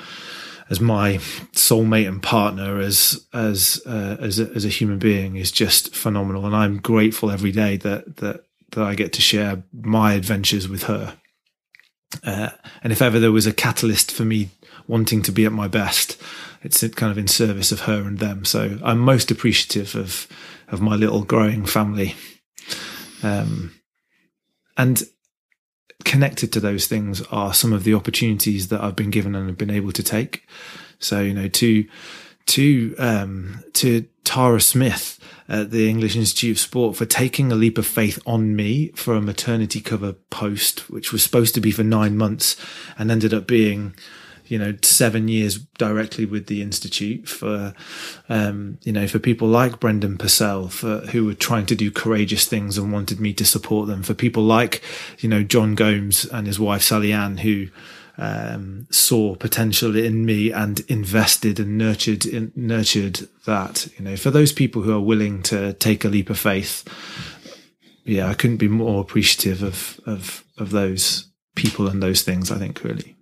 as 0.70 0.80
my 0.80 1.14
soulmate 1.52 2.08
and 2.08 2.22
partner, 2.22 2.78
as 2.78 3.26
as 3.34 3.82
uh, 3.84 4.16
as 4.20 4.38
a, 4.38 4.48
as 4.52 4.64
a 4.64 4.68
human 4.68 4.98
being 4.98 5.36
is 5.36 5.50
just 5.50 5.94
phenomenal. 5.94 6.46
And 6.46 6.54
I'm 6.54 6.78
grateful 6.78 7.30
every 7.30 7.52
day 7.52 7.76
that 7.78 8.16
that 8.18 8.44
that 8.70 8.84
I 8.84 8.94
get 8.94 9.12
to 9.14 9.20
share 9.20 9.64
my 9.72 10.14
adventures 10.14 10.68
with 10.68 10.84
her. 10.84 11.18
Uh, 12.24 12.50
and 12.82 12.92
if 12.92 13.02
ever 13.02 13.18
there 13.18 13.32
was 13.32 13.46
a 13.46 13.52
catalyst 13.52 14.12
for 14.12 14.24
me 14.24 14.50
wanting 14.86 15.22
to 15.22 15.32
be 15.32 15.44
at 15.44 15.52
my 15.52 15.68
best, 15.68 16.20
it's 16.62 16.86
kind 16.88 17.12
of 17.12 17.18
in 17.18 17.28
service 17.28 17.72
of 17.72 17.82
her 17.82 18.02
and 18.02 18.18
them. 18.18 18.44
So 18.44 18.78
I'm 18.84 18.98
most 18.98 19.30
appreciative 19.30 19.94
of 19.96 20.28
of 20.68 20.80
my 20.80 20.94
little 20.94 21.24
growing 21.24 21.66
family, 21.66 22.14
um, 23.24 23.74
and 24.76 25.02
connected 26.04 26.52
to 26.52 26.60
those 26.60 26.86
things 26.86 27.22
are 27.30 27.54
some 27.54 27.72
of 27.72 27.84
the 27.84 27.94
opportunities 27.94 28.68
that 28.68 28.80
I've 28.80 28.96
been 28.96 29.10
given 29.10 29.34
and 29.34 29.46
have 29.46 29.58
been 29.58 29.70
able 29.70 29.92
to 29.92 30.02
take. 30.02 30.46
So 30.98 31.20
you 31.20 31.34
know 31.34 31.48
to 31.48 31.86
to 32.46 32.94
um, 32.98 33.64
to 33.74 34.06
Tara 34.24 34.60
Smith 34.60 35.18
at 35.48 35.70
the 35.70 35.88
English 35.88 36.14
Institute 36.14 36.56
of 36.56 36.60
Sport 36.60 36.96
for 36.96 37.04
taking 37.04 37.50
a 37.50 37.56
leap 37.56 37.78
of 37.78 37.86
faith 37.86 38.20
on 38.24 38.54
me 38.54 38.88
for 38.88 39.14
a 39.14 39.20
maternity 39.20 39.80
cover 39.80 40.12
post, 40.30 40.88
which 40.90 41.12
was 41.12 41.22
supposed 41.22 41.54
to 41.54 41.60
be 41.60 41.72
for 41.72 41.82
nine 41.82 42.16
months 42.16 42.56
and 42.96 43.10
ended 43.10 43.34
up 43.34 43.46
being, 43.46 43.94
you 44.50 44.58
know, 44.58 44.76
seven 44.82 45.28
years 45.28 45.58
directly 45.78 46.26
with 46.26 46.48
the 46.48 46.60
Institute 46.60 47.28
for, 47.28 47.72
um, 48.28 48.78
you 48.82 48.92
know, 48.92 49.06
for 49.06 49.20
people 49.20 49.46
like 49.46 49.78
Brendan 49.78 50.18
Purcell, 50.18 50.68
for, 50.68 50.98
who 51.12 51.24
were 51.24 51.34
trying 51.34 51.66
to 51.66 51.76
do 51.76 51.92
courageous 51.92 52.46
things 52.46 52.76
and 52.76 52.92
wanted 52.92 53.20
me 53.20 53.32
to 53.34 53.44
support 53.44 53.86
them, 53.86 54.02
for 54.02 54.12
people 54.12 54.42
like, 54.42 54.82
you 55.20 55.28
know, 55.28 55.44
John 55.44 55.76
Gomes 55.76 56.24
and 56.24 56.48
his 56.48 56.58
wife 56.58 56.82
Sally 56.82 57.12
Ann, 57.12 57.38
who, 57.38 57.68
um, 58.18 58.88
saw 58.90 59.36
potential 59.36 59.96
in 59.96 60.26
me 60.26 60.50
and 60.50 60.80
invested 60.80 61.60
and 61.60 61.78
nurtured 61.78 62.26
in, 62.26 62.52
nurtured 62.56 63.28
that. 63.46 63.88
You 63.96 64.04
know, 64.04 64.16
for 64.16 64.32
those 64.32 64.52
people 64.52 64.82
who 64.82 64.92
are 64.92 65.00
willing 65.00 65.42
to 65.44 65.74
take 65.74 66.04
a 66.04 66.08
leap 66.08 66.28
of 66.28 66.38
faith, 66.38 66.84
yeah, 68.04 68.28
I 68.28 68.34
couldn't 68.34 68.56
be 68.56 68.68
more 68.68 69.00
appreciative 69.00 69.62
of 69.62 70.00
of 70.06 70.44
of 70.58 70.70
those 70.70 71.30
people 71.54 71.86
and 71.88 72.02
those 72.02 72.22
things. 72.22 72.50
I 72.50 72.58
think 72.58 72.82
really 72.82 73.16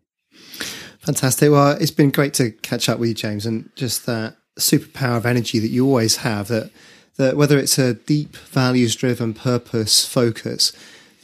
fantastic. 1.09 1.51
Well, 1.51 1.71
it's 1.71 1.91
been 1.91 2.11
great 2.11 2.35
to 2.35 2.51
catch 2.51 2.87
up 2.87 2.99
with 2.99 3.09
you, 3.09 3.15
James, 3.15 3.47
and 3.47 3.71
just 3.77 4.05
that 4.05 4.37
superpower 4.59 5.17
of 5.17 5.25
energy 5.25 5.59
that 5.59 5.69
you 5.69 5.87
always 5.87 6.19
have. 6.19 6.49
That 6.49 6.71
that 7.17 7.35
whether 7.35 7.59
it's 7.59 7.79
a 7.79 7.95
deep 7.95 8.37
values 8.37 8.95
driven 8.95 9.33
purpose 9.33 10.05
focus, 10.05 10.71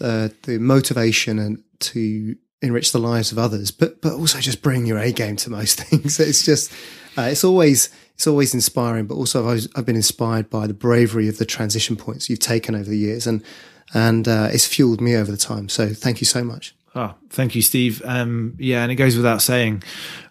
uh, 0.01 0.31
the 0.45 0.59
motivation 0.59 1.39
and 1.39 1.63
to 1.81 2.35
enrich 2.63 2.93
the 2.93 2.99
lives 2.99 3.31
of 3.31 3.39
others, 3.39 3.71
but 3.71 4.01
but 4.01 4.15
also 4.15 4.41
just 4.41 4.63
bring 4.63 4.87
your 4.87 4.97
A 4.97 5.13
game 5.13 5.37
to 5.37 5.51
most 5.51 5.79
things. 5.83 6.19
It's 6.19 6.47
just 6.47 6.73
uh, 7.19 7.29
it's 7.33 7.45
always 7.45 7.91
it's 8.15 8.27
always 8.27 8.55
inspiring, 8.55 9.05
but 9.07 9.17
also 9.17 9.51
I've, 9.51 9.67
I've, 9.77 9.85
been 9.85 9.97
inspired 9.97 10.49
by 10.49 10.67
the 10.67 10.73
bravery 10.73 11.29
of 11.29 11.37
the 11.37 11.45
transition 11.45 11.95
points 11.95 12.31
you've 12.31 12.39
taken 12.39 12.75
over 12.75 12.89
the 12.89 12.97
years, 12.97 13.27
and 13.27 13.45
and 13.93 14.27
uh, 14.27 14.49
it's 14.51 14.67
fueled 14.67 15.03
me 15.03 15.15
over 15.15 15.31
the 15.31 15.37
time. 15.37 15.69
So 15.69 15.89
thank 15.91 16.23
you 16.23 16.27
so 16.27 16.43
much. 16.43 16.75
Oh, 16.95 17.15
thank 17.31 17.55
you, 17.55 17.63
Steve. 17.63 18.03
Um, 18.05 18.57
yeah, 18.59 18.83
and 18.83 18.93
it 18.93 18.97
goes 18.97 19.17
without 19.17 19.43
saying, 19.43 19.83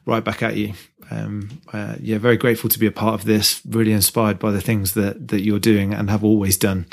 right 0.05 0.23
back 0.23 0.41
at 0.41 0.55
you. 0.55 0.73
Um, 1.11 1.61
uh, 1.71 1.95
yeah, 1.99 2.17
very 2.17 2.37
grateful 2.37 2.69
to 2.69 2.79
be 2.79 2.87
a 2.87 2.91
part 2.91 3.15
of 3.15 3.25
this. 3.25 3.61
Really 3.67 3.91
inspired 3.91 4.39
by 4.39 4.51
the 4.51 4.61
things 4.61 4.93
that 4.93 5.27
that 5.27 5.41
you're 5.41 5.59
doing 5.59 5.93
and 5.93 6.09
have 6.09 6.23
always 6.23 6.57
done. 6.57 6.87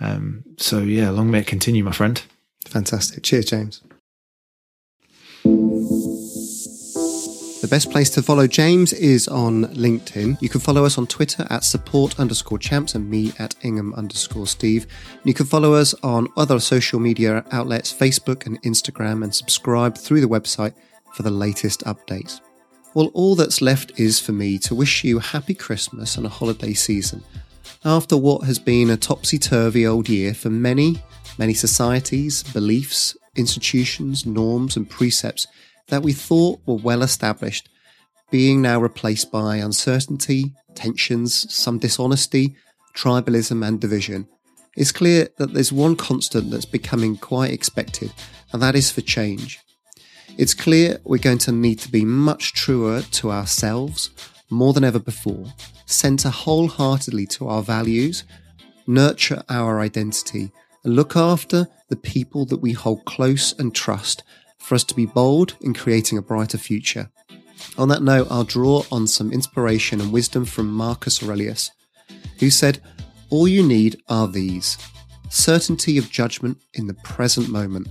Um, 0.00 0.44
so 0.56 0.78
yeah, 0.78 1.10
long 1.10 1.30
may 1.30 1.40
it 1.40 1.46
continue, 1.46 1.82
my 1.84 1.92
friend. 1.92 2.22
Fantastic. 2.66 3.22
Cheers, 3.22 3.46
James. 3.46 3.82
The 7.60 7.66
best 7.66 7.90
place 7.90 8.08
to 8.10 8.22
follow 8.22 8.46
James 8.46 8.92
is 8.92 9.26
on 9.26 9.64
LinkedIn. 9.74 10.40
You 10.40 10.48
can 10.48 10.60
follow 10.60 10.84
us 10.84 10.96
on 10.96 11.08
Twitter 11.08 11.44
at 11.50 11.64
support 11.64 12.20
underscore 12.20 12.58
champs 12.58 12.94
and 12.94 13.10
me 13.10 13.32
at 13.40 13.56
Ingham 13.62 13.92
underscore 13.94 14.46
Steve. 14.46 14.86
You 15.24 15.34
can 15.34 15.44
follow 15.44 15.74
us 15.74 15.92
on 16.04 16.28
other 16.36 16.60
social 16.60 17.00
media 17.00 17.44
outlets, 17.50 17.92
Facebook 17.92 18.46
and 18.46 18.62
Instagram, 18.62 19.24
and 19.24 19.34
subscribe 19.34 19.98
through 19.98 20.20
the 20.20 20.28
website 20.28 20.72
for 21.14 21.24
the 21.24 21.32
latest 21.32 21.80
updates. 21.80 22.40
Well, 22.94 23.10
all 23.12 23.34
that's 23.34 23.60
left 23.60 23.98
is 23.98 24.20
for 24.20 24.30
me 24.30 24.58
to 24.60 24.76
wish 24.76 25.02
you 25.02 25.18
a 25.18 25.22
happy 25.22 25.54
Christmas 25.54 26.16
and 26.16 26.26
a 26.26 26.30
holiday 26.30 26.74
season. 26.74 27.24
After 27.84 28.16
what 28.16 28.44
has 28.44 28.60
been 28.60 28.88
a 28.88 28.96
topsy 28.96 29.36
turvy 29.36 29.84
old 29.84 30.08
year 30.08 30.32
for 30.32 30.48
many, 30.48 31.02
many 31.38 31.54
societies, 31.54 32.44
beliefs, 32.44 33.16
institutions, 33.34 34.24
norms, 34.24 34.76
and 34.76 34.88
precepts, 34.88 35.48
that 35.88 36.02
we 36.02 36.12
thought 36.12 36.60
were 36.66 36.76
well 36.76 37.02
established 37.02 37.68
being 38.30 38.60
now 38.60 38.80
replaced 38.80 39.32
by 39.32 39.56
uncertainty, 39.56 40.52
tensions, 40.74 41.52
some 41.52 41.78
dishonesty, 41.78 42.56
tribalism, 42.94 43.66
and 43.66 43.80
division, 43.80 44.28
it's 44.76 44.92
clear 44.92 45.28
that 45.38 45.54
there's 45.54 45.72
one 45.72 45.96
constant 45.96 46.50
that's 46.50 46.64
becoming 46.64 47.16
quite 47.16 47.52
expected, 47.52 48.12
and 48.52 48.62
that 48.62 48.76
is 48.76 48.90
for 48.90 49.00
change. 49.00 49.60
It's 50.36 50.54
clear 50.54 51.00
we're 51.04 51.18
going 51.18 51.38
to 51.38 51.52
need 51.52 51.80
to 51.80 51.90
be 51.90 52.04
much 52.04 52.52
truer 52.52 53.02
to 53.02 53.32
ourselves 53.32 54.10
more 54.50 54.72
than 54.72 54.84
ever 54.84 55.00
before, 55.00 55.46
centre 55.86 56.30
wholeheartedly 56.30 57.26
to 57.26 57.48
our 57.48 57.62
values, 57.62 58.24
nurture 58.86 59.42
our 59.48 59.80
identity, 59.80 60.52
and 60.84 60.94
look 60.94 61.16
after 61.16 61.66
the 61.88 61.96
people 61.96 62.44
that 62.46 62.58
we 62.58 62.72
hold 62.72 63.04
close 63.04 63.58
and 63.58 63.74
trust 63.74 64.22
for 64.58 64.74
us 64.74 64.84
to 64.84 64.94
be 64.94 65.06
bold 65.06 65.54
in 65.60 65.74
creating 65.74 66.18
a 66.18 66.22
brighter 66.22 66.58
future. 66.58 67.10
On 67.76 67.88
that 67.88 68.02
note, 68.02 68.28
I'll 68.30 68.44
draw 68.44 68.84
on 68.90 69.06
some 69.06 69.32
inspiration 69.32 70.00
and 70.00 70.12
wisdom 70.12 70.44
from 70.44 70.70
Marcus 70.70 71.22
Aurelius, 71.22 71.70
who 72.38 72.50
said, 72.50 72.80
All 73.30 73.48
you 73.48 73.66
need 73.66 74.00
are 74.08 74.28
these 74.28 74.78
certainty 75.28 75.98
of 75.98 76.10
judgment 76.10 76.58
in 76.74 76.86
the 76.86 76.94
present 76.94 77.48
moment, 77.48 77.88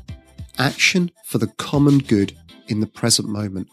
action 0.57 1.11
for 1.26 1.38
the 1.38 1.48
common 1.48 1.99
good 1.99 2.35
in 2.68 2.80
the 2.80 2.88
present 2.88 3.27
moment, 3.27 3.68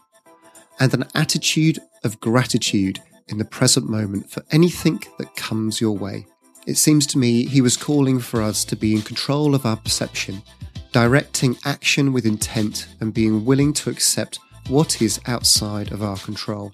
and 0.79 0.93
an 0.93 1.05
attitude 1.15 1.79
of 2.03 2.21
gratitude 2.21 3.01
in 3.29 3.39
the 3.39 3.45
present 3.45 3.89
moment 3.89 4.31
for 4.31 4.45
anything 4.51 5.03
that 5.19 5.35
comes 5.37 5.81
your 5.81 5.97
way. 5.97 6.27
It 6.66 6.77
seems 6.77 7.07
to 7.09 7.19
me 7.19 7.47
he 7.47 7.61
was 7.61 7.77
calling 7.77 8.21
for 8.21 8.43
us 8.43 8.65
to 8.66 8.77
be 8.77 8.95
in 8.95 9.03
control 9.03 9.55
of 9.55 9.66
our 9.66 9.77
perception 9.77 10.43
directing 10.95 11.59
action 11.65 12.12
with 12.12 12.25
intent 12.25 12.87
and 13.01 13.12
being 13.12 13.45
willing 13.45 13.73
to 13.73 13.91
accept 13.91 14.39
what 14.69 15.03
is 15.03 15.21
outside 15.27 15.91
of 15.91 16.05
our 16.05 16.16
control. 16.19 16.73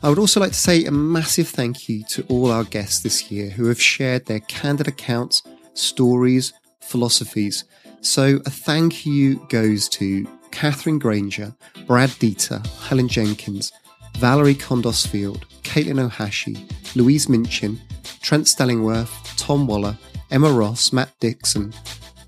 I 0.00 0.08
would 0.08 0.20
also 0.20 0.38
like 0.38 0.52
to 0.52 0.56
say 0.56 0.84
a 0.84 0.92
massive 0.92 1.48
thank 1.48 1.88
you 1.88 2.04
to 2.04 2.24
all 2.28 2.52
our 2.52 2.62
guests 2.62 3.02
this 3.02 3.32
year 3.32 3.50
who 3.50 3.66
have 3.66 3.82
shared 3.82 4.26
their 4.26 4.38
candid 4.38 4.86
accounts, 4.86 5.42
stories, 5.74 6.52
philosophies. 6.82 7.64
So 8.00 8.38
a 8.46 8.50
thank 8.50 9.04
you 9.04 9.44
goes 9.48 9.88
to 9.88 10.24
Katherine 10.52 11.00
Grainger, 11.00 11.52
Brad 11.88 12.10
Dieter, 12.10 12.64
Helen 12.88 13.08
Jenkins, 13.08 13.72
Valerie 14.18 14.54
Condosfield, 14.54 15.42
Katelyn 15.64 16.08
Ohashi, 16.08 16.56
Louise 16.94 17.28
Minchin, 17.28 17.80
Trent 18.20 18.46
Stellingwerff, 18.46 19.36
Tom 19.36 19.66
Waller, 19.66 19.98
Emma 20.30 20.52
Ross, 20.52 20.92
Matt 20.92 21.10
Dixon, 21.18 21.72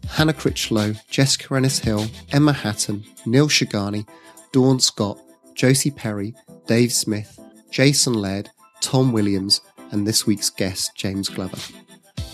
Hannah 0.08 0.32
Critchlow, 0.32 0.94
Jessica 1.10 1.54
Ennis 1.54 1.78
Hill, 1.78 2.06
Emma 2.32 2.52
Hatton, 2.52 3.04
Neil 3.26 3.48
Shigani, 3.48 4.06
Dawn 4.52 4.78
Scott, 4.80 5.18
Josie 5.54 5.90
Perry, 5.90 6.34
Dave 6.66 6.92
Smith, 6.92 7.38
Jason 7.70 8.14
Laird, 8.14 8.50
Tom 8.80 9.12
Williams, 9.12 9.60
and 9.90 10.06
this 10.06 10.26
week's 10.26 10.50
guest, 10.50 10.94
James 10.94 11.28
Glover. 11.28 11.58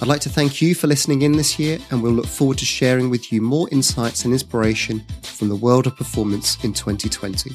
I'd 0.02 0.08
like 0.08 0.20
to 0.22 0.30
thank 0.30 0.62
you 0.62 0.74
for 0.74 0.86
listening 0.86 1.22
in 1.22 1.32
this 1.32 1.58
year, 1.58 1.78
and 1.90 2.02
we'll 2.02 2.12
look 2.12 2.26
forward 2.26 2.58
to 2.58 2.64
sharing 2.64 3.10
with 3.10 3.32
you 3.32 3.42
more 3.42 3.68
insights 3.70 4.24
and 4.24 4.32
inspiration 4.32 5.04
from 5.22 5.48
the 5.48 5.56
world 5.56 5.86
of 5.86 5.96
performance 5.96 6.62
in 6.64 6.72
2020. 6.72 7.50